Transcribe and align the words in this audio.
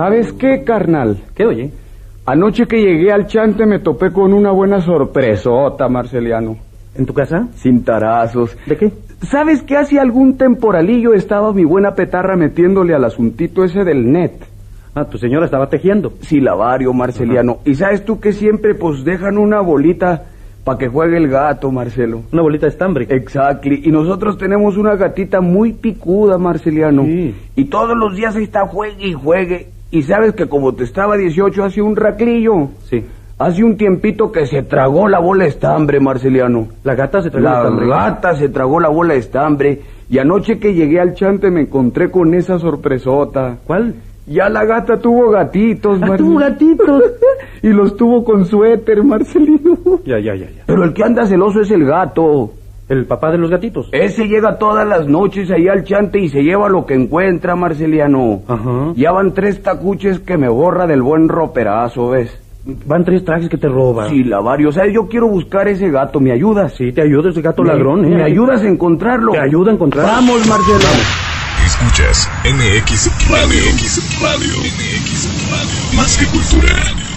¿Sabes 0.00 0.32
qué, 0.32 0.64
carnal? 0.64 1.18
¿Qué 1.34 1.44
oye? 1.44 1.70
Anoche 2.24 2.64
que 2.66 2.80
llegué 2.80 3.12
al 3.12 3.26
chante 3.26 3.66
me 3.66 3.80
topé 3.80 4.10
con 4.10 4.32
una 4.32 4.50
buena 4.50 4.80
sorpresota, 4.80 5.90
Marceliano. 5.90 6.56
¿En 6.94 7.04
tu 7.04 7.12
casa? 7.12 7.48
Sin 7.56 7.84
tarazos. 7.84 8.56
¿De 8.64 8.78
qué? 8.78 8.92
¿Sabes 9.20 9.62
que 9.62 9.76
hace 9.76 10.00
algún 10.00 10.38
temporalillo 10.38 11.12
estaba 11.12 11.52
mi 11.52 11.64
buena 11.64 11.94
petarra 11.94 12.34
metiéndole 12.34 12.94
al 12.94 13.04
asuntito 13.04 13.62
ese 13.62 13.84
del 13.84 14.10
net? 14.10 14.32
Ah, 14.94 15.04
tu 15.04 15.18
señora 15.18 15.44
estaba 15.44 15.68
tejiendo. 15.68 16.14
Silabario, 16.22 16.94
Marceliano. 16.94 17.58
Y 17.66 17.74
sabes 17.74 18.02
tú 18.02 18.20
que 18.20 18.32
siempre 18.32 18.74
pues 18.74 19.04
dejan 19.04 19.36
una 19.36 19.60
bolita 19.60 20.22
para 20.64 20.78
que 20.78 20.88
juegue 20.88 21.18
el 21.18 21.28
gato, 21.28 21.70
Marcelo. 21.70 22.22
Una 22.32 22.40
bolita 22.40 22.64
de 22.64 22.70
estambre. 22.70 23.06
Exactly. 23.10 23.82
Y 23.84 23.90
nosotros 23.90 24.38
tenemos 24.38 24.78
una 24.78 24.96
gatita 24.96 25.42
muy 25.42 25.74
picuda, 25.74 26.38
Marceliano. 26.38 27.04
Sí. 27.04 27.34
Y 27.54 27.66
todos 27.66 27.94
los 27.94 28.16
días 28.16 28.34
ahí 28.34 28.44
está 28.44 28.66
juegue 28.66 29.08
y 29.08 29.12
juegue. 29.12 29.68
Y 29.90 30.02
sabes 30.02 30.34
que 30.34 30.46
como 30.48 30.74
te 30.74 30.84
estaba 30.84 31.16
18 31.16 31.64
hace 31.64 31.82
un 31.82 31.96
raclillo. 31.96 32.68
Sí. 32.88 33.04
Hace 33.38 33.64
un 33.64 33.76
tiempito 33.76 34.30
que 34.30 34.46
se 34.46 34.62
tragó 34.62 35.08
la 35.08 35.18
bola 35.18 35.44
de 35.44 35.50
estambre, 35.50 35.98
Marceliano. 35.98 36.68
La 36.84 36.94
gata 36.94 37.22
se 37.22 37.30
tragó 37.30 37.44
La 37.48 37.52
el 37.60 37.64
estambre. 37.64 37.88
gata 37.88 38.34
se 38.36 38.48
tragó 38.50 38.80
la 38.80 38.88
bola 38.88 39.14
de 39.14 39.20
estambre. 39.20 39.80
Y 40.10 40.18
anoche 40.18 40.58
que 40.58 40.74
llegué 40.74 41.00
al 41.00 41.14
chante 41.14 41.50
me 41.50 41.62
encontré 41.62 42.10
con 42.10 42.34
esa 42.34 42.58
sorpresota. 42.58 43.56
¿Cuál? 43.66 43.94
Ya 44.26 44.48
la 44.48 44.64
gata 44.64 44.98
tuvo 44.98 45.30
gatitos, 45.30 45.98
Marcelino. 45.98 46.28
tuvo 46.28 46.38
gatitos. 46.38 47.02
y 47.62 47.68
los 47.68 47.96
tuvo 47.96 48.22
con 48.22 48.44
suéter, 48.44 49.02
Marcelino. 49.02 49.76
Ya, 50.04 50.18
ya, 50.20 50.34
ya, 50.36 50.46
ya. 50.50 50.62
Pero 50.66 50.84
el 50.84 50.92
que 50.92 51.02
anda 51.02 51.26
celoso 51.26 51.62
es 51.62 51.70
el 51.70 51.84
gato. 51.84 52.52
El 52.90 53.06
papá 53.06 53.30
de 53.30 53.38
los 53.38 53.48
gatitos. 53.50 53.88
Ese 53.92 54.26
llega 54.28 54.58
todas 54.58 54.86
las 54.86 55.06
noches 55.06 55.50
ahí 55.50 55.68
al 55.68 55.84
chante 55.84 56.18
y 56.18 56.28
se 56.28 56.42
lleva 56.42 56.68
lo 56.68 56.84
que 56.84 56.94
encuentra, 56.94 57.54
Marceliano. 57.56 58.42
Ajá. 58.48 58.92
Ya 58.96 59.12
van 59.12 59.32
tres 59.32 59.62
tacuches 59.62 60.18
que 60.20 60.36
me 60.36 60.48
borra 60.48 60.86
del 60.86 61.00
buen 61.00 61.28
roperazo, 61.28 62.10
¿ves? 62.10 62.36
Van 62.84 63.04
tres 63.04 63.24
trajes 63.24 63.48
que 63.48 63.56
te 63.56 63.68
roban. 63.68 64.10
Sí, 64.10 64.22
Lavario, 64.24 64.68
o 64.68 64.72
sea, 64.72 64.84
yo 64.92 65.06
quiero 65.08 65.28
buscar 65.28 65.66
ese 65.68 65.88
gato, 65.90 66.20
¿me 66.20 66.32
ayudas? 66.32 66.74
Sí, 66.76 66.92
te 66.92 67.00
ayuda 67.02 67.30
ese 67.30 67.40
gato 67.40 67.62
Me- 67.62 67.68
ladrón, 67.68 68.04
¿eh? 68.04 68.08
¿Me 68.08 68.22
ayudas 68.24 68.60
a 68.62 68.68
encontrarlo? 68.68 69.32
Te 69.32 69.38
ayuda 69.40 69.70
a 69.70 69.74
encontrarlo. 69.74 70.10
Vamos, 70.12 70.46
Marcelo. 70.46 70.78
Escuchas 71.64 72.28
MX 72.44 73.30
Radio. 73.30 73.62
MX 73.72 74.20
Radio. 74.22 74.52
MX 74.58 75.50
Radio. 75.50 75.96
Más 75.96 76.16
que 76.18 76.26
cultura. 76.26 77.09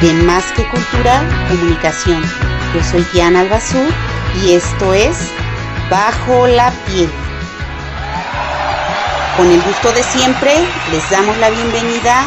De 0.00 0.14
Más 0.14 0.44
que 0.52 0.66
Cultura 0.68 1.22
Comunicación. 1.48 2.22
Yo 2.74 2.82
soy 2.82 3.06
Diana 3.12 3.40
Albazur 3.40 3.92
y 4.42 4.52
esto 4.52 4.94
es 4.94 5.16
Bajo 5.90 6.46
la 6.46 6.72
Piel. 6.86 7.10
Con 9.36 9.50
el 9.50 9.60
gusto 9.62 9.92
de 9.92 10.02
siempre, 10.02 10.52
les 10.90 11.10
damos 11.10 11.36
la 11.38 11.50
bienvenida. 11.50 12.24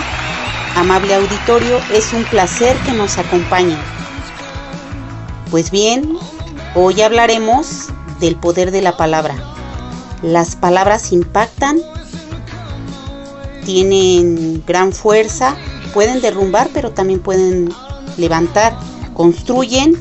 Amable 0.76 1.16
auditorio, 1.16 1.80
es 1.92 2.14
un 2.14 2.24
placer 2.26 2.76
que 2.86 2.94
nos 2.94 3.18
acompañen. 3.18 3.80
Pues 5.50 5.72
bien, 5.72 6.18
hoy 6.76 7.02
hablaremos 7.02 7.90
del 8.20 8.36
poder 8.36 8.72
de 8.72 8.82
la 8.82 8.98
palabra. 8.98 9.36
Las 10.22 10.56
palabras 10.56 11.12
impactan 11.12 11.80
tienen 13.66 14.64
gran 14.66 14.92
fuerza, 14.92 15.56
pueden 15.94 16.22
derrumbar, 16.22 16.70
pero 16.74 16.92
también 16.92 17.20
pueden 17.20 17.74
levantar, 18.18 18.78
construyen 19.14 19.96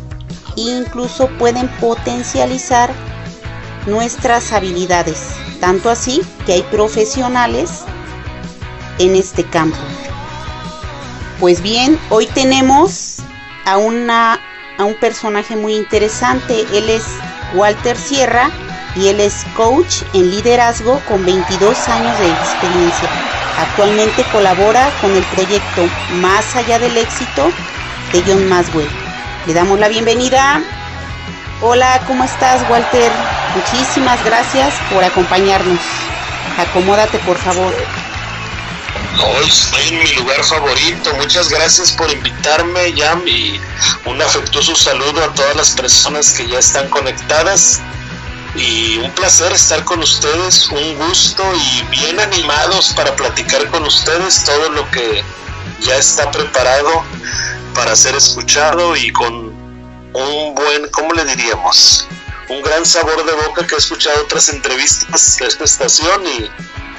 e 0.57 0.61
incluso 0.61 1.29
pueden 1.39 1.69
potencializar 1.81 2.91
nuestras 3.87 4.53
habilidades. 4.53 5.35
Tanto 5.61 5.91
así 5.91 6.23
que 6.47 6.55
hay 6.55 6.63
profesionales 6.63 7.83
en 8.99 9.15
este 9.15 9.45
campo. 9.45 9.79
Pues 11.39 11.61
bien, 11.63 11.99
hoy 12.11 12.27
tenemos 12.27 13.19
a, 13.65 13.77
una, 13.77 14.41
a 14.79 14.85
un 14.85 14.95
personaje 14.95 15.57
muy 15.57 15.75
interesante. 15.75 16.65
Él 16.73 16.89
es 16.89 17.05
Walter 17.55 17.97
Sierra 17.97 18.51
y 18.95 19.09
él 19.09 19.21
es 19.21 19.45
coach 19.57 20.03
en 20.15 20.31
liderazgo 20.31 21.01
con 21.09 21.25
22 21.25 21.89
años 21.89 22.19
de 22.19 22.29
experiencia. 22.31 23.22
Actualmente 23.59 24.25
colabora 24.33 24.91
con 25.01 25.15
el 25.15 25.23
proyecto 25.25 25.83
Más 26.15 26.57
allá 26.57 26.79
del 26.79 26.97
éxito 26.97 27.53
de 28.13 28.23
John 28.27 28.49
Maswell. 28.49 28.89
Le 29.47 29.55
damos 29.55 29.79
la 29.79 29.89
bienvenida. 29.89 30.63
Hola, 31.61 32.01
¿cómo 32.07 32.25
estás, 32.25 32.69
Walter? 32.69 33.11
Muchísimas 33.55 34.25
gracias 34.25 34.75
por 34.93 35.05
acompañarnos. 35.05 35.81
Acomódate, 36.59 37.19
por 37.21 37.37
favor. 37.37 37.73
Hoy 39.25 39.47
estoy 39.47 39.89
en 39.89 39.99
mi 39.99 40.07
lugar 40.15 40.43
favorito. 40.43 41.15
Muchas 41.15 41.49
gracias 41.49 41.93
por 41.93 42.11
invitarme, 42.11 42.93
Yam, 42.95 43.27
y 43.27 43.61
un 44.07 44.21
afectuoso 44.21 44.75
saludo 44.75 45.23
a 45.23 45.33
todas 45.35 45.55
las 45.55 45.71
personas 45.71 46.33
que 46.33 46.49
ya 46.49 46.59
están 46.59 46.89
conectadas. 46.89 47.81
Y 48.55 48.99
un 48.99 49.11
placer 49.13 49.53
estar 49.53 49.83
con 49.85 50.01
ustedes, 50.01 50.69
un 50.69 50.99
gusto 50.99 51.43
y 51.55 51.83
bien 51.85 52.21
animados 52.21 52.93
para 52.95 53.17
platicar 53.17 53.67
con 53.71 53.85
ustedes 53.85 54.45
todo 54.45 54.69
lo 54.71 54.91
que 54.91 55.25
ya 55.81 55.97
está 55.97 56.31
preparado 56.31 57.03
para 57.75 57.97
ser 57.97 58.15
escuchado 58.15 58.95
y 58.97 59.11
con 59.13 59.47
un 60.13 60.55
buen, 60.55 60.89
¿cómo 60.91 61.15
le 61.15 61.25
diríamos? 61.25 62.07
Un 62.49 62.61
gran 62.63 62.85
sabor 62.85 63.25
de 63.25 63.33
boca 63.33 63.67
que 63.67 63.75
he 63.75 63.79
escuchado 63.79 64.23
otras 64.23 64.49
entrevistas 64.51 65.39
de 65.39 65.47
esta 65.47 65.65
estación 65.65 66.27
y 66.27 66.51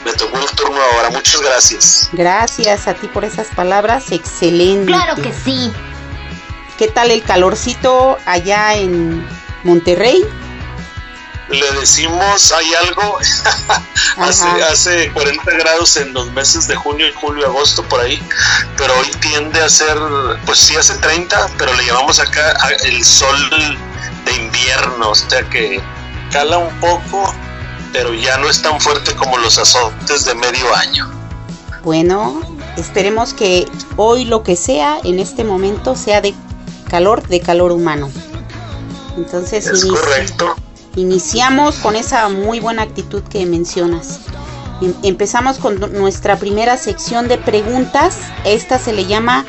me 0.03 0.13
tocó 0.13 0.39
el 0.39 0.49
turno 0.55 0.77
ahora. 0.81 1.11
Muchas 1.11 1.41
gracias. 1.41 2.09
Gracias 2.11 2.87
a 2.87 2.93
ti 2.93 3.07
por 3.07 3.23
esas 3.23 3.47
palabras. 3.47 4.11
Excelente. 4.11 4.87
Claro 4.87 5.21
que 5.21 5.31
sí. 5.31 5.71
¿Qué 6.77 6.87
tal 6.87 7.11
el 7.11 7.21
calorcito 7.21 8.17
allá 8.25 8.73
en 8.73 9.25
Monterrey? 9.63 10.25
Le 11.53 11.71
decimos, 11.79 12.51
hay 12.51 12.73
algo, 12.73 13.19
hace, 14.17 14.47
hace 14.63 15.11
40 15.11 15.51
grados 15.51 15.97
en 15.97 16.13
los 16.13 16.31
meses 16.31 16.67
de 16.67 16.75
junio, 16.75 17.05
julio, 17.21 17.45
agosto, 17.45 17.83
por 17.83 17.99
ahí, 17.99 18.21
pero 18.77 18.93
hoy 18.99 19.09
tiende 19.19 19.61
a 19.61 19.69
ser, 19.69 19.97
pues 20.45 20.59
sí 20.59 20.75
hace 20.75 20.95
30, 20.95 21.49
pero 21.57 21.73
le 21.75 21.85
llamamos 21.85 22.19
acá 22.19 22.57
el 22.83 23.05
sol 23.05 23.77
de 24.25 24.33
invierno, 24.33 25.09
o 25.09 25.15
sea 25.15 25.47
que 25.49 25.81
cala 26.31 26.57
un 26.57 26.79
poco, 26.79 27.33
pero 27.91 28.13
ya 28.13 28.37
no 28.37 28.49
es 28.49 28.61
tan 28.61 28.81
fuerte 28.81 29.15
como 29.15 29.37
los 29.37 29.57
azotes 29.59 30.25
de 30.25 30.33
medio 30.33 30.75
año. 30.75 31.09
Bueno, 31.83 32.41
esperemos 32.77 33.33
que 33.33 33.67
hoy 33.97 34.25
lo 34.25 34.41
que 34.41 34.55
sea 34.55 34.97
en 35.03 35.19
este 35.19 35.43
momento 35.43 35.95
sea 35.95 36.21
de 36.21 36.33
calor, 36.89 37.27
de 37.27 37.41
calor 37.41 37.71
humano. 37.71 38.09
Entonces 39.17 39.67
Es 39.67 39.85
correcto. 39.85 40.55
Iniciamos 40.95 41.75
con 41.75 41.95
esa 41.95 42.29
muy 42.29 42.59
buena 42.59 42.81
actitud 42.83 43.21
que 43.23 43.45
mencionas. 43.45 44.19
Em- 44.81 44.93
Empezamos 45.03 45.57
con 45.57 45.79
nu- 45.79 45.87
nuestra 45.87 46.37
primera 46.37 46.77
sección 46.77 47.27
de 47.27 47.37
preguntas. 47.37 48.17
Esta 48.43 48.77
se 48.79 48.93
le 48.93 49.05
llama 49.05 49.45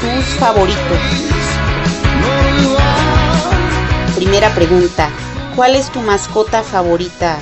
tus 0.00 0.24
favoritos. 0.38 0.98
Primera 4.16 4.54
pregunta. 4.54 5.08
¿Cuál 5.56 5.76
es 5.76 5.90
tu 5.92 6.00
mascota 6.00 6.62
favorita, 6.64 7.38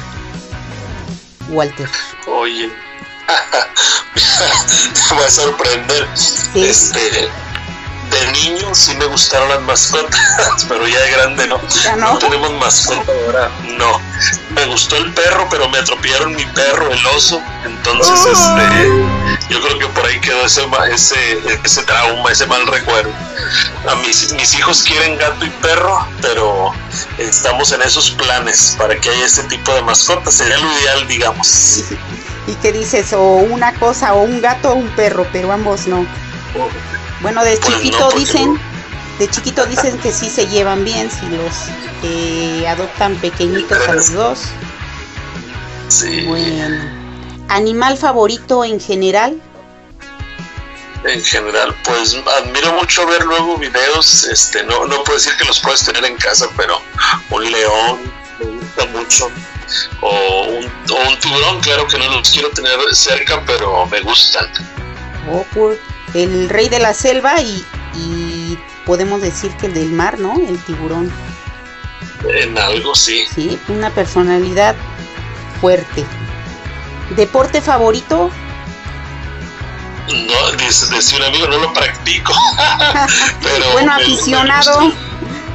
Walter? 1.51 1.89
Oye, 2.27 2.71
te 5.09 5.15
voy 5.15 5.25
a 5.25 5.31
sorprender. 5.31 6.07
Este, 6.55 7.29
de 8.23 8.33
niño 8.33 8.75
sí 8.75 8.95
me 8.97 9.07
gustaron 9.07 9.49
las 9.49 9.61
mascotas, 9.63 10.65
pero 10.69 10.87
ya 10.87 11.01
de 11.01 11.11
grande 11.11 11.47
no. 11.47 11.61
¿Ya 11.83 11.97
no? 11.97 12.19
tenemos 12.19 12.53
mascota 12.55 13.13
ahora, 13.25 13.51
no. 13.77 14.01
Me 14.51 14.67
gustó 14.67 14.97
el 14.97 15.13
perro, 15.13 15.49
pero 15.51 15.69
me 15.69 15.79
atropellaron 15.79 16.35
mi 16.35 16.45
perro, 16.47 16.93
el 16.93 17.07
oso. 17.07 17.41
Entonces, 17.65 18.21
este, 18.27 19.49
yo 19.49 19.61
creo 19.61 19.79
que 19.79 19.87
por 19.87 20.07
ahí 20.07 20.21
quedó 20.21 20.45
ese, 20.45 20.63
ese, 20.91 21.39
ese 21.65 21.83
trauma, 21.83 22.31
ese 22.31 22.47
mal 22.47 22.67
recuerdo. 22.67 23.13
A 23.91 23.95
mis, 23.97 24.33
mis 24.35 24.55
hijos 24.55 24.83
quieren 24.83 25.19
gato 25.19 25.45
y 25.45 25.51
perro, 25.51 26.07
pero 26.21 26.73
estamos 27.19 27.73
en 27.73 27.83
esos 27.83 28.11
planes 28.11 28.77
para 28.79 28.95
que 28.97 29.11
haya 29.11 29.27
este 29.27 29.43
tipo 29.45 29.75
de 29.75 29.83
mascotas. 29.83 30.35
Sería 30.35 30.59
lo 30.59 30.73
ideal, 30.81 31.09
digamos. 31.09 31.85
¿Y 32.47 32.55
qué 32.57 32.73
dices? 32.73 33.13
O 33.13 33.37
una 33.37 33.75
cosa, 33.75 34.15
o 34.15 34.23
un 34.23 34.41
gato 34.41 34.73
o 34.73 34.75
un 34.75 34.89
perro, 34.91 35.27
pero 35.33 35.53
ambos 35.53 35.87
no. 35.87 36.07
Bueno, 37.23 37.45
de 37.45 37.55
no, 37.59 37.67
chiquito 37.67 38.11
dicen, 38.17 38.61
de 39.19 39.29
chiquito 39.31 39.65
dicen 39.67 39.99
que 39.99 40.13
sí 40.13 40.29
se 40.29 40.47
llevan 40.49 40.85
bien 40.85 41.11
si 41.11 41.27
los 41.29 41.55
eh, 42.03 42.67
adoptan 42.69 43.17
pequeñitos 43.17 43.79
a 43.89 43.93
los 43.93 44.13
dos. 44.13 44.39
Sí, 45.89 46.25
Bueno. 46.27 47.01
¿Animal 47.49 47.97
favorito 47.99 48.65
en 48.65 48.81
general? 48.81 49.41
en 51.05 51.21
general, 51.25 51.75
pues 51.85 52.17
admiro 52.39 52.73
mucho 52.75 53.05
ver 53.07 53.25
luego 53.25 53.57
videos, 53.59 54.23
este, 54.23 54.63
no, 54.63 54.87
no 54.87 55.03
puedo 55.03 55.19
decir 55.19 55.33
que 55.37 55.45
los 55.45 55.59
puedes 55.59 55.85
tener 55.85 56.05
en 56.05 56.17
casa, 56.17 56.47
pero 56.57 56.81
un 57.31 57.51
león 57.51 57.99
me 58.39 58.47
gusta 58.47 58.87
mucho, 58.87 59.29
o 60.01 60.43
un, 60.45 60.65
o 60.65 61.09
un 61.09 61.19
tiburón, 61.19 61.61
claro 61.61 61.89
que 61.89 61.99
no 61.99 62.09
los 62.09 62.31
quiero 62.31 62.51
tener 62.51 62.79
cerca, 62.95 63.43
pero 63.45 63.85
me 63.87 64.01
gustan. 64.03 64.47
Oh, 65.29 65.45
por- 65.53 65.77
el 66.15 66.49
rey 66.49 66.69
de 66.69 66.79
la 66.79 66.95
selva 66.95 67.41
y, 67.41 67.65
y 67.95 68.59
podemos 68.87 69.21
decir 69.23 69.51
que 69.57 69.67
el 69.67 69.75
del 69.75 69.91
mar, 69.93 70.19
¿no? 70.19 70.35
El 70.37 70.59
tiburón. 70.59 71.11
En 72.39 72.57
algo 72.59 72.95
sí. 72.95 73.25
Sí, 73.35 73.59
una 73.69 73.91
personalidad 73.91 74.75
fuerte. 75.61 76.05
¿Deporte 77.17 77.61
favorito? 77.61 78.31
No, 80.09 80.53
dice, 80.59 81.17
un 81.17 81.23
amigo, 81.23 81.47
no 81.49 81.59
lo 81.59 81.73
practico. 81.73 82.33
pero 83.43 83.73
bueno, 83.73 83.93
me- 83.93 83.99
me 83.99 84.03
aficionado. 84.13 84.93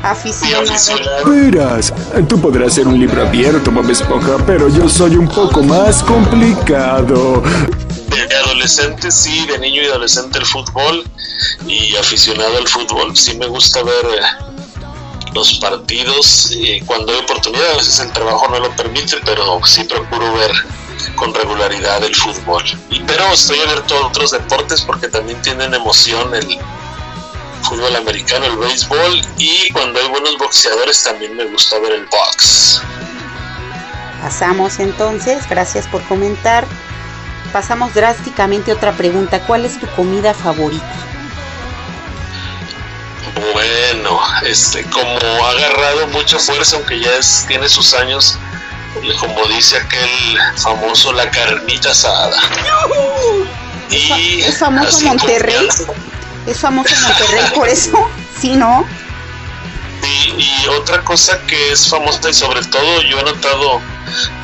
Aficionado. 0.03 0.63
aficionado. 0.63 1.25
Verás, 1.29 1.93
tú 2.29 2.39
podrás 2.39 2.73
ser 2.73 2.87
un 2.87 2.99
libro 2.99 3.25
abierto, 3.27 3.71
Bob 3.71 3.89
Esponja, 3.89 4.37
pero 4.45 4.69
yo 4.69 4.87
soy 4.87 5.15
un 5.17 5.27
poco 5.27 5.63
más 5.63 6.01
complicado. 6.03 7.43
De 8.25 8.35
adolescente, 8.35 9.11
sí, 9.11 9.45
de 9.45 9.59
niño 9.59 9.83
y 9.83 9.85
adolescente 9.85 10.39
el 10.39 10.45
fútbol 10.45 11.03
y 11.67 11.95
aficionado 11.95 12.57
al 12.57 12.67
fútbol. 12.67 13.15
Sí 13.15 13.35
me 13.35 13.45
gusta 13.45 13.83
ver 13.83 14.05
eh, 14.05 14.47
los 15.33 15.53
partidos 15.59 16.51
y 16.51 16.81
cuando 16.81 17.13
hay 17.13 17.19
oportunidad, 17.19 17.71
a 17.71 17.77
veces 17.77 17.99
el 17.99 18.11
trabajo 18.11 18.47
no 18.49 18.59
lo 18.59 18.75
permite, 18.75 19.17
pero 19.23 19.61
sí 19.65 19.83
procuro 19.83 20.33
ver 20.33 20.51
con 21.15 21.33
regularidad 21.33 22.03
el 22.03 22.15
fútbol. 22.15 22.63
Y, 22.89 22.99
pero 23.01 23.25
estoy 23.33 23.59
abierto 23.59 23.95
a 23.95 24.07
otros 24.07 24.31
deportes 24.31 24.81
porque 24.81 25.07
también 25.07 25.41
tienen 25.43 25.73
emoción 25.73 26.33
el 26.33 26.57
fútbol 27.63 27.95
americano, 27.95 28.45
el 28.45 28.57
béisbol 28.57 29.21
y 29.37 29.71
cuando 29.73 29.99
hay 29.99 30.07
buenos 30.07 30.37
boxeadores 30.37 31.03
también 31.03 31.35
me 31.35 31.45
gusta 31.45 31.77
ver 31.79 31.91
el 31.93 32.05
box. 32.05 32.81
Pasamos 34.21 34.79
entonces, 34.79 35.47
gracias 35.47 35.87
por 35.87 36.01
comentar. 36.07 36.65
Pasamos 37.51 37.93
drásticamente 37.93 38.71
a 38.71 38.75
otra 38.75 38.91
pregunta. 38.93 39.39
¿Cuál 39.41 39.65
es 39.65 39.79
tu 39.79 39.87
comida 39.87 40.33
favorita? 40.33 40.85
Bueno, 43.53 44.19
este, 44.43 44.83
como 44.85 45.45
ha 45.45 45.51
agarrado 45.51 46.07
mucha 46.07 46.39
fuerza, 46.39 46.75
aunque 46.75 46.99
ya 46.99 47.15
es, 47.15 47.45
tiene 47.47 47.69
sus 47.69 47.93
años, 47.93 48.37
como 49.19 49.45
dice 49.47 49.77
aquel 49.77 50.37
famoso, 50.57 51.13
la 51.13 51.29
carnita 51.29 51.91
asada. 51.91 52.35
Y 53.89 54.41
¿Es 54.41 54.57
famoso 54.59 55.01
Monterrey? 55.01 55.67
¿Es 56.45 56.59
famoso 56.59 56.95
Monterrey 57.01 57.43
por 57.55 57.67
eso? 57.67 58.09
Sí, 58.39 58.55
¿no? 58.55 58.85
Y, 60.03 60.43
y 60.43 60.67
otra 60.67 61.03
cosa 61.03 61.41
que 61.47 61.71
es 61.71 61.89
famosa 61.89 62.29
y 62.29 62.33
sobre 62.35 62.63
todo 62.65 63.01
yo 63.01 63.19
he 63.19 63.23
notado 63.23 63.81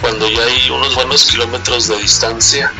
cuando 0.02 0.28
ya 0.28 0.42
hay 0.42 0.72
unos 0.72 0.96
buenos 0.96 1.26
kilómetros 1.26 1.88
de 1.90 1.98
distancia 1.98 2.72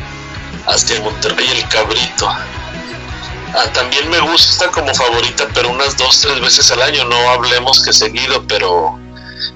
hacia 0.66 1.00
Monterrey 1.00 1.48
el 1.50 1.68
cabrito. 1.68 2.28
Ah, 2.28 3.70
también 3.72 4.08
me 4.10 4.18
gusta 4.20 4.68
como 4.70 4.92
favorita, 4.94 5.46
pero 5.54 5.70
unas 5.70 5.96
dos, 5.96 6.20
tres 6.20 6.40
veces 6.40 6.70
al 6.72 6.82
año, 6.82 7.04
no 7.04 7.16
hablemos 7.30 7.84
que 7.84 7.92
seguido, 7.92 8.44
pero 8.48 8.98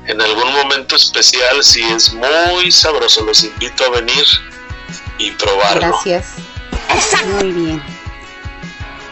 en 0.06 0.20
algún 0.20 0.52
momento 0.52 0.96
especial 0.96 1.62
sí 1.64 1.82
es 1.82 2.12
muy 2.12 2.70
sabroso, 2.70 3.24
los 3.24 3.42
invito 3.42 3.84
a 3.84 3.90
venir 3.90 4.24
y 5.18 5.32
probarlo. 5.32 5.80
Gracias. 5.80 6.34
Muy 7.34 7.52
bien. 7.52 7.82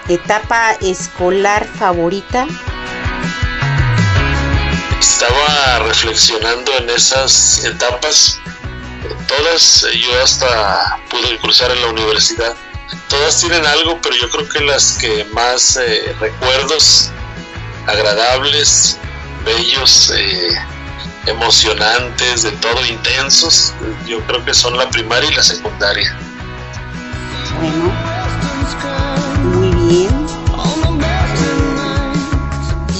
Etapa 0.08 0.72
escolar 0.81 1.66
favorita. 1.66 2.46
Estaba 5.00 5.81
reflexionando 5.81 6.72
en 6.78 6.90
esas 6.90 7.64
etapas, 7.64 8.38
todas, 9.26 9.85
eh, 9.85 9.99
yo 9.99 10.23
hasta 10.23 10.99
pude 11.11 11.38
cruzar 11.38 11.70
en 11.70 11.81
la 11.81 11.88
universidad, 11.88 12.55
todas 13.08 13.41
tienen 13.41 13.64
algo, 13.67 13.99
pero 14.03 14.17
yo 14.17 14.31
creo 14.31 14.49
que 14.49 14.61
las 14.61 14.99
que 14.99 15.25
más 15.32 15.76
eh, 15.76 16.14
recuerdos 16.20 17.11
agradables, 17.87 18.99
bellos, 19.44 20.12
eh, 20.17 20.58
emocionantes, 21.26 22.43
de 22.43 22.53
todo 22.53 22.85
intensos, 22.85 23.75
yo 24.06 24.20
creo 24.26 24.44
que 24.44 24.55
son 24.55 24.76
la 24.76 24.88
primaria 24.91 25.31
y 25.31 25.35
la 25.35 25.43
secundaria. 25.43 26.17
Bueno. 27.58 27.93
Muy 29.55 29.70
bien. 29.87 30.26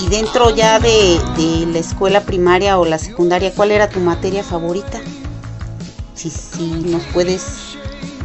Y 0.01 0.09
dentro 0.09 0.51
ya 0.51 0.79
de 0.79 1.21
la 1.73 1.79
escuela 1.79 2.21
primaria 2.21 2.79
o 2.79 2.85
la 2.85 2.99
secundaria, 2.99 3.53
¿cuál 3.53 3.73
era 3.73 3.89
tu 3.89 4.01
materia 4.01 4.45
favorita? 4.45 5.01
Si, 6.31 6.57
si 6.57 6.67
nos 6.67 7.03
puedes 7.13 7.77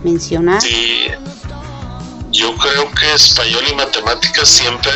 mencionar. 0.03 0.61
Sí, 0.61 1.07
yo 2.31 2.55
creo 2.57 2.91
que 2.93 3.13
español 3.13 3.63
y 3.69 3.75
matemáticas 3.75 4.47
siempre, 4.49 4.91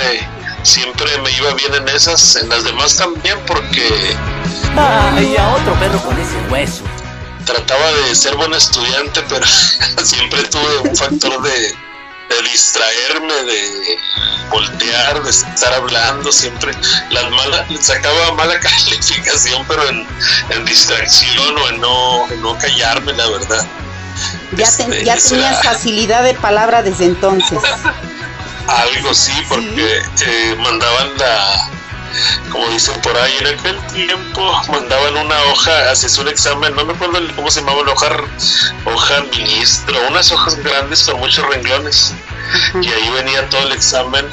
siempre 0.64 1.06
me 1.20 1.32
iba 1.32 1.54
bien 1.54 1.74
en 1.76 1.88
esas, 1.90 2.36
en 2.38 2.50
las 2.50 2.64
demás 2.64 2.96
también, 2.96 3.38
porque 3.46 4.16
Ay, 4.76 5.36
a 5.38 5.54
otro 5.54 5.74
perro 5.80 6.02
con 6.02 6.18
ese 6.20 6.36
hueso. 6.52 6.84
trataba 7.46 7.92
de 7.92 8.16
ser 8.16 8.36
buen 8.38 8.54
estudiante, 8.54 9.22
pero 9.30 9.46
siempre 10.04 10.44
tuve 10.46 10.90
un 10.90 10.96
factor 10.96 11.42
de, 11.44 11.76
de 12.30 12.42
distraerme, 12.50 13.34
de 13.44 13.98
voltear, 14.50 15.22
de 15.24 15.30
estar 15.30 15.74
hablando, 15.74 16.32
siempre 16.32 16.72
las 17.12 17.30
malas, 17.32 17.66
sacaba 17.82 18.34
mala 18.34 18.60
calificación, 18.60 19.64
pero 19.68 19.88
en, 19.90 20.08
en 20.50 20.66
distracción 20.66 21.58
o 21.58 21.70
en 21.70 21.82
no, 21.82 22.28
en 22.32 22.42
no 22.42 22.58
callarme, 22.58 23.14
la 23.14 23.28
verdad. 23.30 23.68
Ya, 24.54 24.66
te- 24.66 24.84
Este, 24.84 25.04
ya 25.06 25.18
tenías 25.18 25.60
era- 25.60 25.64
facilidad 25.64 26.24
de 26.24 26.34
palabra 26.36 26.82
desde 26.84 27.06
entonces. 27.06 27.60
Algo 28.68 29.14
sí, 29.14 29.32
porque 29.48 30.00
eh, 30.26 30.56
mandaban 30.58 31.16
la, 31.18 31.70
como 32.52 32.68
dicen 32.70 33.00
por 33.02 33.16
ahí, 33.18 33.34
en 33.40 33.48
aquel 33.48 33.78
tiempo 33.88 34.62
mandaban 34.72 35.18
una 35.18 35.42
hoja, 35.46 35.92
hacías 35.92 36.18
un 36.18 36.28
examen, 36.28 36.76
no 36.76 36.86
me 36.86 36.94
acuerdo 36.94 37.20
cómo 37.36 37.50
se 37.52 37.60
llamaba 37.62 37.84
la 37.84 37.94
hoja, 37.94 38.10
hoja 38.86 39.24
ministro, 39.32 39.96
unas 40.10 40.32
hojas 40.32 40.56
grandes 40.64 41.04
con 41.04 41.20
muchos 41.20 41.46
renglones, 41.48 42.14
y 42.82 42.88
ahí 42.88 43.10
venía 43.10 43.48
todo 43.50 43.64
el 43.64 43.72
examen 43.72 44.26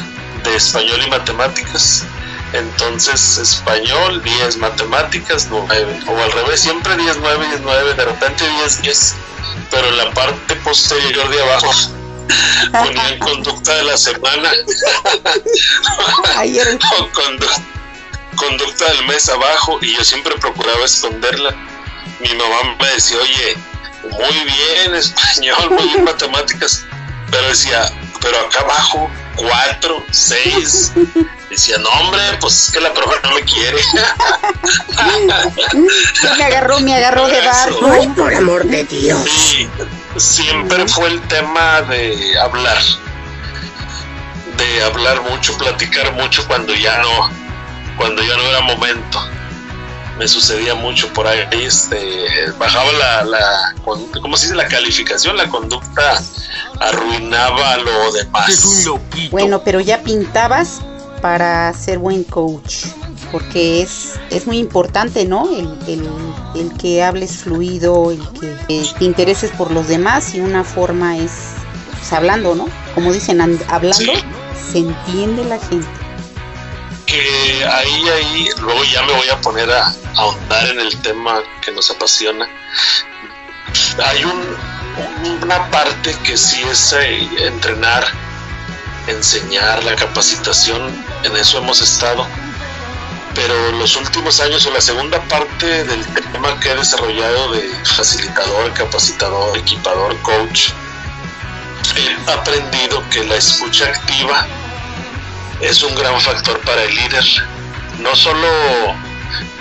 de 0.44 0.56
español 0.56 1.00
y 1.06 1.10
matemáticas. 1.10 2.04
Entonces, 2.52 3.38
español 3.38 4.22
10, 4.22 4.58
matemáticas 4.58 5.46
9, 5.50 6.00
o 6.06 6.22
al 6.22 6.32
revés, 6.32 6.60
siempre 6.60 6.96
10, 6.96 7.16
9, 7.20 7.46
10, 7.48 7.60
9, 7.62 7.94
de 7.94 8.04
repente 8.04 8.46
10, 8.46 8.82
10, 8.82 9.14
pero 9.70 9.88
en 9.88 9.96
la 9.96 10.10
parte 10.10 10.54
posterior 10.56 11.28
de 11.30 11.42
abajo 11.42 11.70
ponían 12.72 13.18
conducta 13.20 13.74
de 13.76 13.82
la 13.84 13.96
semana. 13.96 14.50
O 17.00 17.08
condu- 17.12 17.62
conducta 18.36 18.86
del 18.92 19.06
mes 19.06 19.28
abajo 19.28 19.78
y 19.80 19.94
yo 19.94 20.04
siempre 20.04 20.34
procuraba 20.36 20.84
esconderla. 20.84 21.54
Mi 22.20 22.34
mamá 22.34 22.76
me 22.80 22.88
decía, 22.88 23.18
oye, 23.18 23.56
muy 24.10 24.34
bien 24.44 24.94
español, 24.94 25.70
muy 25.70 25.88
bien 25.88 26.04
matemáticas, 26.04 26.84
pero 27.30 27.48
decía, 27.48 27.90
pero 28.20 28.38
acá 28.40 28.60
abajo, 28.60 29.10
cuatro, 29.36 30.04
seis. 30.10 30.92
Decía, 31.50 31.76
no 31.78 31.88
hombre, 31.90 32.22
pues 32.40 32.66
es 32.66 32.72
que 32.72 32.80
la 32.80 32.94
profe 32.94 33.16
no 33.24 33.34
me 33.34 33.42
quiere. 33.42 33.78
me 36.38 36.44
agarró, 36.44 36.80
me 36.80 36.94
agarró 36.94 37.28
de 37.28 37.40
barco. 37.42 37.90
Ay, 37.90 38.06
por 38.08 38.34
amor 38.34 38.64
de 38.64 38.84
Dios. 38.84 39.28
Sí, 39.28 39.68
siempre 40.16 40.88
fue 40.88 41.08
el 41.08 41.20
tema 41.28 41.82
de 41.82 42.38
hablar. 42.38 42.82
De 44.56 44.82
hablar 44.82 45.20
mucho, 45.22 45.56
platicar 45.58 46.12
mucho 46.12 46.46
cuando 46.46 46.74
ya 46.74 46.98
no, 46.98 47.30
cuando 48.02 48.20
ya 48.22 48.36
no 48.36 48.42
era 48.42 48.60
momento. 48.62 49.20
Me 50.18 50.26
sucedía 50.28 50.74
mucho 50.74 51.08
por 51.14 51.26
ahí, 51.26 51.38
este, 51.52 52.50
bajaba 52.58 52.90
la, 52.92 53.24
la 53.24 53.74
¿cómo 54.20 54.36
se 54.36 54.46
dice? 54.46 54.56
La 54.56 54.66
calificación, 54.68 55.36
la 55.36 55.48
conducta 55.48 56.20
arruinaba 56.80 57.76
lo 57.78 58.12
demás. 58.12 58.84
Bueno, 59.30 59.62
pero 59.64 59.80
ya 59.80 60.02
pintabas 60.02 60.80
para 61.20 61.72
ser 61.72 61.98
buen 61.98 62.24
coach. 62.24 62.86
porque 63.30 63.80
es, 63.80 64.20
es 64.30 64.46
muy 64.46 64.58
importante, 64.58 65.24
¿no? 65.24 65.48
El, 65.48 65.78
el- 65.88 66.10
el 66.54 66.72
que 66.76 67.02
hables 67.02 67.38
fluido, 67.38 68.10
el 68.10 68.20
que 68.38 68.54
eh, 68.68 68.84
te 68.98 69.04
intereses 69.06 69.50
por 69.52 69.70
los 69.70 69.88
demás 69.88 70.34
y 70.34 70.40
una 70.40 70.62
forma 70.64 71.16
es 71.16 71.30
pues, 71.92 72.12
hablando, 72.12 72.54
¿no? 72.54 72.66
Como 72.94 73.10
dicen, 73.10 73.40
and- 73.40 73.62
hablando 73.68 73.96
Sí. 74.12 74.12
se 74.70 74.78
entiende 74.80 75.44
la 75.46 75.58
gente. 75.58 75.88
Que 77.12 77.64
ahí, 77.66 78.08
ahí, 78.08 78.48
luego 78.60 78.82
ya 78.84 79.02
me 79.02 79.12
voy 79.12 79.28
a 79.28 79.38
poner 79.40 79.70
a, 79.70 79.86
a 79.86 79.94
ahondar 80.16 80.68
en 80.68 80.80
el 80.80 80.96
tema 81.02 81.42
que 81.60 81.70
nos 81.70 81.90
apasiona. 81.90 82.48
Hay 84.02 84.24
un, 84.24 84.56
una 85.42 85.70
parte 85.70 86.16
que 86.24 86.38
sí 86.38 86.62
es 86.62 86.94
eh, 86.94 87.28
entrenar, 87.40 88.04
enseñar, 89.06 89.84
la 89.84 89.94
capacitación, 89.94 91.04
en 91.24 91.36
eso 91.36 91.58
hemos 91.58 91.82
estado. 91.82 92.26
Pero 93.34 93.72
los 93.72 93.94
últimos 93.96 94.40
años 94.40 94.64
o 94.66 94.70
la 94.70 94.80
segunda 94.80 95.20
parte 95.28 95.84
del 95.84 96.06
tema 96.14 96.58
que 96.60 96.70
he 96.70 96.74
desarrollado 96.74 97.52
de 97.52 97.62
facilitador, 97.84 98.72
capacitador, 98.72 99.58
equipador, 99.58 100.18
coach, 100.22 100.70
he 101.96 102.30
aprendido 102.30 103.02
que 103.10 103.24
la 103.24 103.36
escucha 103.36 103.86
activa 103.86 104.46
es 105.62 105.82
un 105.82 105.94
gran 105.94 106.20
factor 106.20 106.58
para 106.60 106.82
el 106.82 106.94
líder. 106.94 107.24
No 108.00 108.14
solo 108.14 108.48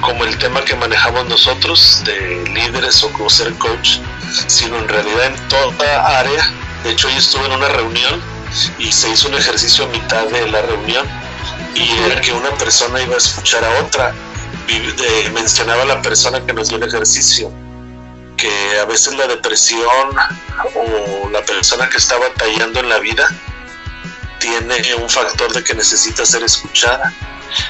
como 0.01 0.25
el 0.25 0.37
tema 0.37 0.63
que 0.65 0.75
manejamos 0.75 1.25
nosotros 1.27 2.01
de 2.03 2.43
líderes 2.53 3.03
o 3.03 3.11
como 3.13 3.29
ser 3.29 3.53
coach, 3.55 3.99
sino 4.47 4.77
en 4.77 4.87
realidad 4.87 5.27
en 5.27 5.47
toda 5.47 6.19
área. 6.19 6.51
De 6.83 6.91
hecho, 6.91 7.07
hoy 7.07 7.15
estuve 7.15 7.45
en 7.45 7.53
una 7.53 7.69
reunión 7.69 8.21
y 8.79 8.91
se 8.91 9.09
hizo 9.09 9.27
un 9.29 9.35
ejercicio 9.35 9.85
a 9.85 9.87
mitad 9.89 10.25
de 10.27 10.47
la 10.49 10.61
reunión 10.63 11.07
y 11.75 11.89
era 12.05 12.19
que 12.19 12.33
una 12.33 12.49
persona 12.57 13.01
iba 13.01 13.15
a 13.15 13.17
escuchar 13.17 13.63
a 13.63 13.79
otra. 13.81 14.13
De- 14.67 15.29
mencionaba 15.33 15.85
la 15.85 16.01
persona 16.01 16.45
que 16.45 16.53
nos 16.53 16.69
dio 16.69 16.77
el 16.77 16.83
ejercicio 16.83 17.51
que 18.37 18.79
a 18.79 18.85
veces 18.85 19.13
la 19.15 19.27
depresión 19.27 20.15
o 20.75 21.29
la 21.29 21.41
persona 21.43 21.87
que 21.89 21.97
está 21.97 22.17
batallando 22.17 22.79
en 22.79 22.89
la 22.89 22.97
vida 22.99 23.27
tiene 24.41 24.95
un 24.95 25.09
factor 25.09 25.53
de 25.53 25.63
que 25.63 25.73
necesita 25.73 26.25
ser 26.25 26.43
escuchada. 26.43 27.13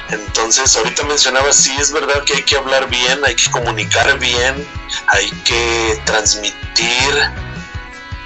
Entonces, 0.08 0.74
ahorita 0.76 1.04
mencionaba, 1.04 1.52
sí, 1.52 1.72
es 1.78 1.92
verdad 1.92 2.24
que 2.24 2.34
hay 2.34 2.42
que 2.42 2.56
hablar 2.56 2.88
bien, 2.88 3.20
hay 3.24 3.34
que 3.36 3.50
comunicar 3.50 4.18
bien, 4.18 4.66
hay 5.06 5.30
que 5.44 6.00
transmitir. 6.04 7.32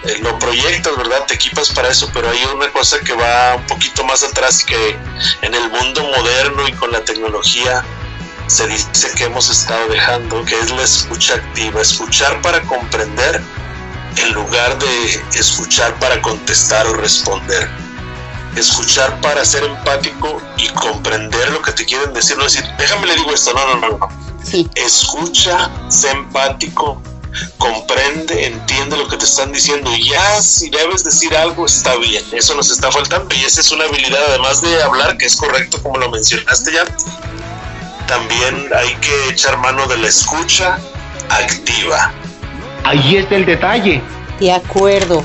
Eh, 0.04 0.18
lo 0.20 0.38
proyectas, 0.38 0.96
¿verdad? 0.96 1.24
Te 1.26 1.34
equipas 1.34 1.70
para 1.70 1.88
eso, 1.88 2.08
pero 2.14 2.30
hay 2.30 2.38
una 2.54 2.70
cosa 2.70 3.00
que 3.00 3.12
va 3.14 3.56
un 3.56 3.66
poquito 3.66 4.04
más 4.04 4.22
atrás 4.22 4.64
que 4.64 4.96
en 5.42 5.54
el 5.54 5.68
mundo 5.70 6.04
moderno 6.04 6.68
y 6.68 6.72
con 6.72 6.92
la 6.92 7.00
tecnología 7.04 7.84
se 8.46 8.68
dice 8.68 9.10
que 9.16 9.24
hemos 9.24 9.50
estado 9.50 9.88
dejando, 9.88 10.44
que 10.44 10.56
es 10.60 10.70
la 10.70 10.82
escucha 10.82 11.34
activa, 11.34 11.80
escuchar 11.80 12.40
para 12.42 12.62
comprender 12.62 13.42
en 14.16 14.32
lugar 14.32 14.78
de 14.78 15.24
escuchar 15.34 15.98
para 15.98 16.22
contestar 16.22 16.86
o 16.86 16.94
responder 16.94 17.68
escuchar 18.56 19.20
para 19.20 19.44
ser 19.44 19.64
empático 19.64 20.40
y 20.56 20.68
comprender 20.68 21.50
lo 21.50 21.62
que 21.62 21.72
te 21.72 21.84
quieren 21.84 22.12
decir, 22.12 22.36
no 22.36 22.44
decir, 22.44 22.64
déjame 22.78 23.06
le 23.06 23.14
digo 23.14 23.32
esto, 23.32 23.52
no, 23.52 23.66
no, 23.66 23.80
no, 23.80 23.98
no. 23.98 24.08
Sí, 24.42 24.68
Escucha, 24.74 25.70
sé 25.88 26.10
empático, 26.10 27.02
comprende, 27.58 28.46
entiende 28.46 28.96
lo 28.96 29.08
que 29.08 29.16
te 29.16 29.24
están 29.24 29.52
diciendo 29.52 29.90
y 29.96 30.10
ya 30.10 30.40
si 30.40 30.70
debes 30.70 31.04
decir 31.04 31.36
algo 31.36 31.66
está 31.66 31.96
bien, 31.96 32.24
eso 32.32 32.54
nos 32.54 32.70
está 32.70 32.90
faltando 32.90 33.34
y 33.34 33.44
esa 33.44 33.60
es 33.60 33.70
una 33.72 33.84
habilidad 33.84 34.20
además 34.28 34.62
de 34.62 34.82
hablar, 34.82 35.16
que 35.16 35.26
es 35.26 35.36
correcto 35.36 35.82
como 35.82 35.98
lo 35.98 36.10
mencionaste 36.10 36.72
ya, 36.72 36.84
también 38.06 38.70
hay 38.74 38.94
que 38.96 39.30
echar 39.30 39.58
mano 39.58 39.86
de 39.86 39.98
la 39.98 40.08
escucha 40.08 40.78
activa. 41.28 42.12
Ahí 42.84 43.16
está 43.16 43.34
el 43.34 43.46
detalle. 43.46 44.00
de 44.38 44.52
acuerdo. 44.52 45.24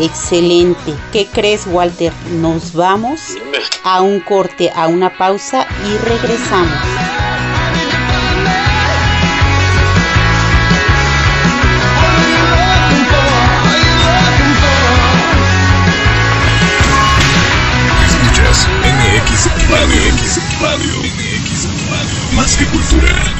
Excelente. 0.00 0.94
¿Qué 1.12 1.26
crees, 1.26 1.66
Walter? 1.66 2.12
Nos 2.30 2.72
vamos 2.72 3.20
a 3.84 4.00
un 4.00 4.20
corte, 4.20 4.72
a 4.74 4.88
una 4.88 5.16
pausa 5.16 5.66
y 5.86 5.96
regresamos. 6.08 6.78
MX 18.82 20.36
Radio. 20.60 20.90
MX 21.00 21.68
Radio. 21.88 22.36
Más 22.36 22.56
que 22.56 22.64
cultura. 22.66 23.39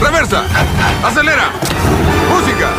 Reversa. 0.00 0.44
Acelera. 1.04 1.50
Música. 2.30 2.70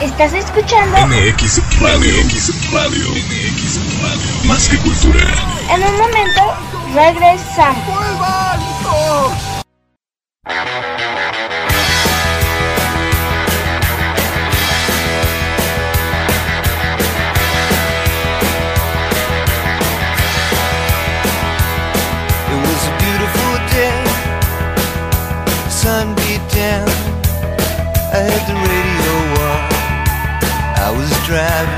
Estás 0.00 0.32
escuchando 0.32 0.96
MX 1.06 1.80
Radio. 1.80 2.24
MX 2.24 2.72
Radio. 2.72 3.10
MX 3.10 3.80
Radio. 4.02 4.44
Más 4.44 4.68
que 4.68 4.78
cultura. 4.78 5.26
en 5.70 5.82
un 5.82 5.98
momento 5.98 6.54
regresamos. 6.94 8.08
It 10.50 10.97
I 31.30 31.77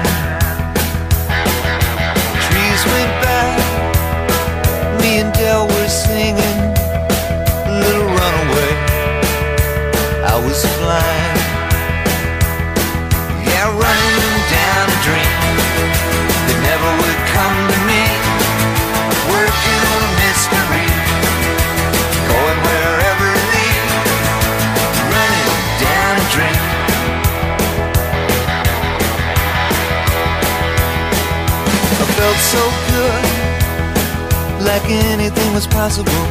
anything 34.92 35.52
was 35.54 35.66
possible. 35.66 36.22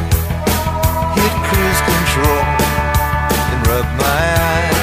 Hit 1.16 1.32
cruise 1.48 1.80
control 1.92 2.42
and 3.50 3.66
rub 3.66 3.86
my 3.96 4.24
eyes. 4.52 4.78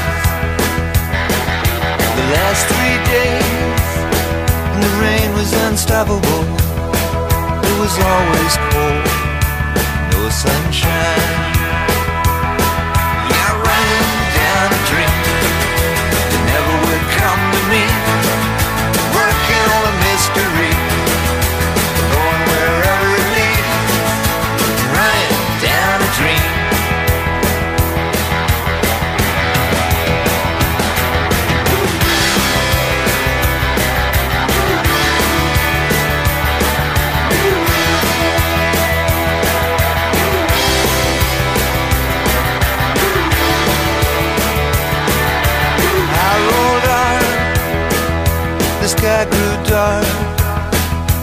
The 2.18 2.26
last 2.36 2.62
three 2.72 2.98
days, 3.14 3.90
and 4.74 4.82
the 4.84 4.94
rain 5.02 5.34
was 5.36 5.54
unstoppable. 5.68 6.44
It 7.70 7.76
was 7.80 7.94
always 8.14 8.54
cold, 8.70 9.06
no 10.12 10.30
sunshine. 10.30 11.57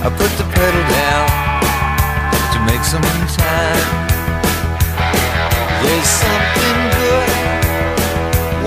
I 0.05 0.11
put 0.11 0.29
the 0.37 0.45
pedal 0.45 0.85
down 0.93 1.25
to 2.53 2.59
make 2.69 2.85
some 2.85 3.01
time. 3.41 3.89
There's 5.81 6.05
something 6.05 6.79
good 7.01 7.33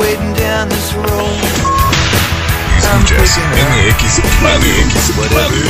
waiting 0.01 0.34
down 0.34 0.65
this 0.67 0.98
road. 0.98 1.38
Escuchas 2.82 3.38
MX 3.38 4.01
Radio. 4.41 4.82
Radio. 5.29 5.70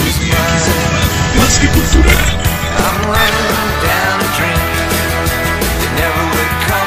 Más 1.35 1.59
que 1.59 1.67
cultura. 1.67 2.15
I'm 2.15 2.97
running 3.11 3.51
down 3.83 4.23
a 4.23 4.29
dream 4.39 4.63
that 5.83 5.91
never 5.99 6.23
would 6.31 6.53
come 6.63 6.86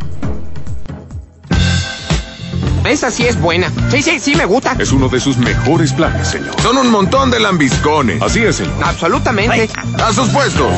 Esa 2.85 3.11
sí 3.11 3.25
es 3.25 3.39
buena. 3.39 3.71
Sí, 3.89 4.01
sí, 4.01 4.19
sí 4.19 4.35
me 4.35 4.45
gusta. 4.45 4.75
Es 4.79 4.91
uno 4.91 5.07
de 5.09 5.19
sus 5.19 5.37
mejores 5.37 5.93
planes, 5.93 6.27
señor. 6.27 6.59
Son 6.61 6.77
un 6.77 6.89
montón 6.89 7.31
de 7.31 7.39
lambiscones. 7.39 8.21
Así 8.21 8.43
es, 8.43 8.57
señor. 8.57 8.73
Absolutamente. 8.83 9.69
A 10.03 10.11
sus 10.13 10.29
puestos. 10.29 10.71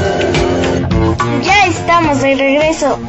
Ya 1.44 1.66
estamos 1.68 2.22
de 2.22 2.36
regreso. 2.36 3.00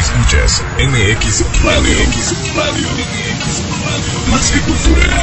Escuchas 0.00 0.62
MX 0.78 1.44
Radio. 1.64 1.80
MX 1.80 2.56
Radio. 2.56 2.88
MX 2.88 3.62
Radio. 3.84 4.30
Más 4.30 4.50
que 4.50 4.60
cultura. 4.60 5.14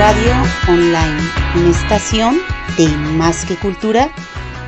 Radio 0.00 0.32
Online, 0.66 1.30
una 1.56 1.70
estación 1.70 2.40
de 2.78 2.88
Más 2.88 3.44
que 3.44 3.54
Cultura. 3.54 4.10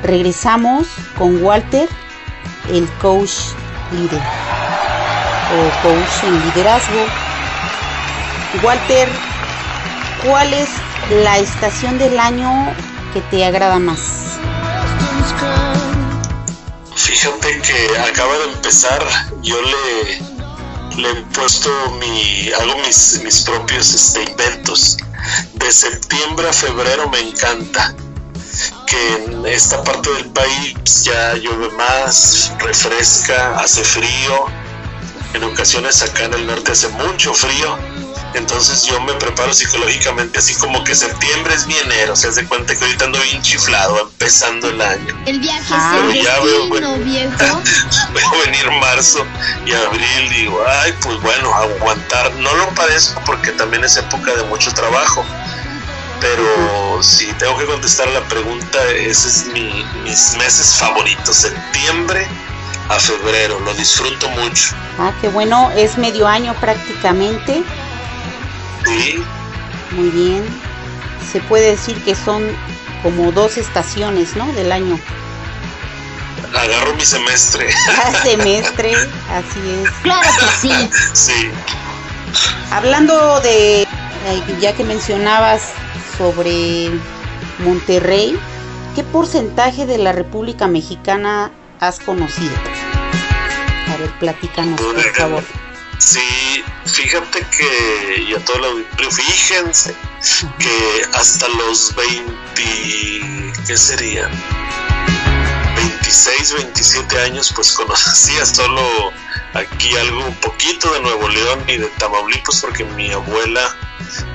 Regresamos 0.03 0.85
con 1.17 1.41
Walter, 1.41 1.89
el 2.69 2.87
coach 3.01 3.31
líder 3.91 4.21
o 5.51 5.81
coach 5.81 6.23
en 6.23 6.39
liderazgo. 6.45 7.03
Walter, 8.61 9.09
¿cuál 10.23 10.53
es 10.53 10.69
la 11.23 11.39
estación 11.39 11.97
del 11.97 12.19
año 12.19 12.71
que 13.11 13.21
te 13.21 13.43
agrada 13.43 13.79
más? 13.79 14.37
Fíjate 16.95 17.59
que 17.61 17.99
acaba 18.07 18.37
de 18.37 18.51
empezar, 18.53 19.03
yo 19.41 19.59
le 19.59 20.33
le 20.95 21.09
he 21.09 21.15
puesto 21.33 21.69
mi, 21.99 22.51
hago 22.51 22.77
mis, 22.85 23.19
mis 23.23 23.41
propios 23.41 23.93
este, 23.95 24.29
inventos. 24.29 24.97
De 25.53 25.71
septiembre 25.71 26.49
a 26.49 26.53
febrero 26.53 27.09
me 27.09 27.19
encanta 27.19 27.95
que 28.87 29.15
en 29.25 29.45
esta 29.45 29.83
parte 29.83 30.11
del 30.13 30.29
país 30.31 31.03
ya 31.03 31.35
llueve 31.35 31.69
más, 31.71 32.51
refresca, 32.59 33.59
hace 33.59 33.83
frío. 33.83 34.45
En 35.33 35.43
ocasiones 35.43 36.01
acá 36.01 36.25
en 36.25 36.33
el 36.33 36.47
norte 36.47 36.71
hace 36.71 36.87
mucho 36.89 37.33
frío 37.33 37.92
Entonces 38.33 38.83
yo 38.85 38.99
me 39.01 39.13
preparo 39.13 39.53
psicológicamente, 39.53 40.39
así 40.39 40.55
como 40.55 40.83
que 40.83 40.95
septiembre 40.95 41.53
es 41.53 41.67
mi 41.67 41.75
enero, 41.77 42.15
se 42.15 42.27
hace 42.29 42.45
cuenta 42.47 42.75
que 42.75 42.83
ahorita 42.83 43.05
ando 43.05 43.19
bien 43.21 43.41
chiflado, 43.41 44.01
empezando 44.01 44.69
el 44.69 44.81
año. 44.81 45.15
El 45.25 45.39
viaje 45.39 45.63
Ah, 45.71 45.99
es 46.09 46.15
el 46.15 46.23
ya 46.23 46.39
veo, 46.39 46.97
viejo. 46.99 47.37
Veo 48.13 48.31
venir 48.45 48.71
marzo 48.79 49.25
y 49.65 49.73
abril, 49.73 50.29
digo, 50.29 50.63
ay, 50.67 50.93
pues 51.01 51.19
bueno, 51.21 51.53
aguantar. 51.53 52.31
No 52.35 52.53
lo 52.55 52.69
padezco 52.69 53.21
porque 53.25 53.51
también 53.51 53.83
es 53.83 53.97
época 53.97 54.33
de 54.35 54.43
mucho 54.43 54.73
trabajo. 54.73 55.23
Pero 56.19 57.03
si 57.03 57.25
tengo 57.33 57.57
que 57.57 57.65
contestar 57.65 58.07
la 58.09 58.21
pregunta, 58.27 58.79
ese 58.91 59.27
es 59.27 59.45
mi, 59.47 59.85
mis 60.03 60.33
meses 60.37 60.75
favoritos, 60.77 61.35
septiembre 61.35 62.27
a 62.89 62.99
febrero, 62.99 63.59
lo 63.59 63.73
disfruto 63.73 64.29
mucho. 64.29 64.73
Ah, 64.99 65.11
qué 65.21 65.27
bueno, 65.29 65.71
es 65.75 65.97
medio 65.97 66.27
año 66.27 66.53
prácticamente. 66.61 67.63
Sí, 68.85 69.23
Muy 69.91 70.09
bien. 70.09 70.43
Se 71.31 71.39
puede 71.41 71.71
decir 71.71 71.97
que 72.03 72.15
son 72.15 72.43
como 73.01 73.31
dos 73.31 73.57
estaciones, 73.57 74.35
¿no? 74.35 74.51
Del 74.53 74.71
año. 74.71 74.99
agarro 76.55 76.95
mi 76.95 77.05
semestre. 77.05 77.67
Cada 77.95 78.23
semestre, 78.23 78.93
así 79.29 79.59
es. 79.83 79.89
Claro 80.03 80.29
que 80.39 80.45
sí. 80.61 80.89
Sí, 81.13 81.49
Hablando 82.71 83.39
de, 83.41 83.83
eh, 83.83 83.87
ya 84.59 84.73
que 84.73 84.83
mencionabas 84.83 85.69
sobre 86.17 86.89
Monterrey, 87.59 88.37
¿qué 88.95 89.03
porcentaje 89.03 89.85
de 89.85 89.97
la 89.99 90.11
República 90.11 90.67
Mexicana 90.67 91.51
has 91.79 91.99
conocido? 91.99 92.55
A 93.93 93.97
ver, 93.97 94.09
platícanos, 94.19 94.81
por 94.81 95.01
favor. 95.13 95.43
Sí, 96.03 96.63
fíjate 96.85 97.45
que, 97.47 98.23
y 98.27 98.33
a 98.33 98.43
todo 98.43 98.57
el 98.57 98.65
auditorio, 98.65 99.11
fíjense 99.11 99.95
que 100.59 101.01
hasta 101.13 101.47
los 101.49 101.95
20, 101.95 103.53
¿qué 103.65 103.77
serían? 103.77 104.31
26, 105.75 106.53
27 106.53 107.19
años, 107.21 107.51
pues 107.55 107.71
conocía 107.71 108.45
solo 108.45 109.11
aquí 109.53 109.95
algo 109.97 110.25
un 110.25 110.35
poquito 110.35 110.93
de 110.93 111.01
Nuevo 111.01 111.27
León 111.29 111.63
y 111.67 111.77
de 111.77 111.87
Tamaulipas, 111.99 112.61
porque 112.61 112.83
mi 112.83 113.11
abuela 113.11 113.75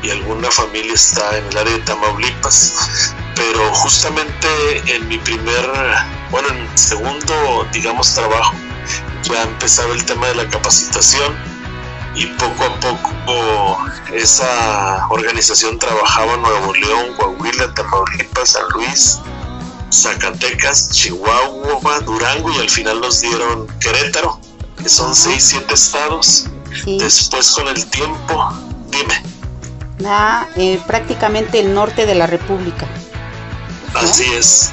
y 0.02 0.10
alguna 0.10 0.50
familia 0.50 0.94
está 0.94 1.36
en 1.36 1.46
el 1.48 1.58
área 1.58 1.72
de 1.74 1.80
Tamaulipas. 1.80 3.12
Pero 3.34 3.72
justamente 3.74 4.48
en 4.86 5.06
mi 5.06 5.18
primer, 5.18 5.70
bueno, 6.30 6.48
en 6.48 6.62
mi 6.62 6.78
segundo, 6.78 7.68
digamos, 7.72 8.14
trabajo, 8.14 8.54
ya 9.22 9.42
empezaba 9.42 9.94
el 9.94 10.04
tema 10.04 10.26
de 10.28 10.34
la 10.36 10.48
capacitación 10.48 11.57
y 12.14 12.26
poco 12.26 12.64
a 12.64 12.80
poco 12.80 13.78
esa 14.12 15.06
organización 15.10 15.78
trabajaba 15.78 16.34
en 16.34 16.42
Nuevo 16.42 16.74
León, 16.74 17.14
Coahuila, 17.16 17.72
Tamaulipas, 17.74 18.50
San 18.50 18.68
Luis, 18.74 19.18
Zacatecas, 19.92 20.90
Chihuahua, 20.90 22.00
Durango 22.00 22.50
y 22.52 22.58
al 22.58 22.68
final 22.70 23.00
nos 23.00 23.20
dieron 23.20 23.66
Querétaro, 23.78 24.40
que 24.82 24.88
son 24.88 25.14
seis, 25.14 25.44
siete 25.44 25.74
estados. 25.74 26.46
Después 26.86 27.50
con 27.52 27.68
el 27.68 27.84
tiempo, 27.86 28.52
dime, 28.90 29.22
Ah, 30.06 30.46
eh, 30.56 30.78
prácticamente 30.86 31.58
el 31.58 31.74
norte 31.74 32.06
de 32.06 32.14
la 32.14 32.26
República. 32.26 32.86
así 33.94 34.24
es. 34.34 34.70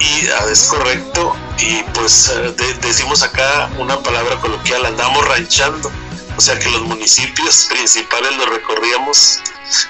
Y 0.00 0.26
ah, 0.28 0.44
es 0.52 0.64
correcto. 0.64 1.34
Y 1.58 1.82
pues 1.94 2.28
eh, 2.28 2.52
de- 2.56 2.74
decimos 2.86 3.22
acá 3.22 3.70
una 3.78 3.98
palabra 4.00 4.36
coloquial, 4.40 4.84
andamos 4.86 5.26
ranchando. 5.26 5.90
O 6.38 6.40
sea 6.40 6.56
que 6.56 6.70
los 6.70 6.82
municipios 6.82 7.66
principales 7.68 8.36
los 8.36 8.48
recorríamos 8.48 9.40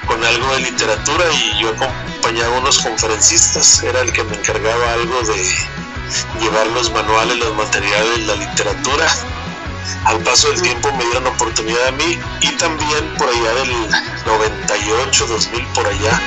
con 0.07 0.25
algo 0.25 0.55
de 0.55 0.61
literatura 0.61 1.27
y 1.31 1.61
yo 1.61 1.69
acompañaba 1.69 2.57
a 2.57 2.61
unos 2.61 2.79
conferencistas, 2.79 3.83
era 3.83 4.01
el 4.01 4.11
que 4.15 4.25
me 4.25 4.35
encargaba 4.35 4.95
algo 4.95 5.21
de 5.25 5.55
llevar 6.41 6.67
los 6.69 6.91
manuales, 6.91 7.37
los 7.37 7.55
materiales, 7.55 8.21
la 8.21 8.37
literatura. 8.37 9.07
Al 10.07 10.21
paso 10.21 10.49
del 10.49 10.63
tiempo 10.63 10.91
me 10.93 11.05
dieron 11.05 11.27
oportunidad 11.27 11.89
a 11.89 11.93
mí 11.93 12.19
y 12.41 12.49
también 12.53 13.15
por 13.19 13.29
allá 13.29 13.53
del 13.53 13.91
98, 14.25 15.27
2000, 15.27 15.67
por 15.75 15.87
allá, 15.87 16.19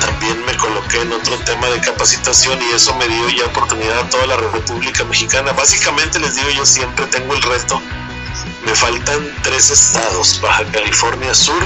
también 0.00 0.46
me 0.46 0.56
coloqué 0.56 1.00
en 1.00 1.12
otro 1.12 1.36
tema 1.40 1.66
de 1.66 1.80
capacitación 1.80 2.56
y 2.70 2.72
eso 2.76 2.94
me 2.94 3.08
dio 3.08 3.28
ya 3.30 3.46
oportunidad 3.46 3.98
a 3.98 4.10
toda 4.10 4.28
la 4.28 4.36
República 4.36 5.02
Mexicana. 5.02 5.50
Básicamente 5.54 6.20
les 6.20 6.36
digo, 6.36 6.50
yo 6.50 6.64
siempre 6.64 7.04
tengo 7.06 7.34
el 7.34 7.42
reto. 7.42 7.82
Me 8.64 8.74
faltan 8.74 9.34
tres 9.42 9.70
estados, 9.70 10.40
Baja 10.40 10.64
California 10.72 11.34
Sur, 11.34 11.62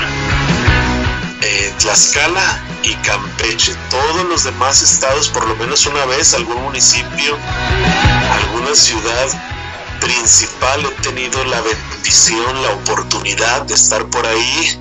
eh, 1.40 1.74
Tlaxcala 1.78 2.62
y 2.82 2.94
Campeche. 2.96 3.74
Todos 3.90 4.24
los 4.28 4.44
demás 4.44 4.82
estados, 4.82 5.28
por 5.28 5.46
lo 5.48 5.56
menos 5.56 5.86
una 5.86 6.04
vez, 6.06 6.34
algún 6.34 6.62
municipio, 6.62 7.36
alguna 8.42 8.74
ciudad 8.74 9.28
principal, 10.00 10.84
he 10.84 11.02
tenido 11.02 11.44
la 11.44 11.60
bendición, 11.60 12.62
la 12.62 12.70
oportunidad 12.70 13.62
de 13.62 13.74
estar 13.74 14.04
por 14.06 14.26
ahí 14.26 14.80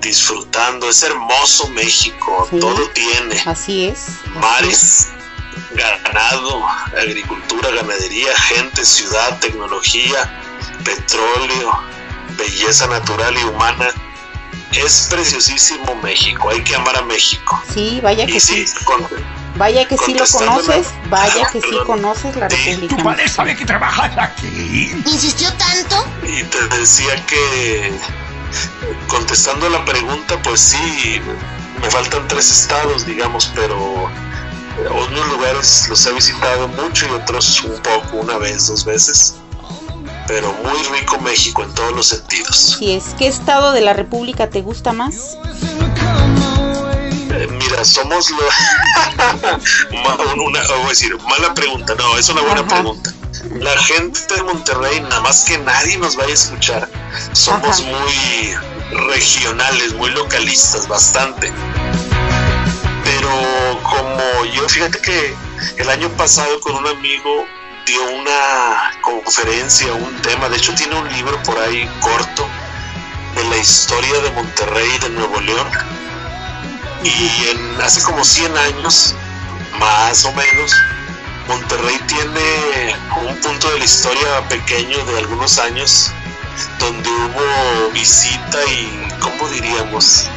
disfrutando. 0.00 0.88
Es 0.88 1.02
hermoso 1.02 1.68
México, 1.70 2.46
Sí. 2.50 2.58
todo 2.60 2.88
tiene 2.90 3.42
Así 3.46 3.86
es. 3.86 4.06
mares, 4.34 5.08
ganado, 5.72 6.64
agricultura, 7.00 7.70
ganadería, 7.70 8.36
gente, 8.38 8.84
ciudad, 8.84 9.38
tecnología, 9.40 10.40
petróleo, 10.84 11.72
belleza 12.36 12.86
natural 12.86 13.36
y 13.38 13.44
humana. 13.44 13.88
Es 14.72 15.06
preciosísimo 15.10 15.94
México, 16.02 16.50
hay 16.50 16.62
que 16.62 16.74
amar 16.74 16.96
a 16.96 17.02
México. 17.02 17.62
Sí, 17.72 18.00
vaya 18.02 18.26
que 18.26 18.36
Y 18.36 18.40
sí, 18.40 18.66
sí. 18.66 18.84
con- 18.84 19.06
Vaya 19.56 19.86
que 19.86 19.96
sí 19.96 20.14
lo 20.14 20.26
conoces. 20.26 20.88
Vaya 21.08 21.44
Ah, 21.46 21.50
que 21.52 21.60
sí 21.60 21.76
conoces 21.86 22.34
la 22.34 22.48
República. 22.48 23.28
sabe 23.28 23.54
que 23.56 23.64
trabajas 23.64 24.10
aquí. 24.18 24.90
¿Insistió 25.06 25.52
tanto? 25.54 26.04
y 26.24 26.42
te 26.42 26.66
decía 26.76 27.24
que 27.26 27.92
contestando 29.06 29.68
la 29.70 29.84
pregunta, 29.84 30.40
pues 30.42 30.60
sí, 30.60 31.20
me 31.80 31.88
faltan 31.90 32.26
tres 32.26 32.50
estados, 32.50 33.06
digamos, 33.06 33.52
pero 33.54 34.10
unos 34.90 35.28
lugares 35.28 35.86
los 35.88 36.04
he 36.06 36.12
visitado 36.12 36.66
mucho 36.68 37.06
y 37.06 37.10
otros 37.10 37.60
un 37.62 37.80
poco, 37.80 38.16
una 38.16 38.38
vez, 38.38 38.66
dos 38.66 38.84
veces. 38.84 39.36
Pero 40.26 40.52
muy 40.54 40.82
rico 40.98 41.18
México 41.20 41.62
en 41.62 41.74
todos 41.74 41.92
los 41.92 42.08
sentidos. 42.08 42.76
Si 42.78 42.92
es, 42.92 43.14
¿qué 43.18 43.26
estado 43.26 43.72
de 43.72 43.82
la 43.82 43.92
República 43.92 44.48
te 44.48 44.62
gusta 44.62 44.92
más? 44.92 45.36
Eh, 47.30 47.48
mira, 47.50 47.84
somos 47.84 48.30
lo... 48.30 48.38
Una, 50.44 50.62
voy 50.62 50.86
a 50.86 50.88
decir, 50.88 51.16
mala 51.28 51.52
pregunta, 51.54 51.94
no, 51.96 52.16
es 52.16 52.28
una 52.28 52.42
buena 52.42 52.60
Ajá. 52.60 52.68
pregunta. 52.68 53.12
La 53.56 53.76
gente 53.82 54.20
de 54.34 54.42
Monterrey, 54.42 55.00
nada 55.00 55.20
más 55.20 55.44
que 55.44 55.58
nadie 55.58 55.98
nos 55.98 56.16
vaya 56.16 56.30
a 56.30 56.34
escuchar, 56.34 56.88
somos 57.32 57.80
Ajá. 57.80 57.90
muy 57.90 58.54
regionales, 59.08 59.92
muy 59.94 60.10
localistas, 60.10 60.88
bastante. 60.88 61.52
Pero 63.04 63.28
como 63.82 64.44
yo, 64.54 64.68
fíjate 64.68 64.98
que 65.00 65.34
el 65.76 65.90
año 65.90 66.08
pasado 66.10 66.60
con 66.60 66.76
un 66.76 66.86
amigo 66.86 67.44
dio 67.86 68.02
una 68.10 68.92
conferencia, 69.00 69.92
un 69.92 70.14
tema, 70.22 70.48
de 70.48 70.56
hecho 70.56 70.74
tiene 70.74 70.94
un 70.96 71.08
libro 71.12 71.42
por 71.42 71.58
ahí 71.58 71.88
corto 72.00 72.48
de 73.34 73.44
la 73.44 73.56
historia 73.56 74.20
de 74.20 74.30
Monterrey, 74.30 74.98
de 74.98 75.10
Nuevo 75.10 75.40
León. 75.40 75.68
Y 77.02 77.48
en, 77.48 77.80
hace 77.80 78.02
como 78.02 78.24
100 78.24 78.56
años, 78.56 79.14
más 79.78 80.24
o 80.24 80.32
menos, 80.32 80.74
Monterrey 81.48 81.98
tiene 82.06 82.96
un 83.26 83.36
punto 83.40 83.70
de 83.70 83.78
la 83.78 83.84
historia 83.84 84.48
pequeño 84.48 85.04
de 85.04 85.18
algunos 85.18 85.58
años 85.58 86.10
donde 86.78 87.10
hubo 87.10 87.90
visita 87.92 88.58
y, 88.66 89.08
¿cómo 89.20 89.48
diríamos? 89.48 90.30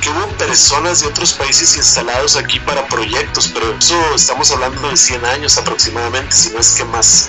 Que 0.00 0.10
hubo 0.10 0.26
personas 0.38 1.00
de 1.00 1.06
otros 1.08 1.32
países 1.32 1.76
instalados 1.76 2.36
aquí 2.36 2.60
para 2.60 2.86
proyectos, 2.86 3.50
pero 3.52 3.76
eso 3.78 4.14
estamos 4.14 4.50
hablando 4.50 4.88
de 4.90 4.96
100 4.96 5.24
años 5.24 5.56
aproximadamente, 5.58 6.34
si 6.34 6.50
no 6.50 6.60
es 6.60 6.70
que 6.72 6.84
más. 6.84 7.28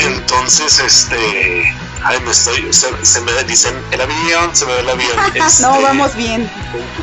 Entonces, 0.00 0.78
este, 0.80 1.74
ay, 2.02 2.20
me 2.20 2.30
estoy, 2.32 2.72
se, 2.72 2.88
se 3.04 3.20
me 3.22 3.32
dicen 3.44 3.74
el 3.92 4.00
avión, 4.00 4.54
se 4.54 4.66
me 4.66 4.74
ve 4.74 4.80
el 4.80 4.90
avión. 4.90 5.16
no, 5.36 5.46
este, 5.46 5.62
vamos 5.82 6.14
bien. 6.14 6.50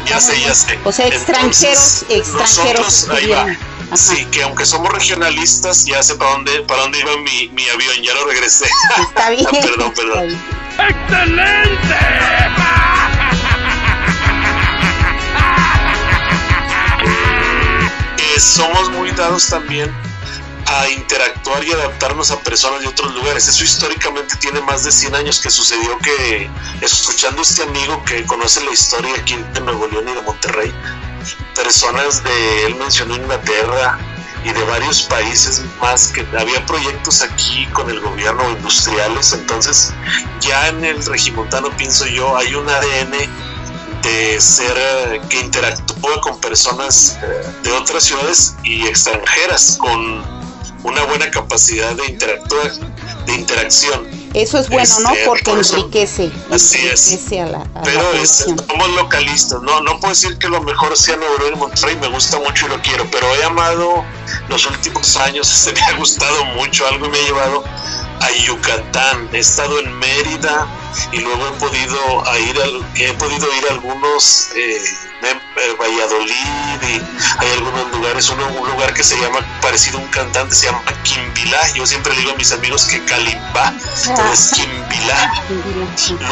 ya 0.06 0.20
sé, 0.20 0.40
ya 0.42 0.54
sé. 0.54 0.78
O 0.84 0.92
sea, 0.92 1.08
extranjeros, 1.08 2.04
Entonces, 2.04 2.06
extranjeros 2.10 2.86
nosotros, 2.86 3.18
ahí 3.18 3.28
va. 3.30 3.98
Sí, 3.98 4.26
que 4.32 4.44
aunque 4.44 4.66
somos 4.66 4.92
regionalistas, 4.94 5.86
ya 5.86 6.02
sé 6.02 6.16
para 6.16 6.32
dónde, 6.32 6.62
para 6.62 6.84
dónde 6.84 7.00
iba 7.00 7.18
mi, 7.18 7.50
mi 7.50 7.68
avión, 7.70 7.96
ya 8.04 8.14
lo 8.14 8.26
regresé. 8.26 8.66
Está 9.02 9.30
bien. 9.32 9.46
perdón, 9.52 9.90
está 9.90 10.02
perdón. 10.02 10.28
bien. 10.28 10.40
¡Excelente! 10.90 12.61
Eh, 18.36 18.40
somos 18.40 18.90
muy 18.92 19.12
dados 19.12 19.48
también 19.48 19.94
a 20.68 20.90
interactuar 20.90 21.64
y 21.66 21.72
adaptarnos 21.72 22.32
a 22.32 22.40
personas 22.40 22.82
de 22.82 22.88
otros 22.88 23.14
lugares. 23.14 23.48
Eso 23.48 23.64
históricamente 23.64 24.36
tiene 24.38 24.62
más 24.62 24.86
de 24.86 24.92
100 24.92 25.16
años 25.16 25.42
que 25.42 25.50
sucedió 25.50 25.98
que, 26.00 26.50
escuchando 26.82 27.40
a 27.40 27.44
este 27.44 27.64
amigo 27.64 28.04
que 28.06 28.26
conoce 28.26 28.64
la 28.64 28.72
historia 28.72 29.14
aquí 29.18 29.36
de 29.54 29.62
Nuevo 29.62 29.86
León 29.88 30.08
y 30.08 30.14
de 30.14 30.22
Monterrey, 30.22 30.74
personas 31.56 32.24
de, 32.24 32.66
él 32.68 32.76
mencionó 32.76 33.16
Inglaterra 33.16 34.00
y 34.46 34.52
de 34.52 34.64
varios 34.64 35.02
países 35.04 35.64
más 35.82 36.08
que 36.08 36.26
había 36.38 36.66
proyectos 36.66 37.22
aquí 37.22 37.68
con 37.74 37.90
el 37.90 38.00
gobierno 38.00 38.50
industriales, 38.50 39.34
entonces 39.34 39.94
ya 40.40 40.70
en 40.70 40.84
el 40.86 41.06
regimontano 41.06 41.70
pienso 41.78 42.08
yo 42.08 42.36
hay 42.38 42.56
un 42.56 42.68
ADN 42.68 43.51
de 44.02 44.40
ser 44.42 44.74
eh, 44.78 45.22
que 45.30 45.40
interactúa 45.40 46.22
con 46.22 46.40
personas 46.40 47.18
eh, 47.22 47.48
de 47.64 47.72
otras 47.72 48.04
ciudades 48.04 48.56
y 48.64 48.86
extranjeras 48.88 49.78
con 49.80 50.24
una 50.84 51.04
buena 51.04 51.30
capacidad 51.30 51.92
de 51.94 52.06
interactuar, 52.08 52.72
de 53.26 53.34
interacción. 53.36 54.08
Eso 54.34 54.58
es 54.58 54.70
bueno, 54.70 55.00
¿no? 55.02 55.12
Este, 55.12 55.26
Porque 55.26 55.52
enriquece, 55.52 56.32
Así 56.50 56.88
es. 56.88 57.08
enriquece 57.12 57.42
a 57.42 57.46
la, 57.48 57.58
a 57.60 57.66
la 57.66 57.82
Pero 57.84 58.00
es- 58.14 58.44
población. 58.44 58.66
somos 58.68 58.90
localistas, 58.96 59.62
no, 59.62 59.82
no 59.82 60.00
puedo 60.00 60.14
decir 60.14 60.38
que 60.40 60.48
lo 60.48 60.62
mejor 60.62 60.96
sea 60.98 61.18
Nuevo 61.18 61.38
León 61.40 61.54
y 61.56 61.58
Monterrey, 61.58 61.98
me 61.98 62.08
gusta 62.08 62.40
mucho 62.40 62.66
y 62.66 62.70
lo 62.70 62.82
quiero, 62.82 63.06
pero 63.12 63.28
he 63.36 63.44
amado 63.44 64.04
los 64.48 64.66
últimos 64.66 65.18
años, 65.18 65.48
se 65.48 65.74
me 65.74 65.82
ha 65.82 65.94
gustado 65.98 66.46
mucho, 66.56 66.88
algo 66.88 67.10
me 67.10 67.18
ha 67.20 67.22
llevado 67.24 67.64
a 68.22 68.32
Yucatán, 68.46 69.30
he 69.34 69.40
estado 69.40 69.80
en 69.80 69.98
Mérida 69.98 70.68
y 71.12 71.20
luego 71.20 71.48
he 71.48 71.52
podido 71.60 72.24
ir 72.48 72.62
al- 72.62 72.86
he 72.96 73.14
podido 73.14 73.48
ir 73.56 73.66
a 73.70 73.74
algunos 73.74 74.50
eh, 74.56 74.82
eh, 75.24 75.76
Valladolid 75.80 76.82
y 76.84 77.02
hay 77.40 77.52
algunos 77.58 77.90
lugares, 77.92 78.30
uno, 78.30 78.46
un 78.48 78.70
lugar 78.70 78.94
que 78.94 79.04
se 79.04 79.20
llama 79.20 79.40
parecido 79.62 79.98
a 80.00 80.02
un 80.02 80.08
cantante 80.10 80.56
se 80.56 80.66
llama 80.68 80.82
Quimbilá, 81.04 81.68
yo 81.74 81.86
siempre 81.86 82.14
le 82.14 82.20
digo 82.22 82.32
a 82.34 82.36
mis 82.36 82.52
amigos 82.52 82.86
que 82.86 83.04
Calimbá, 83.06 83.74
es 84.34 84.52
Quimbilá 84.54 85.32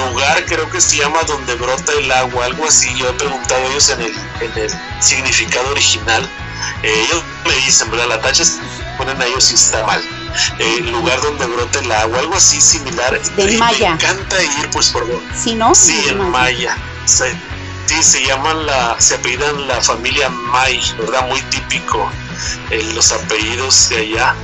lugar 0.10 0.45
creo 0.45 0.69
que 0.69 0.82
se 0.82 0.97
llama 0.97 1.23
donde 1.23 1.56
brota 1.56 1.91
el 1.93 2.12
agua, 2.12 2.45
algo 2.45 2.65
así. 2.67 2.93
Yo 2.97 3.10
he 3.10 3.13
preguntado 3.13 3.62
a 3.65 3.69
ellos 3.69 3.89
en 3.89 4.02
el, 4.02 4.15
en 4.41 4.58
el 4.58 4.71
significado 4.99 5.69
original. 5.71 6.28
Eh, 6.84 7.06
ellos 7.08 7.23
me 7.45 7.56
dicen, 7.65 7.89
¿verdad? 7.91 8.08
La 8.08 8.21
tacha 8.21 8.43
ponen 8.97 9.21
a 9.21 9.25
ellos 9.25 9.43
si 9.45 9.56
está 9.56 9.86
mal. 9.86 10.02
Eh, 10.59 10.81
lugar 10.91 11.19
donde 11.21 11.45
brota 11.45 11.79
el 11.79 11.91
agua, 11.91 12.19
algo 12.19 12.35
así 12.35 12.59
similar. 12.61 13.19
Del 13.35 13.57
maya. 13.57 13.95
Me 13.95 14.03
encanta 14.03 14.41
ir, 14.43 14.69
pues 14.71 14.89
por 14.89 15.05
¿Sí, 15.41 15.55
no? 15.55 15.73
Sí, 15.75 15.99
en 16.07 16.29
Maya. 16.29 16.77
Se- 17.05 17.33
sí, 17.85 18.03
se 18.03 18.25
llaman 18.25 18.65
la, 18.65 18.95
se 18.99 19.15
apellidan 19.15 19.67
la 19.67 19.81
familia 19.81 20.29
May, 20.29 20.79
¿verdad? 20.99 21.27
Muy 21.27 21.41
típico 21.43 22.09
eh, 22.69 22.83
los 22.93 23.11
apellidos 23.11 23.89
de 23.89 23.97
allá, 23.97 24.35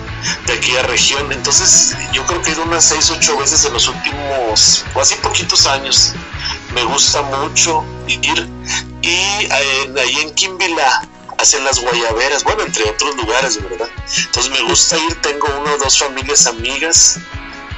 de 0.48 0.54
aquella 0.54 0.82
región. 0.84 1.32
Entonces, 1.32 1.96
yo 2.12 2.26
creo 2.26 2.42
que 2.42 2.50
he 2.52 2.54
ido 2.54 2.64
unas 2.64 2.84
seis, 2.86 3.10
ocho 3.12 3.38
veces 3.38 3.64
en 3.66 3.74
los 3.74 3.88
últimos, 3.88 4.84
o 4.96 5.02
así 5.02 5.16
poquitos 5.16 5.66
años. 5.68 6.14
Me 6.74 6.84
gusta 6.84 7.22
mucho 7.22 7.84
ir. 8.08 8.50
Y 9.02 9.10
eh, 9.10 9.94
ahí 10.02 10.18
en 10.22 10.34
Quimbila 10.34 11.08
hacen 11.38 11.64
las 11.64 11.80
guayaberas, 11.80 12.44
bueno, 12.44 12.64
entre 12.64 12.84
otros 12.90 13.16
lugares, 13.16 13.62
¿verdad? 13.62 13.90
Entonces 14.18 14.52
me 14.52 14.62
gusta 14.62 14.98
ir, 15.10 15.16
tengo 15.22 15.48
una 15.60 15.74
o 15.74 15.78
dos 15.78 16.00
familias 16.00 16.48
amigas 16.48 17.20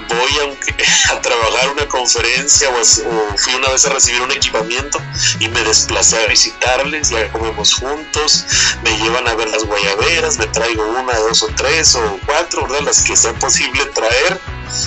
voy 0.08 0.32
aunque, 0.42 0.76
a 1.12 1.22
trabajar 1.22 1.70
una 1.70 1.88
conferencia 1.88 2.70
o, 2.70 3.38
fui 3.38 3.54
una 3.56 3.70
vez 3.70 3.86
a 3.86 3.90
recibir 3.90 4.22
un 4.22 4.32
equipamiento 4.32 5.00
y 5.40 5.50
me 5.50 5.64
desplacé 5.64 6.24
a 6.24 6.28
visitarles, 6.28 7.10
ya 7.10 7.32
comemos 7.32 7.74
juntos, 7.74 8.46
me 8.84 8.98
llevan 8.98 9.28
a 9.28 9.36
ver 9.36 9.50
las 9.50 9.64
guayaberas, 9.66 10.38
me 10.38 10.48
traigo 10.48 10.86
una, 10.86 11.18
dos 11.20 11.44
o 11.44 11.48
tres 11.56 11.96
o 11.96 12.20
cuatro, 12.26 12.64
¿verdad? 12.64 12.82
Las 12.82 13.04
que 13.04 13.16
sea 13.16 13.34
posible 13.34 13.86
traer 13.88 14.40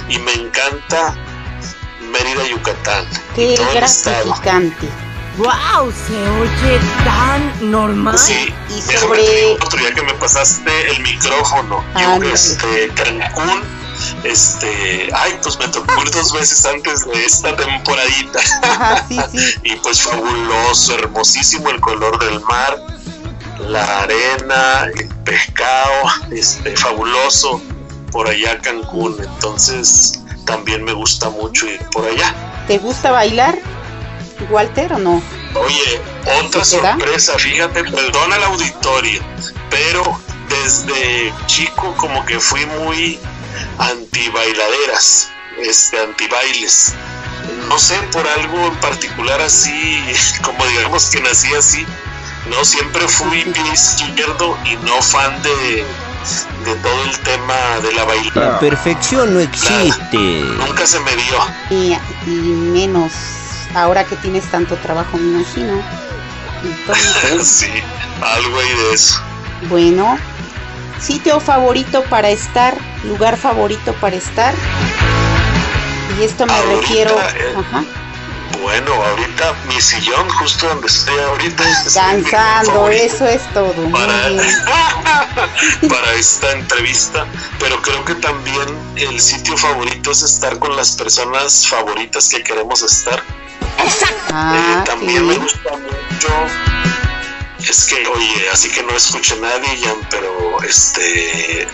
y 0.09 0.18
me 0.18 0.33
encanta 0.33 1.14
Mérida, 2.00 2.44
Yucatán. 2.48 3.06
Qué 3.37 3.56
gratificante. 3.72 4.88
¡Wow! 5.38 5.93
Se 5.93 6.29
oye 6.40 6.81
tan 7.05 7.71
normal. 7.71 8.19
Sí, 8.19 8.53
Y 8.69 8.81
déjame 8.83 8.99
sobre- 9.01 9.23
te 9.25 9.37
digo 9.37 9.53
otro 9.64 9.81
ya 9.81 9.95
que 9.95 10.03
me 10.03 10.14
pasaste 10.14 10.90
el 10.90 11.01
micrófono. 11.03 11.85
Yo, 11.95 12.01
Ándale. 12.14 12.33
este, 12.33 12.88
Cancún, 12.95 13.62
este, 14.25 15.09
ay, 15.14 15.38
pues 15.43 15.59
me 15.59 15.69
tocó 15.69 16.03
ir 16.03 16.11
dos 16.11 16.33
veces 16.33 16.64
antes 16.66 17.05
de 17.07 17.25
esta 17.25 17.57
temporadita. 17.57 18.40
Ajá, 18.62 19.05
sí, 19.09 19.19
sí. 19.33 19.55
y 19.62 19.77
pues 19.77 20.03
fabuloso, 20.03 20.95
hermosísimo 20.95 21.71
el 21.71 21.81
color 21.81 22.19
del 22.19 22.40
mar, 22.40 22.77
la 23.69 24.01
arena, 24.01 24.87
el 24.95 25.09
pescado, 25.25 25.93
este, 26.33 26.77
fabuloso 26.77 27.62
por 28.11 28.29
allá 28.29 28.59
Cancún. 28.61 29.16
Entonces 29.23 30.21
también 30.45 30.83
me 30.85 30.93
gusta 30.93 31.31
mucho 31.31 31.66
ir 31.66 31.81
por 31.93 32.05
allá. 32.07 32.35
¿Te 32.66 32.79
gusta 32.79 33.11
bailar, 33.12 33.59
Walter, 34.48 34.92
o 34.94 34.98
no? 34.98 35.22
Oye, 35.55 36.00
otra 36.44 36.64
sorpresa, 36.64 37.38
fíjate, 37.38 37.85
perdona 37.85 38.37
el 38.37 38.44
auditorio, 38.44 39.20
pero 39.68 40.20
desde 40.48 41.33
chico 41.46 41.94
como 41.96 42.24
que 42.24 42.38
fui 42.38 42.64
muy 42.66 43.18
anti 43.79 44.29
bailaderas, 44.31 45.29
este, 45.59 46.00
anti 46.00 46.26
bailes. 46.29 46.94
No 47.68 47.79
sé, 47.79 47.96
por 48.12 48.26
algo 48.26 48.66
en 48.68 48.76
particular 48.76 49.40
así, 49.40 50.03
como 50.42 50.64
digamos 50.66 51.07
que 51.11 51.20
nací 51.20 51.53
así, 51.55 51.85
no 52.48 52.64
siempre 52.64 53.07
fui 53.09 53.44
pie 53.44 53.72
izquierdo 53.72 54.57
y 54.64 54.76
no 54.87 55.03
fan 55.03 55.42
de, 55.42 55.85
de 56.64 56.74
todo 56.76 57.05
el 57.05 57.18
tema 57.20 57.81
de 57.83 57.92
la 57.92 58.05
bailada. 58.05 58.53
La 58.53 58.61
perfección 58.61 59.35
no 59.35 59.40
existe. 59.40 60.16
Nunca 60.16 60.87
se 60.87 61.00
me 61.00 61.16
dio. 61.16 61.37
Y, 61.70 61.96
y 62.26 62.35
menos 62.35 63.12
ahora 63.74 64.04
que 64.04 64.16
tienes 64.16 64.44
tanto 64.50 64.76
trabajo, 64.76 65.16
me 65.16 65.38
imagino. 65.38 65.83
Entonces, 66.62 67.48
sí, 67.61 67.70
algo 68.22 68.59
hay 68.59 68.68
de 68.68 68.94
eso. 68.94 69.20
bueno, 69.68 70.18
sitio 71.00 71.40
favorito 71.40 72.02
para 72.04 72.30
estar, 72.30 72.76
lugar 73.04 73.37
favorito 73.37 73.94
para 73.94 74.16
estar. 74.16 74.54
Y 76.18 76.24
esto 76.24 76.44
me 76.46 76.52
Ahorita, 76.52 76.80
refiero, 76.80 77.18
eh, 77.18 77.54
ajá, 77.56 77.85
Bueno, 78.62 78.92
ahorita 78.92 79.54
mi 79.68 79.80
sillón, 79.80 80.28
justo 80.28 80.68
donde 80.68 80.88
estoy 80.88 81.18
ahorita, 81.18 81.64
es 81.87 81.94
cansando, 81.94 82.72
favorito 82.72 83.04
eso 83.04 83.26
es 83.26 83.54
todo. 83.54 83.90
para 85.88 86.14
esta 86.14 86.52
entrevista, 86.52 87.26
pero 87.59 87.80
creo 87.80 88.04
que 88.04 88.16
también 88.16 88.68
el 88.96 89.20
sitio 89.20 89.56
favorito 89.56 90.11
es 90.11 90.22
estar 90.22 90.59
con 90.59 90.76
las 90.76 90.92
personas 90.92 91.66
favoritas 91.66 92.28
que 92.28 92.42
queremos 92.42 92.83
estar. 92.83 93.22
Ah, 94.33 94.55
Eh, 94.57 94.83
también 94.87 95.27
me 95.27 95.37
gusta 95.37 95.71
mucho. 95.71 96.29
Es 97.59 97.85
que, 97.85 98.07
oye, 98.07 98.49
así 98.53 98.71
que 98.71 98.83
no 98.83 98.97
escuche 98.97 99.37
nadie, 99.38 99.79
Jan, 99.85 99.97
pero 100.11 100.62
este, 100.62 101.62
eh, 101.62 101.69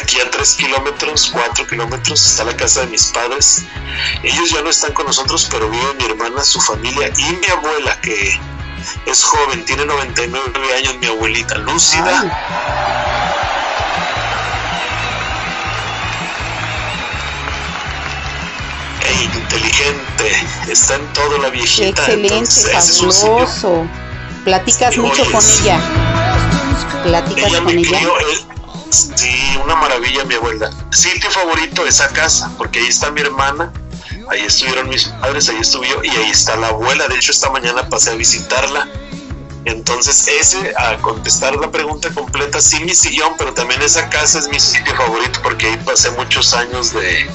aquí 0.00 0.18
a 0.20 0.30
tres 0.30 0.54
kilómetros, 0.54 1.30
cuatro 1.32 1.66
kilómetros 1.66 2.24
está 2.26 2.44
la 2.44 2.56
casa 2.56 2.80
de 2.80 2.86
mis 2.86 3.04
padres. 3.06 3.62
Ellos 4.22 4.50
ya 4.50 4.62
no 4.62 4.70
están 4.70 4.92
con 4.94 5.06
nosotros, 5.06 5.46
pero 5.50 5.68
vive 5.68 5.94
mi 5.98 6.04
hermana, 6.06 6.42
su 6.42 6.58
familia 6.60 7.10
y 7.18 7.32
mi 7.34 7.46
abuela, 7.48 8.00
que 8.00 8.40
es 9.04 9.22
joven, 9.24 9.64
tiene 9.66 9.84
99 9.84 10.74
años, 10.74 10.96
mi 11.00 11.06
abuelita, 11.06 11.56
lúcida. 11.58 12.22
E 19.06 19.24
inteligente, 19.24 20.46
está 20.68 20.96
en 20.96 21.12
todo 21.12 21.38
la 21.38 21.50
viejita. 21.50 21.88
Excelente, 21.88 22.36
entonces, 22.36 22.98
fabuloso. 23.00 23.86
Platicas 24.44 24.94
Sí, 24.94 25.00
mucho 25.00 25.24
con 25.30 25.44
ella. 25.44 25.80
Platicas 27.04 27.52
Ella 27.52 27.62
con 27.62 27.78
ella. 27.78 28.00
eh, 28.00 28.44
sí, 28.90 29.58
una 29.62 29.76
maravilla 29.76 30.24
mi 30.24 30.34
abuela. 30.34 30.70
Sitio 30.90 31.30
favorito 31.30 31.86
esa 31.86 32.08
casa, 32.08 32.50
porque 32.58 32.80
ahí 32.80 32.86
está 32.88 33.10
mi 33.10 33.20
hermana, 33.20 33.72
ahí 34.30 34.40
estuvieron 34.42 34.88
mis 34.88 35.04
padres, 35.08 35.48
ahí 35.48 35.58
estuve 35.60 35.88
yo 35.88 36.02
y 36.02 36.10
ahí 36.10 36.30
está 36.30 36.56
la 36.56 36.68
abuela. 36.68 37.06
De 37.08 37.16
hecho, 37.16 37.32
esta 37.32 37.50
mañana 37.50 37.88
pasé 37.88 38.10
a 38.10 38.14
visitarla. 38.14 38.88
Entonces, 39.66 40.28
ese, 40.28 40.72
a 40.76 40.96
contestar 40.98 41.56
la 41.56 41.70
pregunta 41.70 42.08
completa, 42.14 42.60
sí 42.60 42.82
mi 42.84 42.94
sillón, 42.94 43.34
pero 43.36 43.52
también 43.52 43.82
esa 43.82 44.08
casa 44.10 44.38
es 44.38 44.48
mi 44.48 44.60
sitio 44.60 44.94
favorito 44.94 45.40
porque 45.42 45.66
ahí 45.66 45.76
pasé 45.84 46.10
muchos 46.12 46.54
años 46.54 46.92
de, 46.92 47.28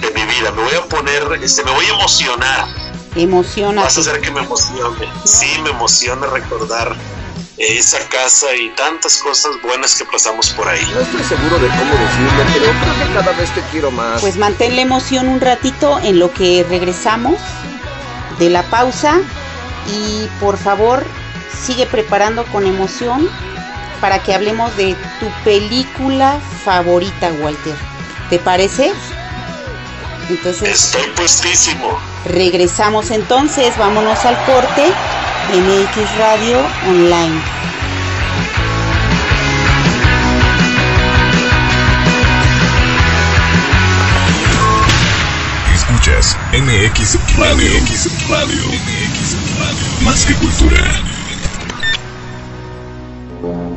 de 0.00 0.10
mi 0.10 0.24
vida. 0.24 0.50
Me 0.52 0.62
voy 0.62 0.74
a 0.74 0.84
poner, 0.86 1.40
este, 1.42 1.64
me 1.64 1.70
voy 1.70 1.84
a 1.86 1.94
emocionar. 1.94 2.66
Emociona. 3.14 3.82
Vas 3.82 3.96
a 3.98 4.00
hacer 4.00 4.20
que 4.20 4.30
me 4.30 4.40
emocione. 4.40 5.08
Sí, 5.24 5.46
me 5.62 5.70
emociona 5.70 6.26
recordar 6.26 6.96
eh, 7.58 7.78
esa 7.78 7.98
casa 8.08 8.54
y 8.56 8.70
tantas 8.70 9.18
cosas 9.18 9.52
buenas 9.62 9.94
que 9.94 10.04
pasamos 10.04 10.50
por 10.50 10.68
ahí. 10.68 10.84
No 10.94 11.00
estoy 11.00 11.22
seguro 11.24 11.58
de 11.58 11.68
cómo 11.68 11.92
decirlo, 11.94 12.44
pero 12.54 12.72
creo 12.80 13.06
que 13.06 13.14
cada 13.14 13.32
vez 13.32 13.54
te 13.54 13.60
quiero 13.70 13.90
más. 13.90 14.20
Pues 14.20 14.36
mantén 14.36 14.76
la 14.76 14.82
emoción 14.82 15.28
un 15.28 15.40
ratito 15.40 15.98
en 16.02 16.18
lo 16.18 16.32
que 16.32 16.64
regresamos 16.68 17.38
de 18.38 18.48
la 18.48 18.62
pausa 18.64 19.20
y 19.88 20.26
por 20.40 20.56
favor 20.56 21.04
sigue 21.64 21.86
preparando 21.86 22.44
con 22.46 22.66
emoción 22.66 23.28
para 24.00 24.22
que 24.22 24.34
hablemos 24.34 24.76
de 24.76 24.96
tu 25.20 25.26
película 25.44 26.40
favorita, 26.64 27.30
Walter. 27.40 27.74
¿Te 28.30 28.38
parece? 28.38 28.92
Entonces, 30.28 30.68
Estoy 30.68 31.08
puestísimo. 31.16 31.98
Regresamos 32.24 33.10
entonces, 33.10 33.76
vámonos 33.76 34.24
al 34.24 34.36
corte 34.44 34.82
de 35.50 35.60
MX 35.60 36.16
Radio 36.18 36.58
Online. 36.88 37.40
Escuchas 45.74 46.36
MX 46.52 47.18
Radio. 47.36 47.70
MX 47.80 48.28
Radio. 48.28 48.66
MX 48.66 49.36
Radio. 49.58 49.86
Más 50.02 50.24
que 50.24 50.34
cultura. 50.34 51.11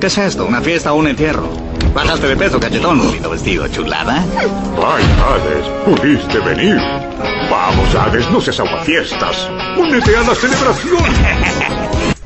¿Qué 0.06 0.10
es 0.10 0.18
esto? 0.20 0.46
¿Una 0.46 0.62
fiesta 0.62 0.94
o 0.94 0.98
un 0.98 1.08
entierro? 1.08 1.50
Bajaste 1.91 2.28
de 2.28 2.38
peso, 2.38 2.60
cachetón, 2.60 3.00
bonito 3.04 3.28
vestido, 3.28 3.68
chulada. 3.70 4.24
Ay, 4.38 5.04
Hades, 5.26 5.65
pudiste 5.84 6.38
venir. 6.41 6.78
Vamos, 7.50 7.96
Hades, 7.96 8.30
no 8.30 8.39
seas 8.39 8.60
aguafiestas. 8.60 9.50
Únete 9.76 10.15
a 10.15 10.22
la 10.22 10.36
celebración. 10.36 11.04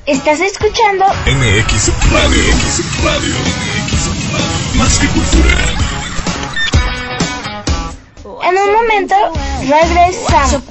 Estás 0.06 0.42
escuchando 0.42 1.06
MX 1.26 1.94
Radio. 2.12 2.44
MX 2.54 3.04
Radio. 3.06 3.36
Más 4.76 5.00
que 5.00 5.08
cultura. 5.08 5.58
En 8.44 8.58
un 8.58 8.74
momento, 8.74 9.16
regresamos. 9.62 10.64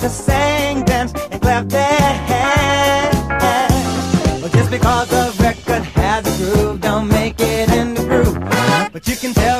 to 0.00 0.08
sing, 0.08 0.82
dance, 0.84 1.12
and 1.30 1.42
clap 1.42 1.68
their 1.68 2.12
hands. 2.30 3.16
Well, 4.40 4.50
just 4.50 4.70
because 4.70 5.12
a 5.12 5.30
record 5.42 5.82
has 5.82 6.26
a 6.26 6.36
groove, 6.42 6.80
don't 6.80 7.08
make 7.08 7.38
it 7.38 7.70
in 7.70 7.94
the 7.94 8.02
groove. 8.02 8.38
But 8.92 9.06
you 9.06 9.16
can 9.16 9.34
tell. 9.34 9.59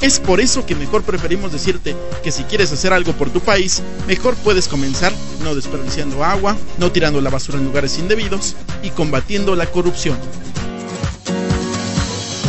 Es 0.00 0.20
por 0.20 0.40
eso 0.40 0.64
que 0.64 0.76
mejor 0.76 1.02
preferimos 1.02 1.52
decirte 1.52 1.96
que 2.22 2.30
si 2.30 2.44
quieres 2.44 2.72
hacer 2.72 2.92
algo 2.92 3.12
por 3.14 3.30
tu 3.30 3.40
país, 3.40 3.82
mejor 4.06 4.36
puedes 4.36 4.68
comenzar 4.68 5.12
no 5.42 5.54
desperdiciando 5.54 6.24
agua, 6.24 6.56
no 6.78 6.92
tirando 6.92 7.20
la 7.20 7.30
basura 7.30 7.58
en 7.58 7.64
lugares 7.64 7.98
indebidos 7.98 8.54
y 8.82 8.90
combatiendo 8.90 9.56
la 9.56 9.66
corrupción. 9.66 10.16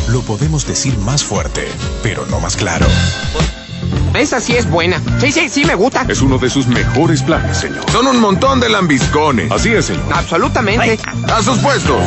Lo 0.10 0.22
podemos 0.22 0.68
decir 0.68 0.98
más 1.00 1.24
fuerte, 1.24 1.68
pero 2.04 2.26
no 2.28 2.40
más 2.40 2.56
claro. 2.56 2.86
Esa 4.14 4.40
sí 4.40 4.56
es 4.56 4.70
buena. 4.70 5.02
Sí, 5.20 5.32
sí, 5.32 5.50
sí 5.50 5.66
me 5.66 5.76
gusta. 5.76 6.06
Es 6.08 6.22
uno 6.22 6.38
de 6.38 6.50
sus 6.50 6.68
mejores 6.68 7.22
planes, 7.22 7.58
señor. 7.58 7.90
Son 7.92 8.08
un 8.08 8.20
montón 8.20 8.60
de 8.60 8.70
lambiscones. 8.70 9.52
Así 9.52 9.70
es, 9.70 9.86
señor. 9.86 10.06
Absolutamente. 10.12 11.00
A 11.32 11.42
sus 11.42 11.58
puestos. 11.60 12.02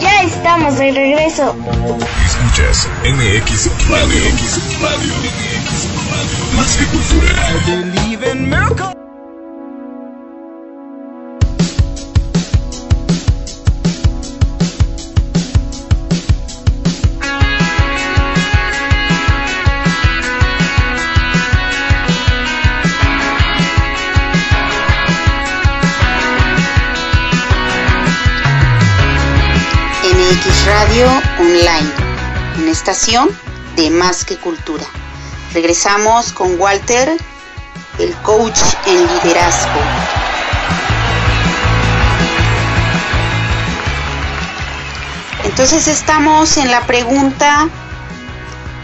Ya 0.00 0.22
estamos 0.22 0.78
de 0.78 0.92
regreso. 0.92 1.54
Escuchas 2.26 2.88
MX 3.04 3.70
Radio. 3.88 4.24
MX 4.32 4.80
Radio. 4.80 5.14
Más 6.56 6.76
que 6.76 6.84
cultura. 6.86 7.32
Radio 30.80 31.08
Online, 31.40 31.92
una 32.58 32.70
estación 32.70 33.36
de 33.74 33.90
más 33.90 34.24
que 34.24 34.36
cultura. 34.36 34.84
Regresamos 35.52 36.32
con 36.32 36.58
Walter, 36.60 37.18
el 37.98 38.14
coach 38.18 38.60
en 38.86 39.04
liderazgo. 39.08 39.80
Entonces 45.42 45.88
estamos 45.88 46.56
en 46.58 46.70
la 46.70 46.86
pregunta 46.86 47.68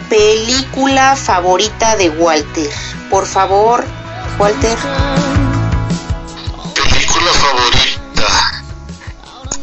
película 0.09 1.15
favorita 1.15 1.95
de 1.95 2.09
Walter. 2.09 2.73
Por 3.09 3.25
favor, 3.25 3.85
Walter. 4.37 4.77
Película 6.73 7.31
favorita. 7.31 8.63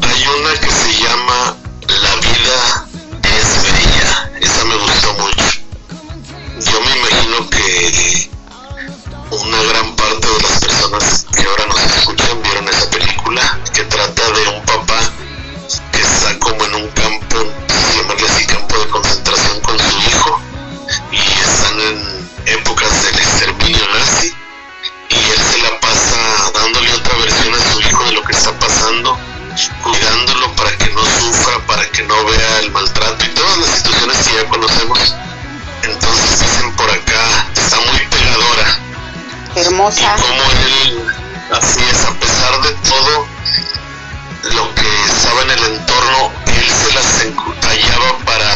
Hay 0.09 0.25
una 0.29 0.61
que 0.61 0.71
se 0.71 0.95
llama 0.95 1.62
que 7.63 8.29
una 9.31 9.63
gran 9.63 9.95
parte 9.95 10.27
de 10.27 10.43
las 10.43 10.61
personas 10.61 11.27
que 11.33 11.43
ahora 11.47 11.67
nos 11.67 11.81
escuchan 11.97 12.43
vieron 12.43 12.69
esa 12.69 12.91
película 12.91 13.61
que 13.73 13.85
trata 13.85 14.23
de 14.33 14.49
un 14.49 14.65
papá 14.65 14.99
que 15.93 16.01
está 16.01 16.39
como 16.41 16.65
en 16.65 16.75
un 16.75 16.89
campo, 16.89 17.37
llamarle 17.97 18.27
así 18.29 18.47
campo 18.47 18.77
de 18.79 18.87
concentración 18.89 19.61
con 19.61 19.79
su 19.79 19.99
hijo 19.99 20.41
y 21.13 21.19
están 21.19 21.81
en 21.81 22.31
épocas 22.47 23.05
del 23.05 23.19
exterminio 23.19 23.87
nazi 23.95 24.35
y 25.11 25.15
él 25.15 25.43
se 25.53 25.59
la 25.63 25.79
pasa 25.81 26.51
dándole 26.55 26.93
otra 26.95 27.17
versión 27.19 27.55
a 27.55 27.73
su 27.73 27.81
hijo 27.81 28.05
de 28.05 28.13
lo 28.13 28.23
que 28.25 28.33
está 28.33 28.59
pasando, 28.59 29.17
cuidándolo 29.83 30.53
para 30.57 30.77
que 30.79 30.91
no 30.91 31.03
sufra, 31.21 31.59
para 31.67 31.89
que 31.91 32.03
no 32.03 32.25
vea 32.25 32.61
el 32.61 32.73
maltrato 32.73 33.25
y 33.25 33.29
todas 33.29 33.59
las 33.59 33.77
situaciones 33.77 34.17
que 34.27 34.35
ya 34.35 34.49
conocemos. 34.49 35.15
Hermosa. 39.67 40.17
Y 40.19 40.23
como 40.23 40.43
él, 40.43 41.05
así 41.53 41.81
es, 41.89 42.05
a 42.05 42.13
pesar 42.15 42.63
de 42.63 42.73
todo 42.89 43.27
lo 44.55 44.75
que 44.75 45.05
estaba 45.07 45.43
en 45.43 45.51
el 45.51 45.65
entorno, 45.75 46.33
él 46.47 46.69
se 46.69 46.95
las 46.95 47.25
encallaba 47.25 48.19
para 48.25 48.55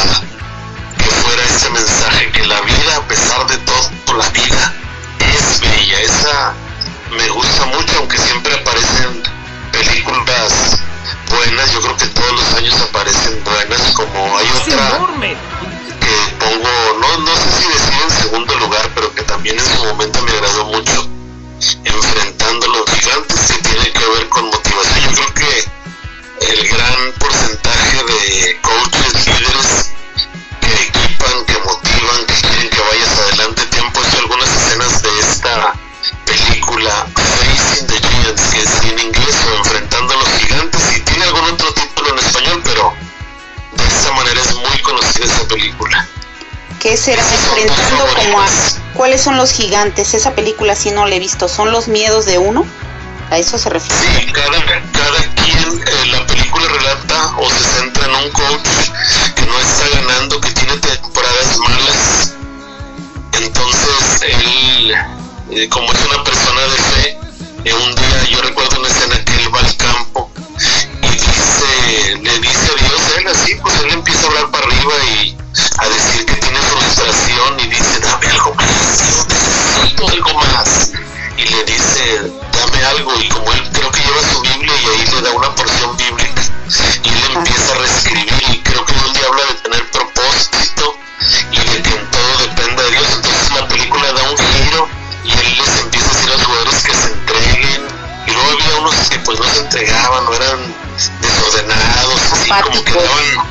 que 0.98 1.04
fuera 1.04 1.44
ese 1.44 1.70
mensaje 1.70 2.32
que 2.32 2.44
la 2.46 2.60
vida, 2.62 2.96
a 2.96 3.02
pesar 3.02 3.46
de 3.46 3.56
todo, 3.58 4.18
la 4.18 4.28
vida 4.30 4.74
es 5.20 5.60
bella. 5.60 6.00
Esa 6.00 6.54
me 7.16 7.28
gusta 7.28 7.66
mucho, 7.66 7.98
aunque 7.98 8.18
siempre 8.18 8.52
aparecen 8.54 9.22
películas 9.70 10.80
buenas. 11.30 11.72
Yo 11.72 11.80
creo 11.82 11.96
que 11.98 12.06
todos 12.06 12.32
los 12.32 12.54
años 12.54 12.80
aparecen 12.80 13.44
buenas, 13.44 13.80
como 13.92 14.38
hay 14.38 14.46
otra 14.60 14.98
que 16.06 16.34
pongo, 16.38 16.98
no, 17.00 17.18
no 17.18 17.36
sé 17.36 17.50
si 17.58 17.68
decir 17.68 18.02
en 18.04 18.10
segundo 18.10 18.54
lugar, 18.56 18.90
pero 18.94 19.12
que 19.14 19.22
también 19.22 19.58
en 19.58 19.64
su 19.64 19.84
momento 19.84 20.22
me 20.22 20.30
agradó 20.32 20.64
mucho, 20.66 21.08
enfrentando 21.84 22.66
los 22.68 22.90
gigantes, 22.90 23.40
que 23.50 23.68
tiene 23.68 23.92
que 23.92 24.06
ver 24.14 24.28
con 24.28 24.44
motivación. 24.46 25.14
Yo 25.14 25.24
creo 25.34 25.34
que 25.34 26.52
el 26.52 26.68
gran 26.68 27.12
porcentaje 27.18 28.04
de 28.04 28.60
coaches, 28.60 29.26
líderes 29.26 29.90
que 30.60 30.72
equipan, 30.74 31.44
que 31.46 31.58
motivan, 31.64 32.26
será 46.96 47.22
enfrentando 47.22 48.06
como 48.16 48.40
a 48.40 48.46
cuáles 48.94 49.20
son 49.20 49.36
los 49.36 49.50
gigantes? 49.52 50.14
Esa 50.14 50.34
película 50.34 50.74
sí 50.74 50.90
no 50.90 51.06
la 51.06 51.14
he 51.16 51.18
visto. 51.18 51.48
¿Son 51.48 51.70
los 51.70 51.88
miedos 51.88 52.26
de 52.26 52.38
uno? 52.38 52.64
¿A 53.30 53.38
eso 53.38 53.58
se 53.58 53.68
refiere? 53.68 53.96
Sí, 54.20 54.32
cada, 54.32 54.64
cada 54.92 55.34
quien, 55.34 55.80
eh, 55.80 56.06
la 56.12 56.26
película 56.26 56.64
relata 56.68 57.36
o 57.38 57.50
se 57.50 57.64
centra 57.64 58.04
en 58.04 58.14
un 58.14 58.30
coach 58.30 58.68
que 59.34 59.46
no 59.46 59.58
está 59.58 60.00
ganando, 60.00 60.40
que 60.40 60.50
tiene 60.52 60.76
temporadas 60.78 61.58
malas. 61.58 62.34
Entonces, 63.32 64.22
él, 64.22 64.94
eh, 65.50 65.68
como 65.68 65.92
es 65.92 65.98
una 66.06 66.24
persona 66.24 66.60
de 66.62 66.76
fe, 66.76 67.18
eh, 67.64 67.74
un 67.74 67.94
día 67.96 68.24
yo 68.30 68.42
recuerdo 68.42 68.78
una 68.78 68.88
escena 68.88 69.24
que 69.24 69.34
él 69.42 69.54
va 69.54 69.58
al 69.58 69.76
campo 69.76 70.30
y 71.02 71.08
dice, 71.08 72.16
le 72.22 72.38
dice 72.38 72.70
a 72.72 72.82
Dios, 72.84 73.00
él 73.18 73.28
así, 73.28 73.54
pues 73.56 73.74
él 73.82 73.90
empieza 73.90 74.22
a 74.22 74.26
hablar 74.28 74.50
para 74.52 74.66
arriba 74.66 74.92
y 75.20 75.35
Y 81.46 81.48
le 81.48 81.62
dice, 81.62 82.32
dame 82.52 82.84
algo, 82.86 83.12
y 83.20 83.28
como 83.28 83.52
él 83.52 83.62
creo 83.72 83.88
que 83.92 84.00
lleva 84.00 84.20
su 84.32 84.40
Biblia 84.40 84.74
y 84.82 84.86
ahí 84.86 85.06
le 85.12 85.22
da 85.22 85.30
una 85.30 85.54
porción 85.54 85.96
bíblica, 85.96 86.42
y 87.04 87.08
él 87.08 87.36
empieza 87.36 87.72
a 87.72 87.78
reescribir, 87.78 88.42
y 88.50 88.62
creo 88.62 88.84
que 88.84 88.94
donde 88.94 89.20
habla 89.24 89.44
de 89.44 89.54
tener 89.54 89.90
propósito 89.92 90.98
y 91.52 91.58
de 91.58 91.82
que 91.82 91.90
en 91.94 92.10
todo 92.10 92.38
depende 92.48 92.82
de 92.82 92.90
Dios. 92.90 93.06
Entonces 93.14 93.52
la 93.52 93.68
película 93.68 94.12
da 94.12 94.22
un 94.24 94.36
giro 94.36 94.88
y 95.22 95.30
él 95.30 95.56
les 95.56 95.80
empieza 95.82 96.10
a 96.10 96.14
decir 96.14 96.30
a 96.30 96.36
los 96.36 96.46
jugadores 96.46 96.82
que 96.82 96.94
se 96.94 97.12
entreguen, 97.12 97.88
y 98.26 98.30
luego 98.32 98.50
había 98.50 98.80
unos 98.80 98.94
que 99.08 99.18
pues 99.20 99.38
no 99.38 99.46
se 99.46 99.60
entregaban, 99.60 100.24
no 100.24 100.34
eran 100.34 100.74
desordenados, 101.20 102.20
así 102.32 102.50
como 102.50 102.82
que 102.82 102.92
daban 102.92 103.46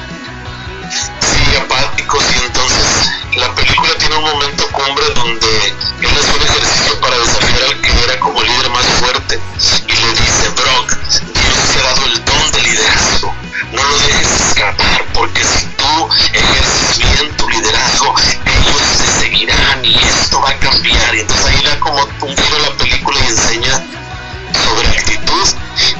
sí, 1.21 1.55
apáticos 1.55 2.23
y 2.35 2.43
entonces 2.43 3.09
la 3.37 3.53
película 3.55 3.89
tiene 3.99 4.15
un 4.15 4.23
momento 4.23 4.67
cumbre 4.71 5.05
donde 5.15 5.67
él 5.67 6.07
hace 6.07 6.37
un 6.37 6.41
ejercicio 6.41 6.99
para 7.01 7.17
desafiar 7.56 7.64
al 7.64 7.82
que 7.82 8.03
era 8.03 8.20
como 8.20 8.41
el 8.41 8.47
líder 8.47 8.70
más 8.70 8.86
fuerte 8.99 9.39
y 9.88 9.91
le 9.91 10.10
dice, 10.12 10.49
Brock, 10.56 10.97
Dios 11.10 11.74
te 11.74 11.80
ha 11.80 11.84
dado 11.84 12.06
el 12.06 12.26
don 12.26 12.51
de 12.51 12.62
liderazgo, 12.62 13.34
no 13.72 13.84
lo 13.84 13.99
dejes 13.99 14.41
escapar 14.47 15.06
porque 15.14 15.43
si 15.43 15.66
tú 15.66 16.10
ejerces 16.34 16.97
bien 16.97 17.38
tu 17.38 17.49
liderazgo, 17.49 18.16
ellos 18.45 18.82
te 18.97 19.22
seguirán 19.22 19.86
y 19.86 19.95
esto 19.95 20.41
va 20.41 20.49
a 20.49 20.60
cambiar 20.60 21.16
y 21.16 21.20
entonces 21.22 21.45
ahí 21.45 21.64
da 21.64 21.80
como 21.80 22.03
un 22.03 22.38
giro 22.38 22.60
la 22.60 22.78
película 22.78 23.20
y 23.20 23.28
enseña 23.28 23.84
sobre 24.64 24.88
actitud 24.89 25.47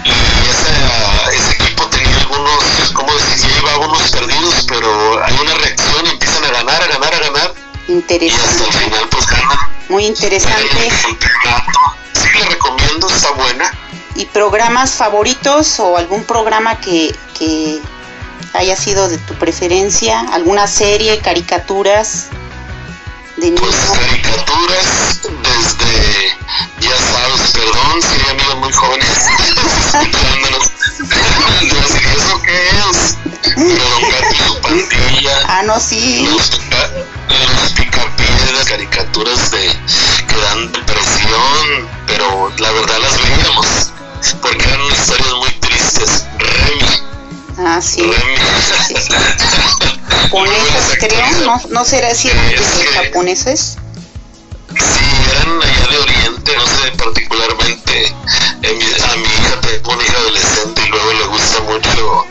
y 0.04 0.10
esa, 0.50 1.32
ese 1.32 1.64
equipo 1.64 1.86
tenía 1.88 2.18
algunos, 2.18 2.64
como 2.94 3.14
decir, 3.14 3.50
ya 3.50 3.56
llevaba 3.56 3.88
unos 3.88 4.12
perdidos, 4.12 4.66
pero 4.68 5.24
hay 5.24 5.38
una 5.42 5.54
reacción 5.56 6.06
y 6.06 6.10
empiezan 6.10 6.46
a 6.46 6.50
ganar, 6.50 6.82
a 6.82 6.88
ganar, 6.88 7.14
a 7.14 7.20
ganar. 7.20 7.54
Y 7.88 8.00
hasta 8.30 8.66
el 8.66 8.74
final 8.74 9.08
pues 9.10 9.28
ganan. 9.28 9.75
Muy 9.90 10.06
interesante. 10.06 10.88
El 10.88 11.18
campeonato. 11.18 12.78
viendo, 12.78 13.10
está 13.10 13.32
buena. 13.32 13.72
¿Y 14.16 14.26
programas 14.26 14.92
favoritos 14.92 15.80
o 15.80 15.98
algún 15.98 16.24
programa 16.24 16.80
que, 16.80 17.16
que 17.38 17.80
haya 18.54 18.76
sido 18.76 19.08
de 19.10 19.18
tu 19.20 19.34
preferencia? 19.36 20.22
¿Alguna 20.32 20.68
serie, 20.68 21.20
caricaturas? 21.20 22.28
De? 23.38 23.52
Pues 23.52 23.76
caricaturas 23.76 25.22
desde, 25.22 26.38
ya 26.80 26.96
sabes, 26.96 27.52
perdón, 27.52 28.02
sería 28.02 28.32
amigos 28.32 28.56
muy 28.58 28.72
jóvenes. 28.72 29.10
¿Eso 32.16 32.42
qué 32.44 32.70
es? 32.70 33.25
Su 33.54 34.62
pandilla. 34.62 35.40
Ah, 35.48 35.64
no, 35.64 35.80
sí. 35.80 36.28
Los, 36.30 36.50
los 37.62 37.72
picapiedras, 37.74 38.66
caricaturas 38.68 39.52
de 39.52 39.70
que 40.28 40.36
dan 40.38 40.72
depresión, 40.72 41.90
pero 42.08 42.52
la 42.58 42.72
verdad 42.72 42.98
las 43.02 43.22
veíamos 43.22 43.92
porque 44.42 44.66
eran 44.68 44.82
historias 44.92 45.34
muy 45.36 45.52
tristes. 45.60 46.26
Remy, 46.40 47.68
Ah, 47.68 47.80
sí. 47.82 48.02
Remy. 48.02 48.36
Japoneses, 50.10 50.98
creo. 51.00 51.26
No, 51.46 51.62
no 51.70 51.86
será 51.86 52.14
si 52.16 52.30
de 52.30 52.58
japoneses. 52.96 53.78
Sí, 54.70 55.06
eran 55.32 55.62
allá 55.62 55.88
de 55.90 55.98
Oriente, 56.00 56.56
no 56.58 56.66
sé, 56.66 56.92
particularmente 56.98 58.06
eh, 58.64 58.98
a 59.12 59.16
mi 59.16 59.24
hija, 59.24 59.62
tengo 59.62 59.92
una 59.94 60.04
hija 60.04 60.18
adolescente 60.18 60.82
y 60.86 60.90
luego 60.90 61.14
le 61.14 61.26
gusta 61.28 61.62
mucho 61.62 62.26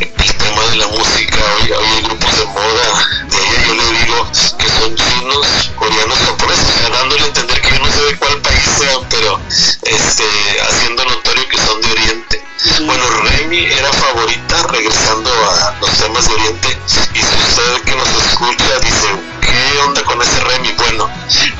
el 0.00 0.35
la 0.76 0.86
música, 0.88 1.38
hoy, 1.56 1.72
hay 1.72 2.02
grupos 2.02 2.38
de 2.38 2.44
moda 2.46 3.08
de 3.30 3.36
ella, 3.36 3.66
yo 3.66 3.74
le 3.74 3.98
digo 3.98 4.30
que 4.58 4.68
son 4.68 4.94
chinos, 4.94 5.46
coreanos, 5.74 6.18
japoneses, 6.18 6.90
dándole 6.92 7.22
a 7.22 7.26
entender 7.26 7.60
que 7.62 7.70
yo 7.70 7.78
no 7.78 7.92
sé 7.92 8.02
de 8.04 8.16
cuál 8.18 8.40
país 8.42 8.62
sean, 8.78 9.00
pero 9.08 9.40
este, 9.82 10.24
haciendo 10.68 11.04
notorio 11.04 11.48
que 11.48 11.56
son 11.56 11.80
de 11.80 11.92
Oriente. 11.92 12.44
Bueno, 12.84 13.04
Remy 13.08 13.64
era 13.64 13.90
favorita, 13.92 14.66
regresando 14.68 15.30
a 15.30 15.74
los 15.80 15.90
temas 15.92 16.28
de 16.28 16.34
Oriente, 16.34 16.78
y 17.14 17.18
si 17.18 17.36
usted 17.36 17.82
que 17.84 17.96
nos 17.96 18.08
escucha 18.08 18.78
dice, 18.80 19.08
¿qué 19.40 19.78
onda 19.86 20.02
con 20.02 20.20
ese 20.20 20.40
Remy? 20.40 20.72
Bueno, 20.72 21.08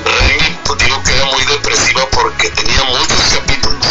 Remy, 0.05 0.59
pues 0.65 0.79
digo 0.85 1.03
que 1.03 1.15
era 1.15 1.25
muy 1.27 1.45
depresiva 1.47 2.07
porque 2.11 2.51
tenía 2.51 2.83
muchos 2.85 3.21
capítulos 3.33 3.87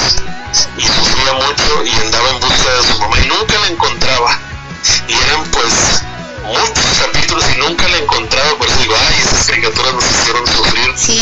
y 0.77 0.83
sufría 0.83 1.33
mucho 1.33 1.83
y 1.83 1.89
andaba 1.89 2.29
en 2.29 2.39
busca 2.41 2.73
de 2.75 2.87
su 2.93 2.99
mamá 2.99 3.17
y 3.19 3.27
nunca 3.27 3.59
la 3.59 3.67
encontraba. 3.67 4.39
Y 5.07 5.13
eran 5.13 5.43
pues 5.51 6.01
muchos 6.43 6.85
capítulos 7.01 7.43
y 7.55 7.59
nunca 7.59 7.87
la 7.87 7.97
encontraba, 7.97 8.57
por 8.57 8.67
eso 8.67 8.77
digo, 8.79 8.93
ay, 9.07 9.15
esas 9.23 9.47
caricaturas 9.47 9.93
nos 9.93 10.03
hicieron 10.05 10.47
sufrir. 10.47 10.93
Sí. 10.95 11.21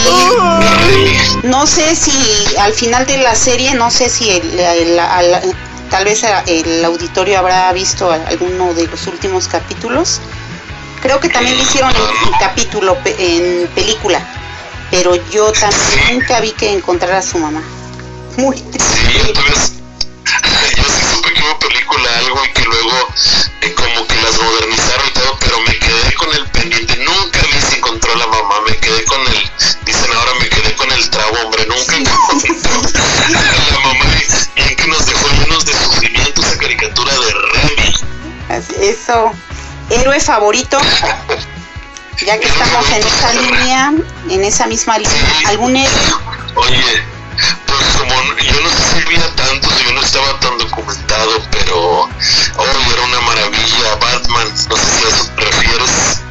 No 1.43 1.66
sé 1.68 1.95
si 1.95 2.55
al 2.57 2.74
final 2.74 3.05
de 3.05 3.18
la 3.18 3.36
serie, 3.36 3.74
no 3.74 3.89
sé 3.91 4.09
si 4.09 4.30
el, 4.30 4.59
el- 4.59 4.99
al- 4.99 5.41
tal 5.89 6.05
vez 6.05 6.24
el 6.47 6.84
auditorio 6.86 7.38
habrá 7.39 7.72
visto 7.74 8.11
alguno 8.11 8.74
de 8.74 8.88
los 8.88 9.07
últimos 9.07 9.47
capítulos. 9.47 10.20
Creo 11.01 11.20
que 11.20 11.30
también 11.30 11.57
lo 11.57 11.64
hicieron 11.64 11.91
en, 11.91 12.01
en 12.28 12.39
capítulo, 12.39 12.95
pe- 13.03 13.16
en 13.20 13.68
película. 13.76 14.20
Pero 14.91 15.16
yo 15.32 15.51
también 15.51 16.20
nunca 16.20 16.39
vi 16.39 16.51
que 16.51 16.72
encontrara 16.72 17.18
a 17.18 17.22
su 17.22 17.38
mamá. 17.39 17.61
Muy 18.38 18.55
triste. 18.61 18.95
Sí, 19.11 19.22
entonces 19.28 19.72
yo 20.78 20.82
que 21.44 21.50
hubo 21.50 21.60
película 21.60 22.18
algo 22.20 22.46
y 22.46 22.54
que 22.54 22.64
luego 22.64 23.14
eh, 23.62 23.74
como 23.74 24.08
que 24.08 24.16
las 24.22 24.41
modernizaron 24.41 25.08
y 25.08 25.12
todo, 25.12 25.38
pero 25.39 25.60
me 25.62 25.78
quedé 25.78 26.14
con 26.16 26.34
el 26.34 26.48
pendiente, 26.48 26.98
nunca 26.98 27.39
vi 27.41 27.62
si 27.62 27.76
encontró 27.78 28.14
a 28.14 28.18
la 28.18 28.28
mamá, 28.28 28.56
me 28.68 28.78
quedé 28.78 29.04
con 29.06 29.22
el, 29.22 29.52
dicen 29.86 30.12
ahora 30.16 30.32
me 30.39 30.50
quedé 30.50 30.76
con 30.76 30.91
el 30.91 31.10
trago, 31.10 31.36
hombre, 31.44 31.66
nunca 31.66 31.96
encontró 31.98 32.14
a 32.14 33.30
la 33.30 33.80
mamá 33.80 34.06
y 34.56 34.62
bien 34.62 34.76
que 34.76 34.88
nos 34.88 35.06
dejó 35.06 35.28
llenos 35.30 35.66
de 35.66 35.74
sufrimiento 35.74 36.41
esa 36.41 36.58
caricatura 36.58 37.14
de 37.14 37.34
Remy. 37.34 37.94
Eso. 38.82 39.32
Héroe 39.89 40.20
favorito. 40.20 40.78
Ya 42.26 42.39
que 42.39 42.48
estamos 42.48 42.89
en 42.91 43.06
esa 43.06 43.34
línea, 43.34 43.94
en 44.30 44.44
esa 44.46 44.68
misma 44.68 44.98
línea, 44.98 45.34
¿algún 45.48 45.76
héroe? 45.76 46.00
Oye, 46.56 47.04
pues 47.67 47.84
como 47.97 48.13
yo 48.41 48.61
no 48.61 48.69
sé 48.69 48.84
si 48.93 49.05
veía 49.05 49.36
tanto, 49.36 49.69
yo 49.84 49.93
no 49.93 50.01
estaba 50.01 50.39
tan 50.39 50.57
documentado, 50.57 51.41
pero 51.51 52.01
hoy 52.03 52.93
era 52.93 53.01
una 53.03 53.21
maravilla, 53.21 53.95
Batman, 53.99 54.53
no 54.69 54.75
sé 54.77 54.86
si 54.86 55.05
a 55.05 55.09
eso 55.09 55.31
te 55.36 55.41
refieres. 55.41 56.21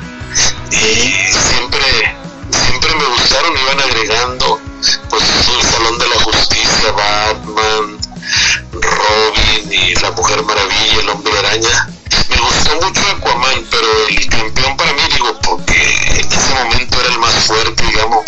Y 0.70 1.14
siempre, 1.30 2.16
siempre 2.50 2.94
me 2.94 3.04
gustaron, 3.04 3.58
iban 3.58 3.80
agregando, 3.80 4.60
pues 5.10 5.22
el 5.22 5.70
Salón 5.70 5.98
de 5.98 6.08
la 6.08 6.20
Justicia, 6.20 6.92
Batman, 6.92 7.98
Robin 8.72 9.72
y 9.72 9.94
la 9.94 10.10
Mujer 10.12 10.42
Maravilla, 10.42 11.00
el 11.00 11.08
Hombre 11.10 11.38
Araña. 11.38 11.88
Me 12.28 12.36
gustó 12.36 12.86
mucho 12.86 13.00
Aquaman, 13.16 13.66
pero 13.70 14.08
el 14.08 14.28
campeón 14.28 14.76
para 14.76 14.92
mí, 14.92 15.02
digo, 15.12 15.38
porque 15.42 15.82
en 16.18 16.32
ese 16.32 16.54
momento 16.54 17.00
era 17.00 17.08
el 17.08 17.18
más 17.18 17.34
fuerte, 17.46 17.84
digamos 17.86 18.24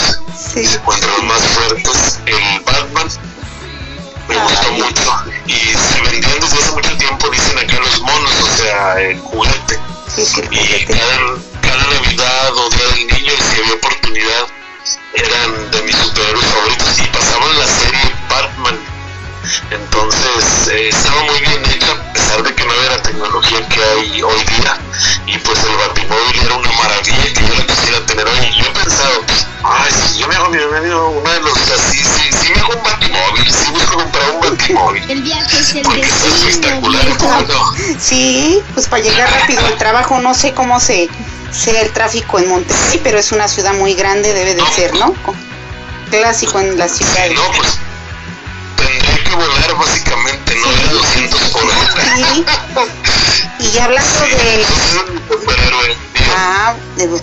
contra 0.85 1.09
los 1.09 1.25
más 1.25 1.43
fuertes, 1.43 2.21
el 2.27 2.44
tiempo, 7.07 7.29
dicen 7.31 7.59
acá 7.59 7.79
los 7.79 8.01
monos, 8.01 8.33
o 8.41 8.57
sea, 8.57 9.01
el 9.01 9.19
juguete. 9.21 9.79
Y 10.51 10.85
cada, 10.85 11.37
cada 11.61 11.87
Navidad 11.89 12.57
o 12.57 12.71
Día 12.71 12.87
del 12.87 13.07
Niño, 13.07 13.33
si 13.51 13.61
había 13.61 13.75
oportunidad, 13.75 14.47
eran 15.15 15.71
de 15.71 15.83
mis 15.83 15.97
superhéroes 15.97 16.47
favoritos 16.47 17.01
y 17.01 17.07
pasaban 17.09 17.59
la 17.59 17.67
serie. 17.67 17.94
Entonces 19.71 20.69
eh, 20.73 20.89
estaba 20.89 21.23
muy 21.25 21.41
bien 21.41 21.63
hecha 21.67 21.93
a 21.93 22.13
pesar 22.13 22.43
de 22.43 22.55
que 22.55 22.65
no 22.65 22.73
había 22.73 22.91
la 22.91 23.03
tecnología 23.03 23.69
que 23.69 23.81
hay 23.83 24.23
hoy 24.23 24.45
día 24.45 24.79
y 25.27 25.39
pues 25.39 25.59
el 25.65 25.77
Batimóvil 25.77 26.41
era 26.45 26.55
una 26.57 26.73
maravilla 26.73 27.25
que 27.33 27.47
yo 27.47 27.55
la 27.55 27.67
quisiera 27.67 28.07
tener 28.07 28.27
hoy 28.27 28.47
y 28.47 28.63
yo 28.63 28.67
he 28.71 28.71
pensado 28.75 29.23
ay 29.65 29.93
si 29.93 30.19
yo 30.19 30.29
me 30.29 30.37
hago 30.37 30.49
mi 30.51 30.59
medio 30.59 31.09
uno 31.09 31.31
de 31.31 31.41
los 31.41 31.59
así 31.71 31.99
sí, 31.99 32.31
sí 32.33 32.53
me 32.55 32.61
hago 32.61 32.73
un 32.77 32.83
Batimóvil 32.83 33.51
sí 33.53 33.71
busco 33.73 33.95
comprar 33.99 34.31
un 34.33 34.41
Batimóvil 34.41 35.11
El 35.11 35.23
viaje 35.23 35.59
es 35.59 35.75
el 35.75 35.83
porque 35.83 36.01
es 36.03 36.25
espectacular. 36.49 37.05
Sí, 37.99 38.61
pues 38.75 38.87
para 38.89 39.03
llegar 39.03 39.31
rápido 39.41 39.65
al 39.67 39.77
trabajo, 39.77 40.19
no 40.21 40.35
sé 40.35 40.53
cómo 40.53 40.81
se 40.81 41.09
sea 41.51 41.81
el 41.83 41.93
tráfico 41.93 42.39
en 42.41 42.49
Monterrey, 42.49 43.01
pero 43.05 43.19
es 43.19 43.31
una 43.33 43.47
ciudad 43.49 43.73
muy 43.75 43.95
grande, 43.95 44.33
debe 44.33 44.55
de 44.55 44.67
ser, 44.75 44.93
¿no? 44.95 45.13
Co- 45.23 45.35
Clásico 46.11 46.61
en 46.61 46.77
la 46.79 46.89
ciudad. 46.89 47.13
no 47.35 47.43
pues 47.57 47.79
volar 49.35 49.77
básicamente 49.79 50.55
no 50.57 50.69
de 50.69 50.89
200 50.95 51.41
por 51.51 51.65
hora 51.65 51.75
Y 53.61 53.79
hablando 53.79 54.21
de... 54.21 54.67
superhéroe 55.31 55.97
Ah, 56.37 56.75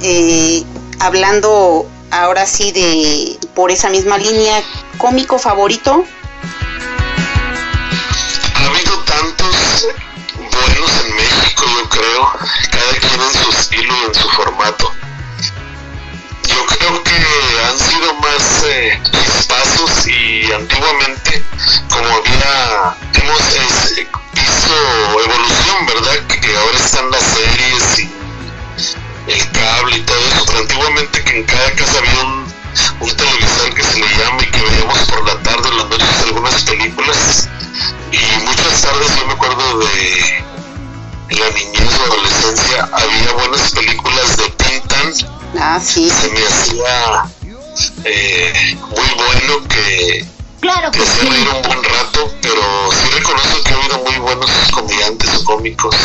eh, 0.02 0.64
hablando 1.00 1.86
ahora 2.12 2.46
sí 2.46 2.72
de... 2.72 3.38
Por 3.54 3.72
esa 3.72 3.90
misma 3.90 4.18
línea, 4.18 4.62
cómico 4.98 5.38
favorito. 5.38 6.06
ha 8.56 8.66
habido 8.66 8.98
tantos 9.00 9.88
buenos 10.38 11.06
en 11.06 11.16
México, 11.16 11.66
yo 11.78 11.90
creo, 11.90 12.32
cada 12.72 12.94
quien 13.00 13.22
en 13.22 13.44
su 13.44 13.50
estilo 13.50 13.94
en 14.08 14.16
su 14.16 14.30
formato. 14.30 14.92
Yo 16.54 16.66
creo 16.66 17.04
que 17.04 17.16
han 17.68 17.80
sido 17.80 18.14
más 18.16 18.64
eh, 18.66 19.02
chispazos 19.12 20.08
y 20.08 20.52
antiguamente, 20.52 21.44
como 21.90 22.08
había, 22.08 22.96
hemos 23.14 23.42
hizo 23.98 25.20
evolución, 25.20 25.86
¿verdad? 25.88 26.28
Que 26.28 26.58
ahora 26.58 26.78
están 26.78 27.12
las 27.12 27.24
series 27.24 28.00
y 28.00 28.12
el 29.32 29.52
cable 29.52 29.98
y 29.98 30.02
todo 30.02 30.20
eso, 30.20 30.46
pero 30.46 30.60
antiguamente 30.60 31.24
que 31.24 31.38
en 31.38 31.44
cada 31.44 31.72
casa 31.74 32.00
había 32.00 32.24
un, 32.24 32.54
un 33.00 33.16
televisor 33.16 33.74
que 33.74 33.84
se 33.84 34.00
le 34.00 34.18
llama 34.18 34.44
y 34.44 34.46
que 34.48 34.62
veíamos 34.62 35.00
por 35.00 35.26
la 35.26 35.42
tarde 35.44 35.70
o 35.70 35.72
las 35.72 35.90
noches 35.90 36.22
algunas 36.26 36.64
películas. 36.64 37.50
Y 38.12 38.46
muchas 38.46 38.82
tardes 38.82 39.16
yo 39.16 39.26
me 39.28 39.34
acuerdo 39.34 39.80
de 39.80 40.44
la 41.30 41.50
niñez 41.52 42.00
o 42.00 42.04
adolescencia 42.04 42.90
había 42.92 43.32
buenas 43.34 43.72
películas 43.72 44.38
de 44.38 44.50
Tintan 44.50 45.41
Ah, 45.60 45.80
sí. 45.84 46.10
se 46.10 46.30
me 46.30 46.40
hacía 46.46 47.26
eh, 48.06 48.78
muy 48.90 49.14
bueno 49.16 49.68
que 49.68 50.26
Claro 50.60 50.92
que 50.92 51.02
hacía 51.02 51.30
reír 51.30 51.48
un 51.50 51.62
buen 51.64 51.84
rato 51.84 52.32
pero 52.42 52.62
sí 52.92 53.10
reconozco 53.18 53.64
que 53.64 53.74
ha 53.74 53.78
habido 53.78 53.98
muy 54.06 54.18
buenos 54.20 54.52
comediantes 54.74 55.30
o 55.36 55.44
cómicos 55.44 55.96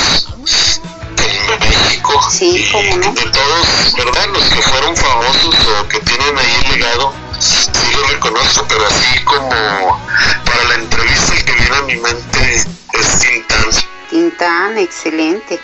en 1.18 1.58
México 1.60 2.30
Sí, 2.30 2.66
cómo 2.72 2.96
no. 2.96 3.12
de 3.12 3.30
todos, 3.30 3.94
¿verdad? 3.96 4.26
Los 4.32 4.44
que 4.44 4.62
fueron 4.62 4.96
famosos 4.96 5.54
o 5.80 5.88
que 5.88 6.00
tienen 6.00 6.38
ahí 6.38 6.56
el 6.64 6.72
legado, 6.72 7.12
sí 7.38 7.92
lo 7.92 8.06
reconozco, 8.08 8.64
pero 8.68 8.86
así 8.86 9.24
como 9.24 10.00
para 10.44 10.64
la 10.68 10.74
entrevista 10.76 11.34
el 11.34 11.44
que 11.44 11.52
viene 11.52 11.76
a 11.76 11.82
mi 11.82 11.96
mente 11.96 12.54
es 12.54 13.18
Tintán. 13.20 13.70
Tintán, 14.10 14.78
excelente. 14.78 15.60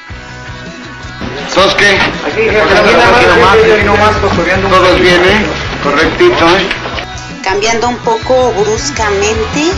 ¿Sos 1.55 1.75
qué? 1.75 1.99
Aquí, 2.27 2.43
jefe, 2.43 2.61
aquí 2.61 2.93
nada 2.95 3.37
más, 3.37 3.57
jefe, 3.57 3.81
y 3.81 3.85
nomás 3.85 4.21
Todos 4.21 5.01
bien, 5.01 5.25
¿eh? 5.25 5.47
Correctito, 5.83 6.57
¿eh? 6.57 6.69
Cambiando 7.45 7.89
un 7.89 7.99
poco 7.99 8.53
bruscamente, 8.53 9.73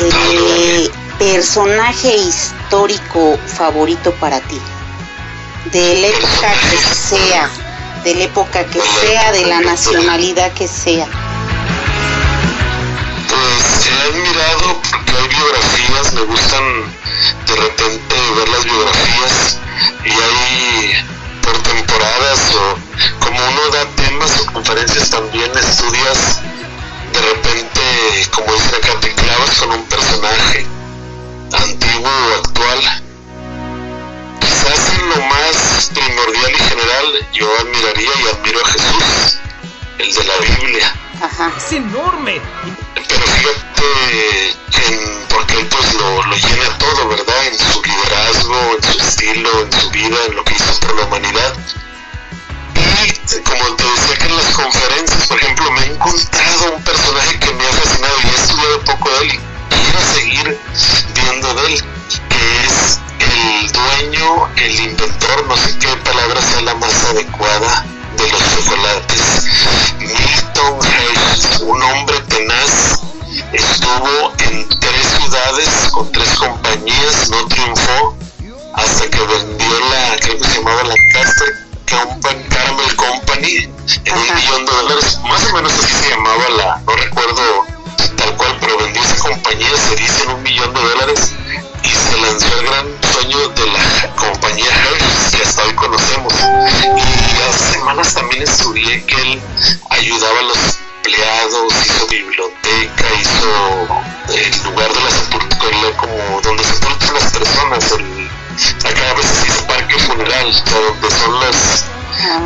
el 0.00 0.90
personaje 1.18 2.16
histórico 2.16 3.38
favorito 3.46 4.12
para 4.14 4.40
ti, 4.40 4.60
de 5.70 6.00
la 6.00 6.06
época 6.08 6.52
que 6.70 6.94
sea, 6.94 7.48
de 8.02 8.14
la 8.14 8.24
época 8.24 8.64
que 8.64 8.80
sea, 8.80 9.32
de 9.32 9.46
la 9.46 9.60
nacionalidad 9.60 10.52
que 10.54 10.66
sea. 10.66 11.06
Pues 13.28 13.86
he 13.86 14.08
admirado 14.08 14.80
porque 14.90 15.12
hay 15.12 15.28
biografías, 15.28 16.12
me 16.14 16.22
gustan 16.22 16.64
de 17.46 17.54
repente 17.54 18.14
ver 18.36 18.48
las 18.48 18.64
biografías 18.64 19.58
y 20.04 20.10
hay 20.10 21.04
por 21.42 21.58
temporadas 21.62 22.54
o 22.54 23.24
como 23.24 23.38
uno 23.38 23.68
da 23.72 23.86
temas 23.96 24.40
o 24.40 24.52
conferencias 24.52 25.10
también 25.10 25.50
estudias 25.56 26.40
de 27.14 27.20
repente, 27.20 27.80
como 28.32 28.52
dice 28.54 28.76
acá, 28.76 28.98
te 29.00 29.14
clavas 29.14 29.50
con 29.58 29.70
un 29.70 29.84
personaje 29.84 30.66
antiguo 31.52 32.10
o 32.10 32.34
actual. 32.38 32.80
Quizás 34.40 34.94
en 34.98 35.08
lo 35.10 35.16
más 35.26 35.90
primordial 35.94 36.50
y 36.50 36.58
general 36.58 37.28
yo 37.32 37.48
admiraría 37.60 38.10
y 38.20 38.36
admiro 38.36 38.60
a 38.64 38.68
Jesús, 38.68 39.38
el 39.98 40.12
de 40.12 40.24
la 40.24 40.36
Biblia. 40.38 40.92
Es 41.56 41.72
enorme. 41.72 42.40
Pero 42.94 43.26
fíjate 43.26 44.50
en, 44.88 45.26
porque 45.28 45.58
él 45.58 45.66
pues 45.66 45.94
lo, 45.94 46.22
lo 46.24 46.36
llena 46.36 46.78
todo, 46.78 47.08
¿verdad? 47.08 47.46
En 47.46 47.58
su 47.58 47.82
liderazgo, 47.82 48.76
en 48.76 48.82
su 48.82 48.98
estilo, 49.00 49.62
en 49.62 49.72
su 49.72 49.90
vida, 49.90 50.16
en 50.28 50.36
lo 50.36 50.44
que 50.44 50.54
hizo 50.54 50.80
por 50.80 50.94
la 50.96 51.04
humanidad. 51.04 51.54
Y 52.74 53.40
como 53.42 53.76
te 53.76 53.84
decía 53.84 54.16
que 54.18 54.26
en 54.26 54.36
las 54.36 54.54
conferencias, 54.54 55.26
por 55.26 55.38
ejemplo, 55.38 55.70
me 55.72 55.82
he 55.82 55.86
encontrado 55.86 56.72
un 56.76 56.82
personaje 56.82 57.38
que 57.38 57.52
me 57.52 57.64
ha 57.64 57.72
fascinado 57.72 58.14
y 58.22 58.26
he 58.26 58.34
estudiado 58.34 58.80
poco 58.84 59.10
de 59.10 59.26
él 59.26 59.34
y 59.34 59.38
quiero 59.74 60.00
seguir 60.14 60.60
viendo 61.14 61.54
de 61.54 61.72
él, 61.72 61.84
que 62.28 62.64
es 62.66 63.00
el 63.20 63.72
dueño, 63.72 64.48
el 64.56 64.80
inventor, 64.80 65.46
no 65.46 65.56
sé 65.56 65.78
qué 65.78 65.88
palabra 65.96 66.40
sea 66.42 66.60
la 66.62 66.74
más 66.74 67.04
adecuada 67.04 67.84
de 68.16 68.30
los 68.30 68.40
chocolates, 68.54 69.44
Milton 69.98 70.78
Hershey, 70.82 71.62
un 71.66 71.82
hombre 71.82 72.20
tenaz, 72.28 73.00
estuvo 73.52 74.32
en 74.38 74.68
tres 74.80 75.06
ciudades 75.18 75.68
con 75.92 76.10
tres 76.12 76.28
compañías, 76.38 77.30
no 77.30 77.46
triunfó 77.48 78.16
hasta 78.74 79.08
que 79.08 79.18
vendió 79.18 79.80
la, 79.90 80.16
creo 80.20 80.38
que 80.38 80.44
se 80.44 80.54
llamaba 80.56 80.82
la 80.84 80.94
Caster 81.12 81.64
Caramel 82.48 82.96
Company 82.96 83.68
en 84.04 84.14
un 84.14 84.34
millón 84.34 84.66
de 84.66 84.72
dólares, 84.72 85.18
más 85.24 85.44
o 85.44 85.54
menos 85.54 85.72
así 85.72 85.92
se 85.92 86.10
llamaba 86.10 86.48
la, 86.56 86.82
no 86.86 86.96
recuerdo 86.96 87.66
tal 88.16 88.36
cual, 88.36 88.56
pero 88.60 88.78
vendió 88.78 89.02
esa 89.02 89.16
compañía, 89.28 89.76
se 89.88 89.96
dice 89.96 90.22
en 90.24 90.30
un 90.30 90.42
millón 90.42 90.74
de 90.74 90.80
dólares 90.80 91.32
y 91.84 91.88
se 91.88 92.20
lanzó 92.20 92.46
el 92.58 92.66
gran 92.66 92.86
sueño 93.12 93.48
de 93.48 93.66
la 93.66 94.14
compañía 94.16 94.66
Hershey 94.66 95.38
que 95.38 95.42
hasta 95.42 95.62
hoy 95.64 95.74
conocemos. 95.74 96.32
Y 96.82 97.48
hace 97.48 97.72
semanas 97.74 98.14
también 98.14 98.42
estudié 98.42 99.04
que 99.04 99.20
él 99.20 99.42
ayudaba 99.90 100.40
a 100.40 100.42
los 100.42 100.58
empleados, 100.96 101.72
hizo 101.84 102.06
biblioteca, 102.06 103.04
hizo 103.20 104.32
el 104.32 104.64
lugar 104.64 104.92
de 104.92 105.00
la 105.00 105.10
sepultura, 105.10 105.96
como 105.98 106.40
donde 106.40 106.64
sepultan 106.64 107.14
las 107.14 107.32
personas, 107.32 107.92
el, 107.92 108.30
acá 108.84 109.10
a 109.10 109.14
veces 109.14 109.44
dice 109.44 109.62
parque 109.64 109.98
funeral, 109.98 110.48
o 110.48 110.52
sea, 110.52 110.80
donde 110.80 111.10
son 111.10 111.40
las, 111.40 111.84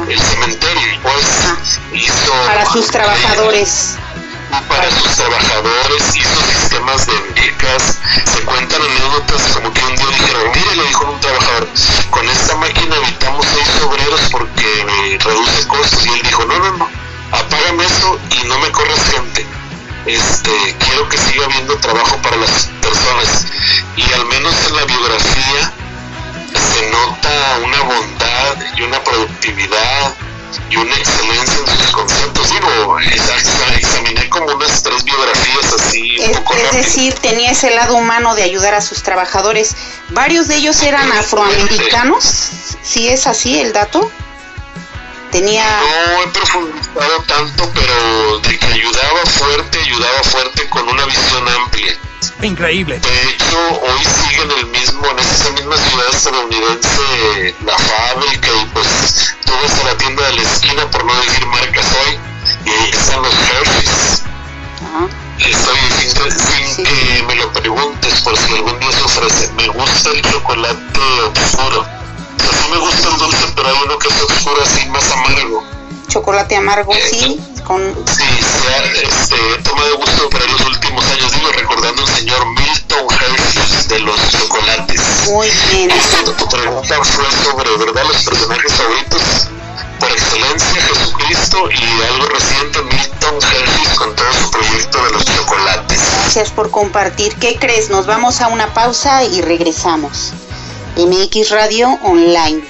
el 0.09 0.21
cementerio, 0.21 0.99
pues 1.03 2.03
hizo... 2.03 2.33
Para 2.47 2.67
sus 2.67 2.87
trabajadores. 2.89 3.97
Para 4.69 4.91
sus 4.91 5.13
trabajadores, 5.13 6.17
hizo 6.17 6.43
sistemas 6.61 7.07
de 7.07 7.18
tenía 37.21 37.51
ese 37.51 37.71
lado 37.75 37.97
humano 37.97 38.35
de 38.35 38.43
ayudar 38.43 38.75
a 38.75 38.81
sus 38.81 39.03
trabajadores. 39.03 39.77
Varios 40.11 40.49
de 40.49 40.57
ellos 40.57 40.83
eran 40.83 41.11
afroamericanos. 41.13 42.51
¿Sí 42.83 43.09
es 43.09 43.27
así 43.27 43.59
el 43.59 43.73
dato? 43.73 44.11
Tenía... 45.31 45.65
No 46.17 46.23
he 46.23 46.29
profundizado 46.29 47.23
tanto, 47.27 47.71
pero 47.75 48.39
de 48.41 48.59
que 48.59 48.67
ayudaba 48.67 49.27
fuerte, 49.27 49.79
ayudaba 49.79 50.23
fuerte 50.23 50.69
con 50.71 50.89
una 50.89 51.05
visión 51.05 51.49
amplia. 51.49 51.99
Increíble. 52.43 52.99
De 52.99 53.31
hecho, 53.31 53.81
hoy 53.81 54.05
sigue 54.05 54.43
en 54.43 54.51
el 54.51 54.67
mismo, 54.67 55.07
en 55.07 55.19
esa 55.19 55.51
misma 55.51 55.77
ciudad 55.77 56.09
estadounidense, 56.15 57.55
la 57.65 57.77
fábrica 57.77 58.49
y 58.63 58.67
pues 58.67 59.35
tú 59.45 59.53
vas 59.63 59.81
a 59.81 59.85
la 59.85 59.97
tienda 59.99 60.27
de 60.27 60.33
la 60.35 60.43
esquina, 60.43 60.91
por 60.91 61.05
no 61.05 61.15
decir 61.15 61.47
marcas 61.47 61.87
hoy, 62.05 62.19
y 62.65 62.71
ahí 62.71 62.91
están 62.91 63.23
los 63.23 63.35
Hershey's. 63.35 64.23
Estoy 65.39 66.31
sin, 66.31 66.75
sin 66.75 66.85
que 66.85 67.23
me 67.27 67.35
lo 67.37 67.53
preguntes 67.53 68.21
por 68.23 68.37
si 68.37 68.53
algún 68.55 68.79
día 68.81 68.91
se 68.93 69.03
ofrece. 69.03 69.53
Me 69.53 69.69
gusta 69.69 70.11
el 70.11 70.23
chocolate 70.23 71.01
oscuro. 71.01 71.81
O 71.81 72.41
sea, 72.41 72.51
sí 72.51 72.71
me 72.71 72.79
gusta 72.79 73.09
el 73.09 73.19
dulce, 73.19 73.47
pero 73.55 73.69
hay 73.69 73.75
uno 73.85 73.99
que 73.99 74.09
es 74.09 74.23
oscuro 74.23 74.63
así, 74.63 74.87
más 74.89 75.11
amargo. 75.13 75.65
Chocolate 76.09 76.57
amargo, 76.57 76.93
sí, 76.95 77.41
con... 77.65 77.95
Sí, 78.07 78.25
se 78.41 78.75
ha 78.75 78.85
este, 79.03 79.63
tomado 79.63 79.97
gusto 79.99 80.31
por 80.31 80.51
los 80.51 80.61
últimos 80.67 81.05
años, 81.05 81.33
digo, 81.33 81.53
recordando 81.53 82.03
al 82.03 82.09
señor 82.09 82.47
Milton 82.47 83.07
Hershey 83.11 83.89
de 83.89 83.99
los 84.01 84.31
chocolates. 84.31 85.03
Muy 85.27 85.51
bien. 85.71 85.91
Esto, 85.91 86.33
tu 86.33 86.49
pregunta 86.49 87.05
fue 87.05 87.25
sobre, 87.45 87.77
¿verdad?, 87.77 88.05
los 88.05 88.23
personajes 88.25 88.73
favoritos 88.73 89.49
por 89.99 90.11
excelencia, 90.11 90.83
Jesucristo 90.83 91.69
y 91.71 92.03
algo 92.03 92.27
reciente, 92.27 92.83
Milton 92.83 93.35
Hershey 93.35 93.97
con 93.97 94.15
todo 94.15 94.33
su 94.33 94.51
proyecto 94.51 95.05
de 95.05 95.13
los 95.13 95.25
chocolates. 95.25 96.01
Gracias 96.23 96.51
por 96.51 96.71
compartir. 96.71 97.35
¿Qué 97.37 97.57
crees? 97.57 97.91
Nos 97.91 98.07
vamos 98.07 98.41
a 98.41 98.49
una 98.49 98.73
pausa 98.75 99.25
y 99.25 99.41
regresamos. 99.41 100.33
MX 100.97 101.51
Radio 101.51 101.89
Online. 102.03 102.63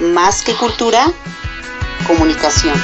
Más 0.00 0.42
que 0.42 0.54
cultura, 0.54 1.12
comunicación. 2.06 2.80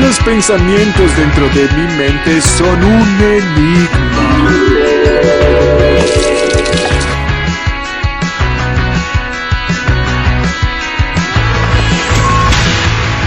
Los 0.00 0.18
pensamientos 0.20 1.16
dentro 1.16 1.48
de 1.48 1.68
mi 1.74 1.96
mente 1.96 2.40
son 2.40 2.84
un 2.84 3.20
enigma. 3.20 4.07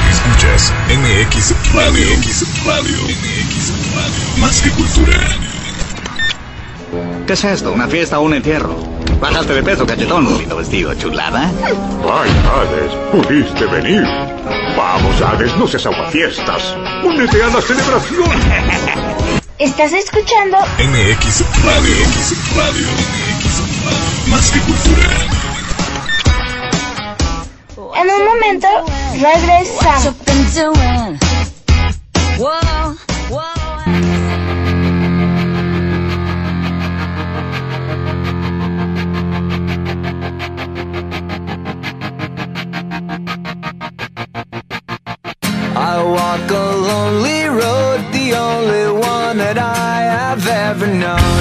Escuchas 0.09 0.73
MX 0.89 1.73
Radio. 1.73 2.17
MX 2.17 2.65
Radio. 2.65 2.97
MX 3.03 3.95
Radio. 3.95 4.39
Más 4.39 4.61
que 4.61 4.69
cultura. 4.71 5.19
¿Qué 7.27 7.33
es 7.33 7.43
esto? 7.43 7.71
¿Una 7.71 7.87
fiesta 7.87 8.19
o 8.19 8.23
un 8.23 8.33
entierro? 8.33 8.75
Bajaste 9.19 9.53
de 9.53 9.63
peso, 9.63 9.85
cachetón. 9.85 10.37
Lindo 10.37 10.57
vestido, 10.57 10.93
chulada. 10.95 11.51
Ay, 11.63 12.31
Hades, 12.51 12.91
pudiste 13.11 13.65
venir. 13.67 14.03
Vamos, 14.75 15.21
Hades, 15.21 15.55
no 15.57 15.67
seas 15.67 15.85
aguafiestas. 15.85 16.75
Únete 17.03 17.43
a 17.43 17.47
la 17.47 17.61
celebración. 17.61 18.31
¿Estás 19.61 19.93
escuchando? 19.93 20.57
MX 20.79 21.45
Radio. 21.63 21.95
MX 22.07 22.55
Radio. 22.55 22.87
MX 22.87 23.45
Radio. 23.85 24.25
Más 24.31 24.49
que 24.49 24.59
cultura. 24.61 25.09
En 27.95 28.09
un 28.09 28.25
momento, 28.25 28.67
regresamos. 29.21 30.15
I 45.75 46.03
walk 46.03 46.49
a 46.49 46.75
lonely 46.87 47.45
road, 47.45 48.11
the 48.11 48.33
only 48.33 48.80
ever 50.51 50.87
known. 50.87 51.40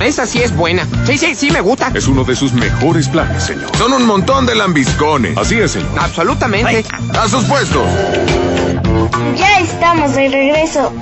Esa 0.00 0.26
sí 0.26 0.40
es 0.40 0.54
buena. 0.54 0.86
Sí, 1.06 1.18
sí, 1.18 1.34
sí 1.34 1.50
me 1.50 1.60
gusta. 1.60 1.90
Es 1.94 2.06
uno 2.06 2.24
de 2.24 2.36
sus 2.36 2.52
mejores 2.52 3.08
planes, 3.08 3.44
señor. 3.44 3.70
Son 3.76 3.92
un 3.92 4.06
montón 4.06 4.46
de 4.46 4.54
lambiscones. 4.54 5.36
Así 5.36 5.58
es, 5.58 5.72
señor. 5.72 5.90
Absolutamente. 5.98 6.84
A 7.18 7.28
sus 7.28 7.44
puestos. 7.44 7.86
Ya 9.36 9.60
estamos 9.60 10.14
de 10.14 10.28
regreso. 10.28 10.92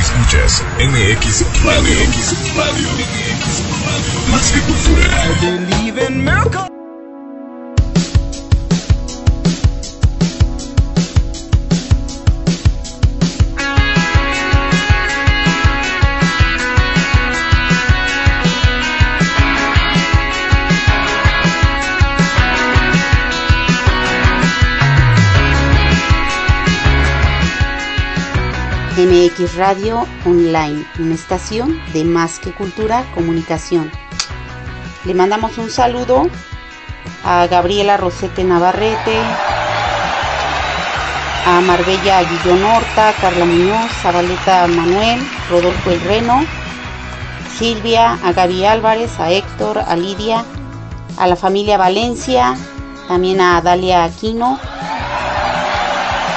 Escuchas 0.00 0.62
MX 0.78 1.44
Radio. 1.64 1.80
MX 1.82 2.56
Radio. 2.56 2.88
MX 2.88 3.62
Radio. 3.76 4.30
Más 4.30 4.52
que 4.52 4.60
cultura. 4.60 5.16
MX 29.06 29.54
Radio 29.54 30.04
Online, 30.24 30.84
una 30.98 31.14
estación 31.14 31.80
de 31.92 32.02
Más 32.02 32.40
que 32.40 32.52
Cultura 32.52 33.04
Comunicación. 33.14 33.90
Le 35.04 35.14
mandamos 35.14 35.58
un 35.58 35.70
saludo 35.70 36.28
a 37.24 37.46
Gabriela 37.46 37.96
Rosete 37.96 38.42
Navarrete, 38.42 39.22
a 41.46 41.60
Marbella 41.60 42.24
Guillón 42.24 42.64
Horta, 42.64 43.12
Carla 43.20 43.44
Muñoz, 43.44 43.92
Zabaleta 44.02 44.66
Manuel, 44.66 45.20
Rodolfo 45.50 45.90
El 45.92 46.00
Reno, 46.00 46.44
Silvia, 47.56 48.18
a 48.24 48.32
Gaby 48.32 48.64
Álvarez, 48.64 49.20
a 49.20 49.30
Héctor, 49.30 49.78
a 49.78 49.94
Lidia, 49.94 50.44
a 51.16 51.26
la 51.28 51.36
familia 51.36 51.78
Valencia, 51.78 52.56
también 53.06 53.40
a 53.40 53.60
Dalia 53.62 54.02
Aquino 54.02 54.58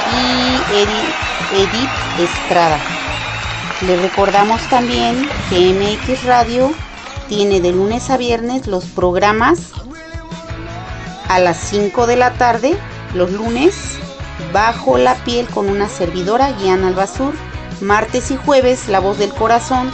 y 0.06 0.62
Edi- 0.72 1.14
Edith 1.52 1.90
Estrada. 2.18 2.78
Le 3.86 3.96
recordamos 3.96 4.60
también 4.68 5.28
que 5.48 5.72
MX 5.72 6.24
Radio 6.24 6.72
tiene 7.28 7.60
de 7.60 7.72
lunes 7.72 8.10
a 8.10 8.16
viernes 8.16 8.66
los 8.66 8.84
programas 8.84 9.72
a 11.28 11.38
las 11.38 11.56
5 11.58 12.06
de 12.06 12.16
la 12.16 12.32
tarde, 12.34 12.76
los 13.14 13.30
lunes, 13.32 13.98
Bajo 14.52 14.98
la 14.98 15.14
piel 15.16 15.46
con 15.48 15.68
una 15.68 15.88
servidora, 15.88 16.50
Guiana 16.52 16.88
Albazur. 16.88 17.34
Martes 17.80 18.30
y 18.30 18.36
jueves, 18.36 18.88
La 18.88 18.98
Voz 18.98 19.18
del 19.18 19.32
Corazón 19.32 19.90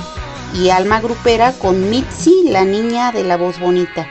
y 0.54 0.70
Alma 0.70 1.00
Grupera 1.00 1.52
con 1.52 1.90
Mitzi, 1.90 2.48
la 2.48 2.64
niña 2.64 3.12
de 3.12 3.22
la 3.22 3.36
voz 3.36 3.60
bonita. 3.60 4.06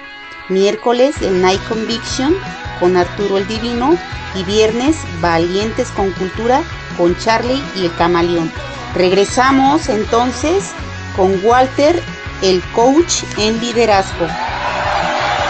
Miércoles, 0.49 1.21
el 1.21 1.41
Night 1.41 1.61
Conviction 1.67 2.35
con 2.79 2.95
Arturo 2.95 3.37
el 3.37 3.47
Divino. 3.47 3.97
Y 4.35 4.43
viernes, 4.43 4.97
Valientes 5.21 5.89
con 5.91 6.11
Cultura 6.11 6.61
con 6.97 7.17
Charlie 7.17 7.61
y 7.75 7.85
el 7.85 7.95
Camaleón. 7.95 8.51
Regresamos 8.93 9.89
entonces 9.89 10.71
con 11.15 11.39
Walter, 11.43 12.01
el 12.41 12.61
coach 12.73 13.23
en 13.37 13.59
liderazgo. 13.59 14.27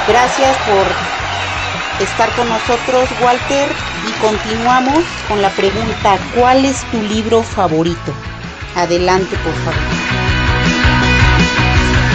Gracias 0.07 0.57
por 0.57 2.03
estar 2.03 2.29
con 2.35 2.47
nosotros, 2.49 3.09
Walter, 3.21 3.69
y 4.07 4.11
continuamos 4.21 5.03
con 5.27 5.41
la 5.41 5.49
pregunta, 5.49 6.17
¿cuál 6.35 6.65
es 6.65 6.83
tu 6.91 7.01
libro 7.01 7.41
favorito? 7.41 8.13
Adelante, 8.75 9.35
por 9.37 9.53
favor. 9.63 9.79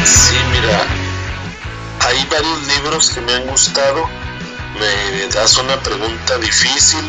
Sí, 0.04 0.36
mira, 0.52 0.82
hay 2.06 2.26
varios 2.30 2.66
libros 2.66 3.10
que 3.10 3.20
me 3.22 3.34
han 3.34 3.46
gustado. 3.46 4.08
Me 4.78 5.26
das 5.28 5.56
una 5.58 5.76
pregunta 5.80 6.38
difícil 6.38 7.04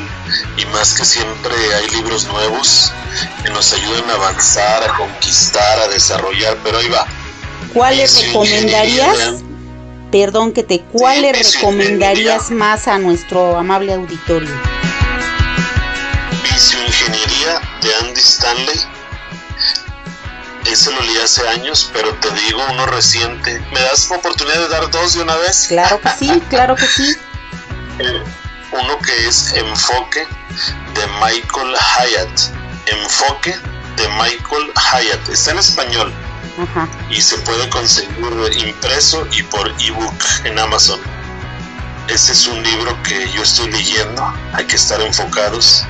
y 0.58 0.66
más 0.68 0.94
que 0.94 1.06
siempre 1.06 1.54
hay 1.76 1.88
libros 1.90 2.26
nuevos 2.28 2.92
que 3.44 3.50
nos 3.50 3.74
ayudan 3.74 4.10
a 4.10 4.14
avanzar, 4.14 4.84
a 4.84 4.98
conquistar, 4.98 5.80
a 5.80 5.88
desarrollar, 5.88 6.58
pero 6.64 6.78
ahí 6.78 6.90
va. 6.90 7.06
¿Cuáles 7.74 8.14
Vicio, 8.14 8.28
recomendarías? 8.28 9.44
Perdón 10.12 10.52
que 10.52 10.64
te, 10.64 10.82
¿cuáles 10.82 11.38
vicio, 11.38 11.60
recomendarías 11.60 12.52
más 12.52 12.88
a 12.88 12.98
nuestro 12.98 13.58
amable 13.58 13.94
auditorio? 13.94 14.52
Visioingeniería 16.44 17.62
de 17.82 17.96
Andy 18.02 18.20
Stanley. 18.20 18.82
Ese 20.70 20.92
lo 20.92 21.02
leí 21.02 21.18
hace 21.18 21.48
años, 21.48 21.90
pero 21.94 22.14
te 22.16 22.30
digo 22.32 22.62
uno 22.70 22.86
reciente. 22.86 23.60
¿Me 23.74 23.80
das 23.82 24.12
oportunidad 24.12 24.60
de 24.60 24.68
dar 24.68 24.92
dos 24.92 25.14
de 25.16 25.24
una 25.24 25.36
vez? 25.38 25.66
Claro 25.70 26.00
que 26.00 26.10
sí, 26.20 26.42
claro 26.50 26.76
que 26.76 26.86
sí. 26.86 27.16
Uno 28.72 28.98
que 29.00 29.28
es 29.28 29.54
Enfoque 29.54 30.26
de 30.94 31.08
Michael 31.20 31.76
Hyatt. 31.76 32.40
Enfoque 32.88 33.56
de 33.98 34.08
Michael 34.10 34.72
Hyatt. 34.76 35.30
Está 35.30 35.52
en 35.52 35.60
español 35.60 36.14
y 37.10 37.22
se 37.22 37.38
puede 37.40 37.70
conseguir 37.70 38.12
impreso 38.58 39.26
y 39.32 39.44
por 39.44 39.68
ebook 39.80 40.24
en 40.46 40.60
Amazon. 40.60 41.00
Ese 42.08 42.34
es 42.34 42.48
un 42.48 42.62
libro 42.62 42.98
que 43.04 43.32
yo 43.32 43.42
estoy 43.42 43.72
leyendo, 43.72 44.34
hay 44.54 44.66
que 44.66 44.76
estar 44.76 45.00
enfocados. 45.02 45.84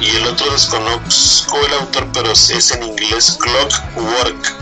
Y 0.00 0.08
el 0.16 0.26
otro 0.26 0.50
desconozco 0.50 1.58
el 1.66 1.74
autor, 1.74 2.08
pero 2.12 2.32
es 2.32 2.70
en 2.70 2.82
inglés 2.82 3.36
Clockwork. 3.38 4.56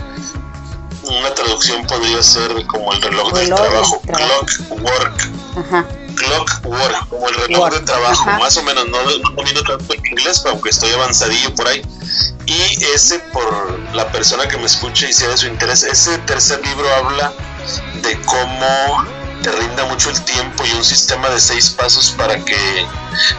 Una 1.03 1.33
traducción 1.33 1.85
podría 1.87 2.21
ser 2.21 2.65
como 2.67 2.91
el 2.91 3.01
reloj 3.01 3.31
del 3.31 3.45
Reloj 3.47 3.59
del 3.61 3.69
trabajo. 3.69 4.01
trabajo. 4.05 4.45
Clockwork. 4.67 6.06
Clockwork, 6.17 7.09
como 7.09 7.29
el 7.29 7.35
reloj 7.35 7.59
Work, 7.61 7.75
de 7.75 7.81
trabajo, 7.81 8.29
ajá. 8.29 8.39
más 8.39 8.57
o 8.57 8.63
menos, 8.63 8.87
no, 8.87 9.01
no 9.03 9.29
domino 9.31 9.63
tanto 9.63 9.93
el 9.93 10.05
inglés, 10.05 10.39
pero 10.39 10.53
aunque 10.53 10.69
estoy 10.69 10.91
avanzadillo 10.91 11.53
por 11.55 11.67
ahí. 11.67 11.81
Y 12.45 12.83
ese, 12.93 13.19
por 13.19 13.79
la 13.93 14.11
persona 14.11 14.47
que 14.47 14.57
me 14.57 14.65
escuche 14.65 15.09
y 15.09 15.13
sea 15.13 15.29
de 15.29 15.37
su 15.37 15.47
interés, 15.47 15.83
ese 15.83 16.17
tercer 16.19 16.65
libro 16.65 16.87
habla 16.95 17.31
de 18.01 18.19
cómo 18.21 19.05
te 19.43 19.51
rinda 19.51 19.85
mucho 19.85 20.09
el 20.09 20.21
tiempo 20.23 20.65
y 20.65 20.71
un 20.73 20.83
sistema 20.83 21.29
de 21.29 21.39
seis 21.39 21.69
pasos 21.69 22.13
para 22.17 22.37
que 22.43 22.87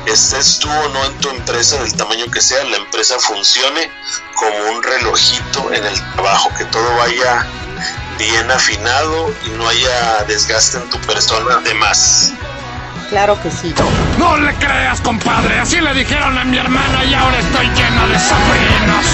estés 0.06 0.58
tú 0.58 0.70
o 0.70 0.88
no 0.90 1.04
en 1.04 1.18
tu 1.18 1.30
empresa, 1.30 1.82
del 1.82 1.94
tamaño 1.94 2.26
que 2.30 2.40
sea, 2.40 2.62
la 2.64 2.76
empresa 2.76 3.18
funcione 3.18 3.90
como 4.34 4.56
un 4.72 4.82
relojito 4.82 5.72
en 5.72 5.84
el 5.84 6.12
trabajo, 6.14 6.50
que 6.56 6.64
todo 6.66 6.96
vaya 6.96 7.46
bien 8.18 8.50
afinado 8.50 9.32
y 9.46 9.50
no 9.50 9.68
haya 9.68 10.24
desgaste 10.24 10.78
en 10.78 10.90
tu 10.90 10.98
persona 11.02 11.58
de 11.58 11.74
más. 11.74 12.32
Claro 13.09 13.40
que 13.42 13.50
sí. 13.50 13.74
No 14.18 14.36
le 14.36 14.54
creas, 14.56 15.00
compadre. 15.00 15.59
Así 15.61 15.80
le 15.80 15.94
dijeron 15.94 16.36
a 16.36 16.44
mi 16.44 16.59
hermana 16.59 17.04
y 17.04 17.14
ahora 17.14 17.38
estoy 17.38 17.66
lleno 17.68 18.06
de 18.09 18.18
sobrinos. 18.18 19.06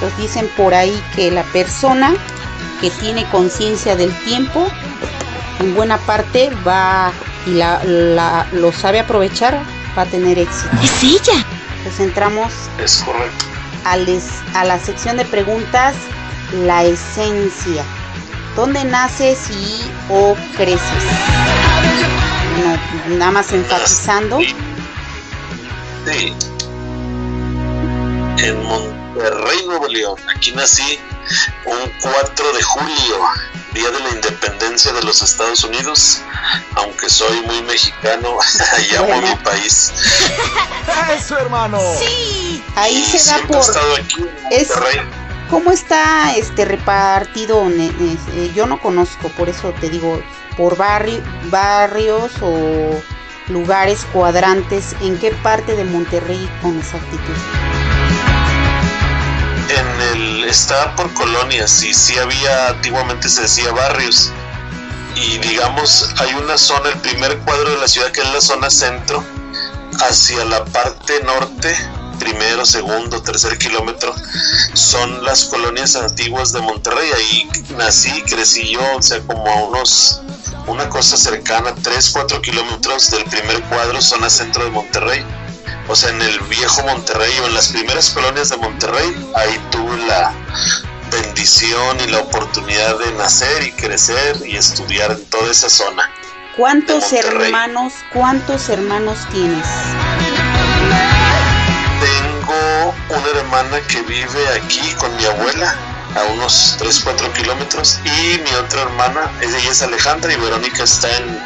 Nos 0.00 0.16
dicen 0.18 0.48
por 0.56 0.72
ahí 0.74 1.02
que 1.16 1.30
la 1.32 1.42
persona 1.44 2.12
que 2.80 2.90
tiene 2.90 3.24
conciencia 3.30 3.96
del 3.96 4.12
tiempo, 4.24 4.68
en 5.58 5.74
buena 5.74 5.98
parte 5.98 6.50
va 6.66 7.10
y 7.46 7.54
la, 7.54 7.82
la- 7.84 8.46
lo 8.52 8.72
sabe 8.72 9.00
aprovechar, 9.00 9.58
va 9.98 10.02
a 10.02 10.06
tener 10.06 10.38
éxito. 10.38 10.70
Es 10.82 11.02
ella. 11.02 11.44
Pues 11.82 11.98
entramos 11.98 12.52
Es 12.78 13.02
correcto. 13.04 13.44
a, 13.84 13.96
les- 13.96 14.42
a 14.54 14.64
la 14.64 14.78
sección 14.78 15.16
de 15.16 15.24
preguntas, 15.24 15.94
la 16.52 16.84
esencia. 16.84 17.82
¿Dónde 18.54 18.84
naces 18.84 19.50
y 19.50 19.82
o 20.08 20.36
creces? 20.56 21.04
No, 22.64 23.16
nada 23.16 23.30
más 23.30 23.52
enfatizando. 23.52 24.38
Sí. 26.06 26.34
En 28.38 28.62
Monterrey, 28.64 29.66
Nuevo 29.66 29.86
León. 29.88 30.16
Aquí 30.34 30.52
nací 30.52 30.98
un 31.66 31.92
4 32.00 32.52
de 32.52 32.62
julio, 32.62 33.18
día 33.74 33.90
de 33.90 34.00
la 34.00 34.08
independencia 34.10 34.92
de 34.92 35.02
los 35.02 35.20
Estados 35.22 35.62
Unidos. 35.64 36.20
Aunque 36.76 37.08
soy 37.10 37.40
muy 37.42 37.62
mexicano, 37.62 38.38
y 38.90 38.94
amo 38.96 39.06
Bueno. 39.08 39.28
mi 39.28 39.34
país. 39.44 39.92
¡Eso, 41.16 41.36
hermano! 41.38 41.78
Sí. 41.98 42.62
Ahí 42.76 42.96
Y 42.98 43.04
se 43.04 43.18
da 43.18 43.36
siempre 43.36 43.56
he 43.56 43.60
por 43.60 43.60
estado 43.68 43.94
aquí 43.96 44.16
en 44.22 44.60
es- 44.60 44.68
Monterrey. 44.70 45.00
¿Cómo 45.50 45.70
está 45.72 46.34
este 46.36 46.64
repartido? 46.64 47.66
Eh, 47.70 48.52
Yo 48.54 48.66
no 48.66 48.80
conozco, 48.80 49.28
por 49.30 49.48
eso 49.48 49.72
te 49.80 49.88
digo, 49.88 50.20
por 50.56 50.76
barri- 50.76 51.22
barrios 51.50 52.32
o 52.42 53.00
lugares 53.48 54.04
cuadrantes, 54.12 54.94
¿en 55.00 55.18
qué 55.18 55.30
parte 55.42 55.74
de 55.74 55.84
Monterrey 55.84 56.50
con 56.60 56.78
exactitud? 56.78 57.34
En 59.70 60.00
el, 60.18 60.44
está 60.44 60.94
por 60.96 61.12
colonias 61.14 61.82
y 61.82 61.94
sí 61.94 62.18
había, 62.18 62.68
antiguamente 62.68 63.28
se 63.28 63.42
decía 63.42 63.72
barrios. 63.72 64.30
Y 65.16 65.38
digamos, 65.38 66.14
hay 66.18 66.34
una 66.34 66.58
zona, 66.58 66.90
el 66.90 66.98
primer 67.00 67.38
cuadro 67.38 67.70
de 67.70 67.78
la 67.78 67.88
ciudad 67.88 68.10
que 68.12 68.20
es 68.20 68.32
la 68.32 68.40
zona 68.40 68.68
centro, 68.70 69.24
hacia 70.08 70.44
la 70.44 70.64
parte 70.66 71.14
norte, 71.24 71.74
primero, 72.18 72.64
segundo, 72.66 73.22
tercer 73.22 73.58
kilómetro, 73.58 74.14
son 74.74 75.24
las 75.24 75.44
colonias 75.44 75.96
antiguas 75.96 76.52
de 76.52 76.60
Monterrey. 76.60 77.10
Ahí 77.14 77.48
nací, 77.76 78.22
crecí 78.22 78.72
yo, 78.72 78.96
o 78.96 79.02
sea, 79.02 79.20
como 79.20 79.46
a 79.46 79.54
unos, 79.64 80.20
una 80.66 80.88
cosa 80.88 81.16
cercana, 81.16 81.74
3, 81.74 82.10
4 82.10 82.42
kilómetros 82.42 83.10
del 83.10 83.24
primer 83.24 83.62
cuadro, 83.64 84.00
zona 84.00 84.28
centro 84.28 84.64
de 84.64 84.70
Monterrey. 84.70 85.24
O 85.88 85.96
sea, 85.96 86.10
en 86.10 86.20
el 86.20 86.38
viejo 86.40 86.82
Monterrey 86.82 87.32
o 87.42 87.46
en 87.46 87.54
las 87.54 87.68
primeras 87.68 88.10
colonias 88.10 88.50
de 88.50 88.58
Monterrey, 88.58 89.30
ahí 89.34 89.58
tuve 89.70 89.96
la 90.06 90.34
bendición 91.10 91.98
y 92.00 92.10
la 92.10 92.18
oportunidad 92.18 92.98
de 92.98 93.12
nacer 93.12 93.62
y 93.62 93.72
crecer 93.72 94.36
y 94.46 94.56
estudiar 94.56 95.12
en 95.12 95.24
toda 95.26 95.50
esa 95.50 95.70
zona. 95.70 96.10
¿Cuántos 96.58 97.12
hermanos, 97.12 97.92
cuántos 98.12 98.68
hermanos 98.68 99.18
tienes? 99.32 99.64
Tengo 102.00 102.94
una 103.10 103.28
hermana 103.40 103.80
que 103.88 104.02
vive 104.02 104.48
aquí 104.54 104.92
con 104.94 105.14
mi 105.16 105.24
abuela 105.24 105.74
a 106.16 106.24
unos 106.32 106.76
3, 106.78 107.00
4 107.04 107.32
kilómetros 107.32 107.98
y 108.04 108.38
mi 108.38 108.54
otra 108.54 108.82
hermana, 108.82 109.30
ella 109.40 109.58
es 109.70 109.82
Alejandra 109.82 110.32
y 110.32 110.36
Verónica 110.36 110.84
está 110.84 111.08
en 111.16 111.38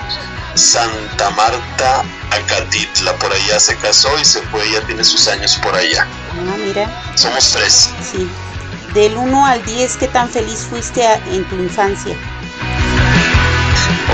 Santa 0.55 1.31
Marta, 1.31 2.05
Acatitla, 2.31 3.15
por 3.17 3.33
allá 3.33 3.59
se 3.59 3.77
casó 3.77 4.19
y 4.19 4.25
se 4.25 4.43
fue, 4.43 4.71
ya 4.71 4.81
tiene 4.83 5.03
sus 5.05 5.27
años 5.29 5.57
por 5.63 5.75
allá. 5.75 6.07
Ah, 6.33 6.57
mira, 6.59 7.15
Somos 7.17 7.51
tres. 7.51 7.91
sí. 8.03 8.31
Del 8.95 9.17
1 9.17 9.47
al 9.47 9.65
10, 9.65 9.97
¿qué 9.97 10.07
tan 10.09 10.29
feliz 10.29 10.67
fuiste 10.69 11.03
en 11.31 11.49
tu 11.49 11.57
infancia? 11.57 12.15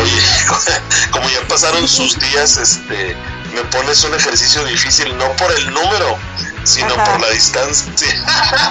Oye, 0.01 0.23
como 1.11 1.29
ya 1.29 1.41
pasaron 1.49 1.89
sus 1.89 2.17
días, 2.31 2.57
este, 2.59 3.17
me 3.55 3.63
pones 3.65 4.03
un 4.05 4.15
ejercicio 4.15 4.65
difícil, 4.65 5.17
no 5.17 5.31
por 5.37 5.51
el 5.53 5.67
número, 5.73 6.17
sino 6.65 6.95
Ajá. 6.95 7.05
por 7.05 7.21
la 7.21 7.31
distancia. 7.31 8.09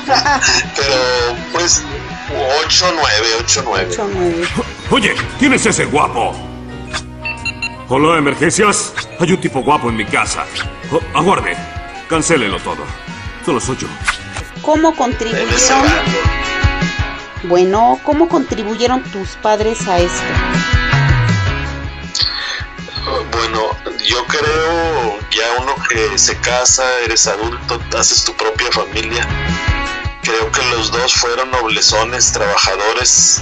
Pero, 0.75 0.95
pues, 1.51 1.83
8, 2.65 2.93
9, 2.95 3.27
8, 3.39 3.61
9. 3.65 3.87
8 3.91 4.09
9. 4.13 4.47
Oye, 4.91 5.15
¿quién 5.39 5.53
es 5.53 5.65
ese 5.65 5.85
guapo? 5.85 6.35
Hola, 7.89 8.17
emergencias. 8.17 8.93
Hay 9.19 9.31
un 9.31 9.39
tipo 9.39 9.61
guapo 9.61 9.89
en 9.89 9.95
mi 9.95 10.05
casa. 10.05 10.45
Oh, 10.91 10.99
aguarde. 11.17 11.55
Cancélelo 12.09 12.59
todo. 12.59 12.83
Solo 13.45 13.59
soy 13.59 13.77
yo. 13.77 13.87
¿Cómo 14.61 14.93
contribuyeron? 14.95 15.85
Bueno, 17.43 17.99
¿cómo 18.03 18.27
contribuyeron 18.27 19.03
tus 19.03 19.29
padres 19.37 19.87
a 19.87 19.99
esto? 19.99 20.23
Yo 24.05 24.25
creo, 24.27 25.19
ya 25.31 25.61
uno 25.61 25.75
que 25.89 26.17
se 26.17 26.37
casa, 26.39 26.83
eres 27.03 27.27
adulto, 27.27 27.79
haces 27.97 28.23
tu 28.23 28.33
propia 28.35 28.71
familia. 28.71 29.27
Creo 30.21 30.51
que 30.51 30.63
los 30.65 30.91
dos 30.91 31.13
fueron 31.13 31.49
noblezones, 31.51 32.31
trabajadores. 32.31 33.41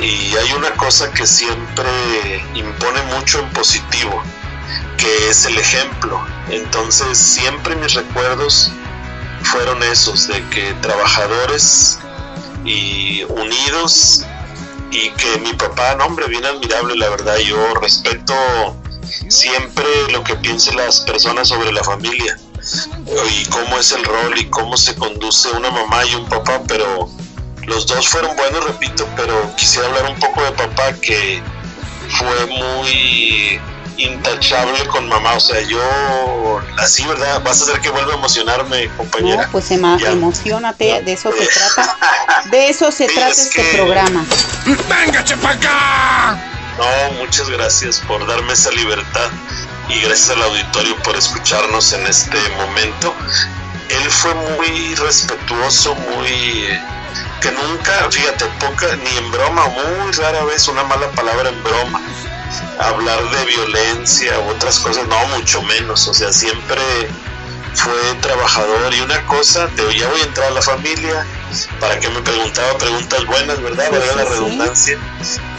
Y 0.00 0.36
hay 0.36 0.52
una 0.52 0.70
cosa 0.72 1.12
que 1.12 1.26
siempre 1.26 2.44
impone 2.54 3.02
mucho 3.14 3.38
en 3.38 3.48
positivo, 3.50 4.22
que 4.98 5.30
es 5.30 5.44
el 5.46 5.58
ejemplo. 5.58 6.20
Entonces 6.48 7.16
siempre 7.16 7.76
mis 7.76 7.94
recuerdos 7.94 8.70
fueron 9.44 9.82
esos, 9.82 10.26
de 10.28 10.42
que 10.48 10.74
trabajadores 10.82 11.98
y 12.64 13.22
unidos 13.24 14.24
y 14.90 15.10
que 15.10 15.38
mi 15.38 15.52
papá, 15.54 15.94
no 15.94 16.06
hombre, 16.06 16.26
bien 16.26 16.44
admirable, 16.44 16.96
la 16.96 17.08
verdad, 17.10 17.36
yo 17.38 17.74
respeto 17.74 18.34
siempre 19.28 19.84
lo 20.10 20.22
que 20.24 20.36
piensen 20.36 20.76
las 20.76 21.00
personas 21.00 21.48
sobre 21.48 21.72
la 21.72 21.82
familia 21.84 22.36
y 23.30 23.44
cómo 23.46 23.78
es 23.78 23.92
el 23.92 24.04
rol 24.04 24.36
y 24.38 24.46
cómo 24.46 24.76
se 24.76 24.94
conduce 24.96 25.50
una 25.50 25.70
mamá 25.70 26.04
y 26.04 26.14
un 26.14 26.28
papá, 26.28 26.60
pero 26.66 27.08
los 27.66 27.86
dos 27.86 28.08
fueron 28.08 28.34
buenos, 28.36 28.64
repito, 28.64 29.06
pero 29.16 29.54
quisiera 29.56 29.86
hablar 29.88 30.06
un 30.10 30.18
poco 30.18 30.42
de 30.42 30.52
papá 30.52 30.92
que 31.00 31.42
fue 32.10 32.46
muy 32.46 33.60
intachable 33.98 34.86
con 34.88 35.08
mamá, 35.08 35.34
o 35.34 35.40
sea, 35.40 35.60
yo 35.62 36.60
así, 36.78 37.06
¿verdad? 37.06 37.40
Vas 37.42 37.60
a 37.60 37.64
hacer 37.64 37.80
que 37.80 37.88
vuelva 37.90 38.12
a 38.12 38.16
emocionarme, 38.16 38.88
compañera. 38.96 39.46
No, 39.46 39.52
pues 39.52 39.70
Ya. 39.98 40.10
emocionate, 40.10 41.02
de 41.02 41.12
eso 41.12 41.32
se 41.32 41.46
trata. 41.46 41.96
De 42.50 42.68
eso 42.68 42.92
se 42.92 43.08
Sí, 43.08 43.14
trata 43.14 43.30
es 43.32 43.38
este 43.38 43.62
que- 43.62 43.72
programa. 43.76 44.24
¡Venga, 44.66 45.24
acá! 45.48 46.52
No, 46.78 47.12
muchas 47.18 47.48
gracias 47.48 48.00
por 48.00 48.26
darme 48.26 48.52
esa 48.52 48.70
libertad 48.70 49.30
y 49.88 50.00
gracias 50.00 50.30
al 50.30 50.42
auditorio 50.42 50.96
por 51.02 51.16
escucharnos 51.16 51.92
en 51.92 52.06
este 52.06 52.38
momento. 52.56 53.14
Él 53.88 54.10
fue 54.10 54.34
muy 54.34 54.94
respetuoso, 54.96 55.94
muy... 55.94 56.68
que 57.40 57.50
nunca, 57.52 58.10
fíjate, 58.10 58.44
poca, 58.60 58.94
ni 58.96 59.16
en 59.16 59.30
broma, 59.30 59.66
muy 59.68 60.12
rara 60.12 60.44
vez 60.44 60.68
una 60.68 60.82
mala 60.84 61.10
palabra 61.12 61.48
en 61.48 61.62
broma. 61.62 62.00
Hablar 62.78 63.30
de 63.30 63.44
violencia 63.46 64.38
u 64.40 64.50
otras 64.50 64.78
cosas, 64.80 65.06
no, 65.06 65.26
mucho 65.28 65.62
menos. 65.62 66.06
O 66.08 66.14
sea, 66.14 66.32
siempre 66.32 66.82
fue 67.74 68.14
trabajador 68.20 68.92
y 68.92 69.00
una 69.00 69.24
cosa, 69.26 69.68
te, 69.76 69.82
ya 69.96 70.08
voy 70.08 70.20
a 70.20 70.24
entrar 70.24 70.48
a 70.48 70.50
la 70.50 70.62
familia, 70.62 71.26
para 71.80 71.98
que 72.00 72.08
me 72.08 72.20
preguntaba 72.20 72.76
preguntas 72.78 73.24
buenas, 73.24 73.62
¿verdad? 73.62 73.86
Pues 73.88 74.14
Valga 74.14 74.66
la 74.66 74.74
sí. 74.74 74.94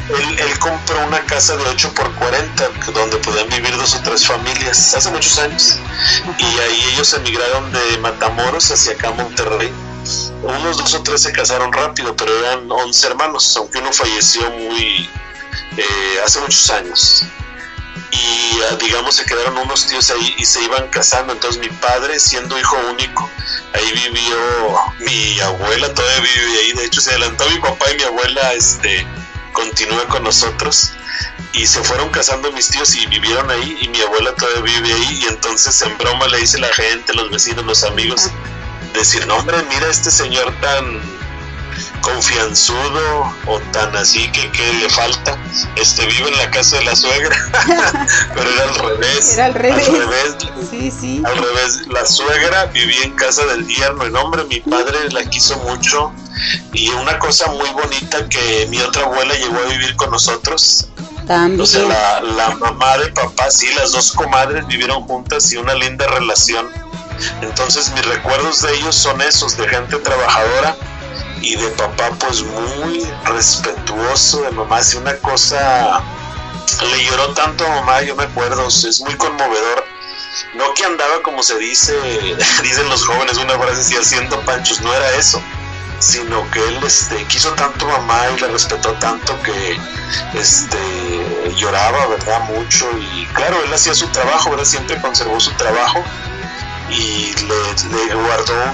Él, 0.09 0.59
compró 0.59 1.05
una 1.05 1.19
casa 1.25 1.57
de 1.57 1.63
8 1.63 1.93
por 1.93 2.13
40 2.15 2.69
donde 2.93 3.17
podían 3.17 3.49
vivir 3.49 3.75
dos 3.75 3.93
o 3.95 4.01
tres 4.01 4.25
familias 4.25 4.93
hace 4.93 5.09
muchos 5.11 5.37
años. 5.39 5.79
Y 6.37 6.59
ahí 6.59 6.93
ellos 6.93 7.13
emigraron 7.13 7.71
de 7.73 7.97
Matamoros 7.97 8.71
hacia 8.71 8.93
acá 8.93 9.11
Monterrey. 9.11 9.71
Unos 10.43 10.77
dos 10.77 10.93
o 10.93 11.03
tres 11.03 11.23
se 11.23 11.33
casaron 11.33 11.73
rápido, 11.73 12.15
pero 12.15 12.37
eran 12.39 12.71
11 12.71 13.07
hermanos, 13.07 13.57
aunque 13.57 13.79
uno 13.79 13.91
falleció 13.91 14.49
muy 14.51 15.09
eh, 15.75 16.21
hace 16.23 16.39
muchos 16.39 16.69
años. 16.69 17.23
Y 18.11 18.61
ah, 18.71 18.77
digamos 18.79 19.15
se 19.15 19.25
quedaron 19.25 19.57
unos 19.57 19.87
tíos 19.87 20.09
ahí 20.09 20.35
y 20.37 20.45
se 20.45 20.63
iban 20.63 20.87
casando. 20.87 21.33
Entonces 21.33 21.59
mi 21.59 21.69
padre, 21.69 22.17
siendo 22.17 22.57
hijo 22.57 22.77
único, 22.89 23.29
ahí 23.73 23.91
vivió 23.91 24.37
mi 24.99 25.39
abuela, 25.41 25.93
todavía 25.93 26.21
vive 26.21 26.59
ahí. 26.59 26.73
De 26.73 26.85
hecho 26.85 27.01
se 27.01 27.09
adelantó 27.09 27.49
mi 27.49 27.59
papá 27.59 27.91
y 27.91 27.97
mi 27.97 28.03
abuela 28.03 28.53
este, 28.53 29.05
continúa 29.57 30.07
con 30.07 30.23
nosotros. 30.23 30.91
Y 31.53 31.65
se 31.65 31.81
fueron 31.83 32.09
casando 32.09 32.51
mis 32.51 32.69
tíos 32.69 32.95
y 32.95 33.07
vivieron 33.07 33.49
ahí 33.49 33.77
y 33.81 33.87
mi 33.87 33.99
abuela 34.01 34.33
todavía 34.35 34.61
vive 34.81 34.93
ahí. 34.93 35.19
Y 35.23 35.25
entonces 35.25 35.81
en 35.81 35.97
broma 35.97 36.27
le 36.27 36.37
dice 36.37 36.59
la 36.59 36.71
gente, 36.73 37.13
los 37.15 37.31
vecinos, 37.31 37.65
los 37.65 37.83
amigos, 37.83 38.29
decir, 38.93 39.25
no 39.25 39.37
hombre, 39.37 39.57
mira 39.69 39.87
este 39.89 40.11
señor 40.11 40.53
tan 40.61 41.01
confianzudo 42.01 43.33
o 43.47 43.59
tan 43.71 43.95
así 43.95 44.31
que, 44.31 44.51
que 44.51 44.73
le 44.73 44.89
falta, 44.89 45.37
este 45.75 46.05
vive 46.05 46.29
en 46.29 46.37
la 46.37 46.49
casa 46.51 46.77
de 46.77 46.85
la 46.85 46.95
suegra, 46.95 47.35
pero 48.35 48.49
era 48.51 48.63
al 48.63 48.75
revés. 48.75 49.33
Era 49.33 49.45
al 49.45 49.53
revés. 49.55 49.87
Al 49.89 49.95
revés, 49.97 50.35
Sí, 50.69 50.91
sí. 50.91 51.21
al 51.25 51.35
revés, 51.35 51.87
la 51.87 52.05
suegra 52.05 52.65
vivía 52.67 53.03
en 53.03 53.13
casa 53.13 53.43
del 53.47 53.65
yerno. 53.67 54.07
No, 54.09 54.21
hombre, 54.21 54.43
mi 54.45 54.59
padre 54.59 55.09
la 55.11 55.23
quiso 55.25 55.57
mucho. 55.59 56.13
Y 56.73 56.89
una 56.89 57.17
cosa 57.19 57.47
muy 57.47 57.69
bonita 57.69 58.27
que 58.29 58.67
mi 58.69 58.79
otra 58.79 59.03
abuela 59.03 59.33
llegó 59.35 59.57
a 59.57 59.69
vivir 59.69 59.95
con 59.95 60.11
nosotros. 60.11 60.87
También. 61.25 61.59
O 61.61 61.65
sea, 61.65 61.83
la, 61.83 62.21
la 62.21 62.55
mamá 62.55 62.97
de 62.97 63.11
papá, 63.11 63.49
sí, 63.51 63.67
las 63.75 63.91
dos 63.91 64.11
comadres 64.13 64.65
vivieron 64.67 65.03
juntas 65.03 65.51
y 65.51 65.57
una 65.57 65.73
linda 65.73 66.07
relación. 66.07 66.69
Entonces 67.41 67.91
mis 67.93 68.05
recuerdos 68.05 68.61
de 68.61 68.75
ellos 68.75 68.95
son 68.95 69.21
esos, 69.21 69.57
de 69.57 69.67
gente 69.67 69.97
trabajadora 69.97 70.75
y 71.41 71.55
de 71.55 71.67
papá 71.69 72.11
pues 72.19 72.43
muy 72.43 73.07
respetuoso 73.25 74.41
de 74.43 74.51
mamá. 74.51 74.81
Si 74.83 74.97
una 74.97 75.17
cosa 75.17 76.01
le 76.91 77.05
lloró 77.05 77.33
tanto 77.33 77.65
a 77.65 77.69
mamá, 77.69 78.01
yo 78.01 78.15
me 78.15 78.23
acuerdo, 78.23 78.67
es 78.67 79.01
muy 79.01 79.15
conmovedor. 79.15 79.85
No 80.55 80.73
que 80.73 80.85
andaba 80.85 81.21
como 81.23 81.41
se 81.41 81.57
dice, 81.57 81.93
dicen 82.63 82.89
los 82.89 83.05
jóvenes 83.05 83.37
una 83.37 83.57
frase 83.57 83.81
así 83.81 83.95
haciendo 83.95 84.39
panchos, 84.41 84.81
no 84.81 84.93
era 84.93 85.11
eso, 85.15 85.41
sino 85.99 86.49
que 86.51 86.59
él 86.59 86.79
este, 86.83 87.23
quiso 87.25 87.51
tanto 87.53 87.87
mamá 87.87 88.27
y 88.35 88.39
la 88.39 88.47
respetó 88.47 88.91
tanto 88.93 89.39
que 89.41 89.77
este, 90.33 90.77
lloraba, 91.55 92.07
¿verdad? 92.07 92.41
Mucho 92.49 92.89
y 92.97 93.25
claro, 93.33 93.57
él 93.63 93.73
hacía 93.73 93.93
su 93.93 94.07
trabajo, 94.09 94.51
¿verdad? 94.51 94.65
Siempre 94.65 95.01
conservó 95.01 95.39
su 95.39 95.51
trabajo 95.53 96.03
y 96.89 97.33
le, 97.33 98.07
le 98.07 98.15
guardó, 98.15 98.73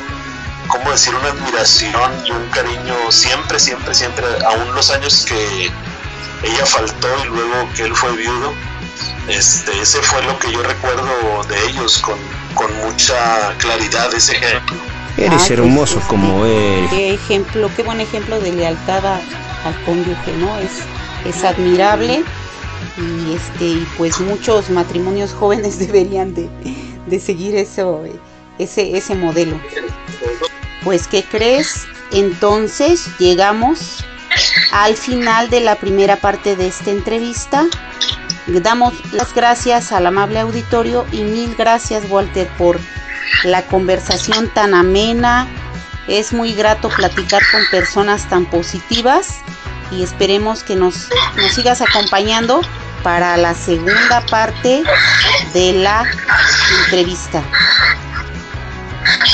¿cómo 0.68 0.92
decir?, 0.92 1.16
una 1.16 1.30
admiración 1.30 2.12
y 2.26 2.32
un 2.32 2.48
cariño 2.50 2.96
siempre, 3.12 3.60
siempre, 3.60 3.94
siempre, 3.94 4.26
aún 4.46 4.76
los 4.76 4.90
años 4.92 5.26
que 5.28 5.72
ella 6.44 6.66
faltó 6.66 7.08
y 7.24 7.30
luego 7.30 7.70
que 7.76 7.84
él 7.84 7.96
fue 7.96 8.12
viudo, 8.16 8.54
este, 9.28 9.80
ese 9.82 10.02
fue 10.02 10.22
lo 10.24 10.38
que 10.40 10.52
yo 10.52 10.62
recuerdo 10.62 11.44
de 11.48 11.70
ellos 11.70 12.00
con, 12.00 12.20
con 12.54 12.76
mucha 12.80 13.56
claridad, 13.58 14.14
ese 14.14 14.34
ejemplo. 14.34 14.93
Eres 15.18 15.34
pues, 15.34 15.52
hermoso 15.52 15.98
este, 16.00 16.10
como 16.10 16.46
él. 16.46 16.88
Qué 16.90 17.14
ejemplo, 17.14 17.70
qué 17.76 17.84
buen 17.84 18.00
ejemplo 18.02 18.40
de 18.40 18.52
lealtad 18.52 19.06
a- 19.06 19.22
al 19.64 19.82
cónyuge, 19.84 20.34
¿no? 20.38 20.58
Es, 20.60 20.90
es 21.24 21.44
admirable 21.44 22.24
y 22.98 23.34
este 23.34 23.66
y 23.66 23.88
pues 23.98 24.20
muchos 24.20 24.70
matrimonios 24.70 25.34
jóvenes 25.40 25.80
deberían 25.80 26.34
de, 26.34 26.50
de 27.06 27.20
seguir 27.20 27.56
eso, 27.56 28.04
ese, 28.58 28.98
ese 28.98 29.16
modelo. 29.16 29.60
Pues, 30.84 31.08
¿qué 31.08 31.24
crees? 31.24 31.86
Entonces 32.12 33.08
llegamos 33.20 34.04
al 34.72 34.96
final 34.96 35.50
de 35.50 35.62
la 35.62 35.76
primera 35.76 36.18
parte 36.18 36.56
de 36.56 36.68
esta 36.68 36.92
entrevista. 36.92 37.66
Damos 38.48 38.94
las 39.14 39.34
gracias 39.34 39.92
al 39.94 40.06
amable 40.08 40.40
auditorio 40.40 41.06
y 41.14 41.24
mil 41.24 41.56
gracias 41.56 42.04
Walter 42.10 42.50
por 42.58 42.78
la 43.44 43.64
conversación 43.64 44.50
tan 44.54 44.74
amena. 44.74 45.48
Es 46.08 46.34
muy 46.34 46.54
grato 46.54 46.90
platicar 46.90 47.42
con 47.52 47.62
personas 47.72 48.28
tan 48.30 48.46
positivas 48.46 49.40
y 49.92 50.04
esperemos 50.04 50.64
que 50.64 50.76
nos, 50.76 51.10
sigas 51.54 51.82
acompañando 51.82 52.62
para 53.04 53.38
la 53.38 53.54
segunda 53.54 54.26
parte 54.30 54.84
de 55.54 55.74
la 55.74 56.06
entrevista. 56.86 57.42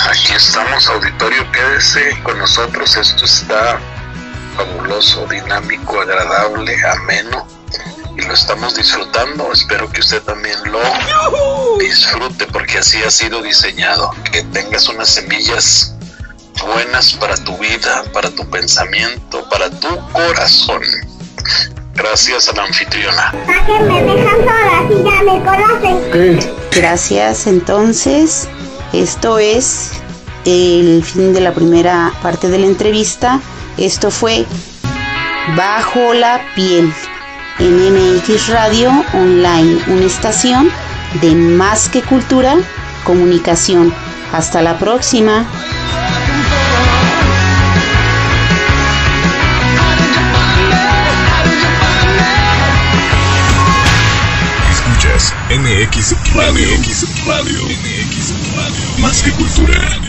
Aquí 0.09 0.33
estamos, 0.33 0.87
auditorio, 0.87 1.51
quédese 1.51 2.19
con 2.23 2.37
nosotros. 2.39 2.95
Esto 2.95 3.25
está 3.25 3.79
fabuloso, 4.55 5.27
dinámico, 5.27 6.01
agradable, 6.01 6.75
ameno 6.85 7.58
y 8.19 8.25
lo 8.25 8.33
estamos 8.33 8.75
disfrutando. 8.75 9.51
Espero 9.51 9.89
que 9.91 10.01
usted 10.01 10.21
también 10.23 10.57
lo 10.65 10.79
disfrute 11.79 12.45
porque 12.47 12.79
así 12.79 13.01
ha 13.03 13.11
sido 13.11 13.41
diseñado. 13.41 14.11
Que 14.31 14.43
tengas 14.43 14.87
unas 14.89 15.09
semillas 15.09 15.95
buenas 16.65 17.13
para 17.13 17.35
tu 17.37 17.57
vida, 17.57 18.03
para 18.13 18.29
tu 18.31 18.47
pensamiento, 18.49 19.47
para 19.49 19.69
tu 19.69 19.87
corazón. 20.11 20.81
Gracias 21.93 22.49
a 22.49 22.53
la 22.53 22.63
anfitriona. 22.63 23.33
me 23.33 24.03
dejan 24.03 24.37
sola 24.37 24.87
si 24.87 25.03
ya 25.03 25.23
me 25.23 25.43
conocen. 25.43 26.53
Gracias 26.71 27.47
entonces. 27.47 28.47
Esto 28.93 29.37
es 29.37 29.91
el 30.45 31.03
fin 31.03 31.33
de 31.33 31.41
la 31.41 31.53
primera 31.53 32.11
parte 32.21 32.49
de 32.49 32.59
la 32.59 32.65
entrevista. 32.65 33.39
Esto 33.77 34.11
fue 34.11 34.45
Bajo 35.55 36.13
la 36.13 36.41
piel 36.53 36.93
en 37.59 37.75
MX 37.93 38.49
Radio 38.49 38.89
Online, 39.13 39.79
una 39.87 40.05
estación 40.05 40.69
de 41.21 41.35
más 41.35 41.89
que 41.89 42.01
cultura, 42.01 42.57
comunicación. 43.03 43.93
Hasta 44.31 44.61
la 44.61 44.77
próxima. 44.77 45.45
Escuchas 54.71 55.33
MX 55.49 56.15
Radio. 56.33 56.67
MX 56.79 57.25
Radio. 57.25 57.63
MX 57.65 58.33
Radio. 58.55 58.99
Más 58.99 59.23
que 59.23 59.31
cultura. 59.31 60.08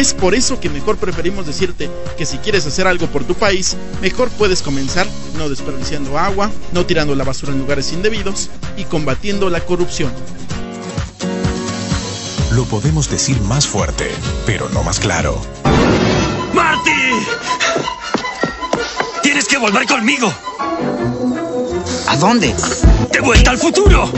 Es 0.00 0.14
por 0.14 0.34
eso 0.34 0.58
que 0.58 0.70
mejor 0.70 0.96
preferimos 0.96 1.44
decirte 1.44 1.90
que 2.16 2.24
si 2.24 2.38
quieres 2.38 2.66
hacer 2.66 2.86
algo 2.86 3.06
por 3.08 3.22
tu 3.24 3.34
país, 3.34 3.76
mejor 4.00 4.30
puedes 4.30 4.62
comenzar 4.62 5.06
no 5.36 5.50
desperdiciando 5.50 6.18
agua, 6.18 6.50
no 6.72 6.86
tirando 6.86 7.14
la 7.14 7.22
basura 7.22 7.52
en 7.52 7.58
lugares 7.58 7.92
indebidos 7.92 8.48
y 8.78 8.84
combatiendo 8.84 9.50
la 9.50 9.60
corrupción. 9.60 10.10
Lo 12.52 12.64
podemos 12.64 13.10
decir 13.10 13.38
más 13.42 13.66
fuerte, 13.66 14.10
pero 14.46 14.70
no 14.70 14.82
más 14.82 14.98
claro. 15.00 15.38
¡Marty! 16.54 16.90
Tienes 19.22 19.46
que 19.48 19.58
volver 19.58 19.86
conmigo. 19.86 20.32
¿A 22.08 22.16
dónde? 22.16 22.54
¡De 23.12 23.20
vuelta 23.20 23.50
al 23.50 23.58
futuro! 23.58 24.10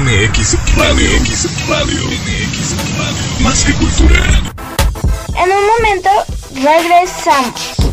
MX 0.00 0.56
Radio. 0.76 1.10
MX 1.20 1.68
Radio. 1.68 2.06
MX 2.06 2.76
Radio. 2.96 3.40
Más 3.40 3.64
que 3.64 3.72
cultura. 3.72 4.22
En 5.34 5.50
un 5.50 5.66
momento 5.66 6.10
regresamos. 6.54 7.87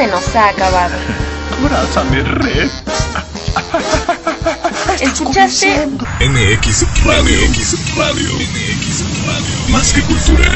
Se 0.00 0.06
nos 0.06 0.34
ha 0.34 0.48
acabado. 0.48 0.94
Abrázame, 1.62 2.22
red. 2.22 2.70
¿Escuchaste? 5.00 5.88
MX 6.20 7.04
Radio. 7.04 7.38
MX 7.50 7.96
Radio. 7.98 8.30
MX 8.32 9.04
Radio. 9.26 9.54
Más 9.68 9.92
que 9.92 10.00
cultura. 10.00 10.50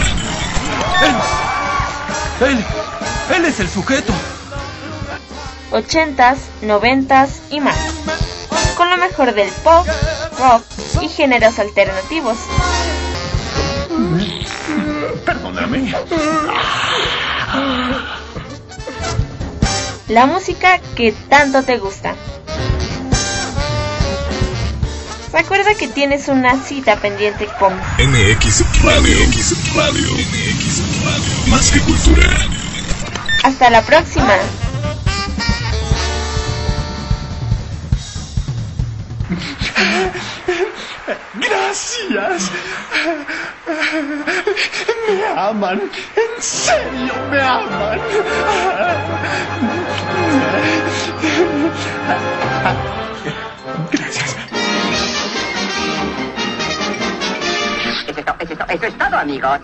Él, 2.40 2.64
él 3.36 3.44
es 3.44 3.60
el 3.60 3.68
sujeto. 3.68 4.14
80s, 5.72 6.38
90s 6.62 7.28
y 7.50 7.60
más. 7.60 7.76
Con 8.78 8.88
lo 8.88 8.96
mejor 8.96 9.34
del 9.34 9.50
pop, 9.62 9.86
rock 10.38 10.64
y 11.02 11.08
géneros 11.10 11.58
alternativos. 11.58 12.38
Perdóname. 15.26 15.94
La 20.14 20.26
música 20.26 20.78
que 20.94 21.10
tanto 21.28 21.64
te 21.64 21.76
gusta. 21.78 22.14
Recuerda 25.32 25.74
que 25.74 25.88
tienes 25.88 26.28
una 26.28 26.62
cita 26.62 27.00
pendiente 27.00 27.48
con 27.58 27.74
MX 27.74 28.84
Radio. 28.84 29.18
MX 29.26 29.74
Radio. 29.74 30.12
MX 30.12 31.04
Radio. 31.04 31.50
Más 31.50 31.68
que 31.72 31.80
cultura. 31.80 32.30
Hasta 33.42 33.70
la 33.70 33.82
próxima. 33.82 34.36
Gracias. 41.36 42.51
Me 45.09 45.27
aman. 45.36 45.90
En 46.16 46.43
serio, 46.43 47.15
me 47.31 47.40
aman. 47.40 48.01
Gracias. 53.90 54.36
Es 58.06 58.19
esto, 58.19 58.35
es 58.39 58.51
esto, 58.51 58.65
es 58.69 58.74
Eso 58.74 58.86
es 58.86 58.98
todo, 58.98 59.16
amigos. 59.16 59.61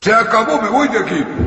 Se 0.00 0.14
acabó, 0.14 0.60
me 0.62 0.68
voy 0.68 0.88
de 0.88 0.98
aquí. 0.98 1.45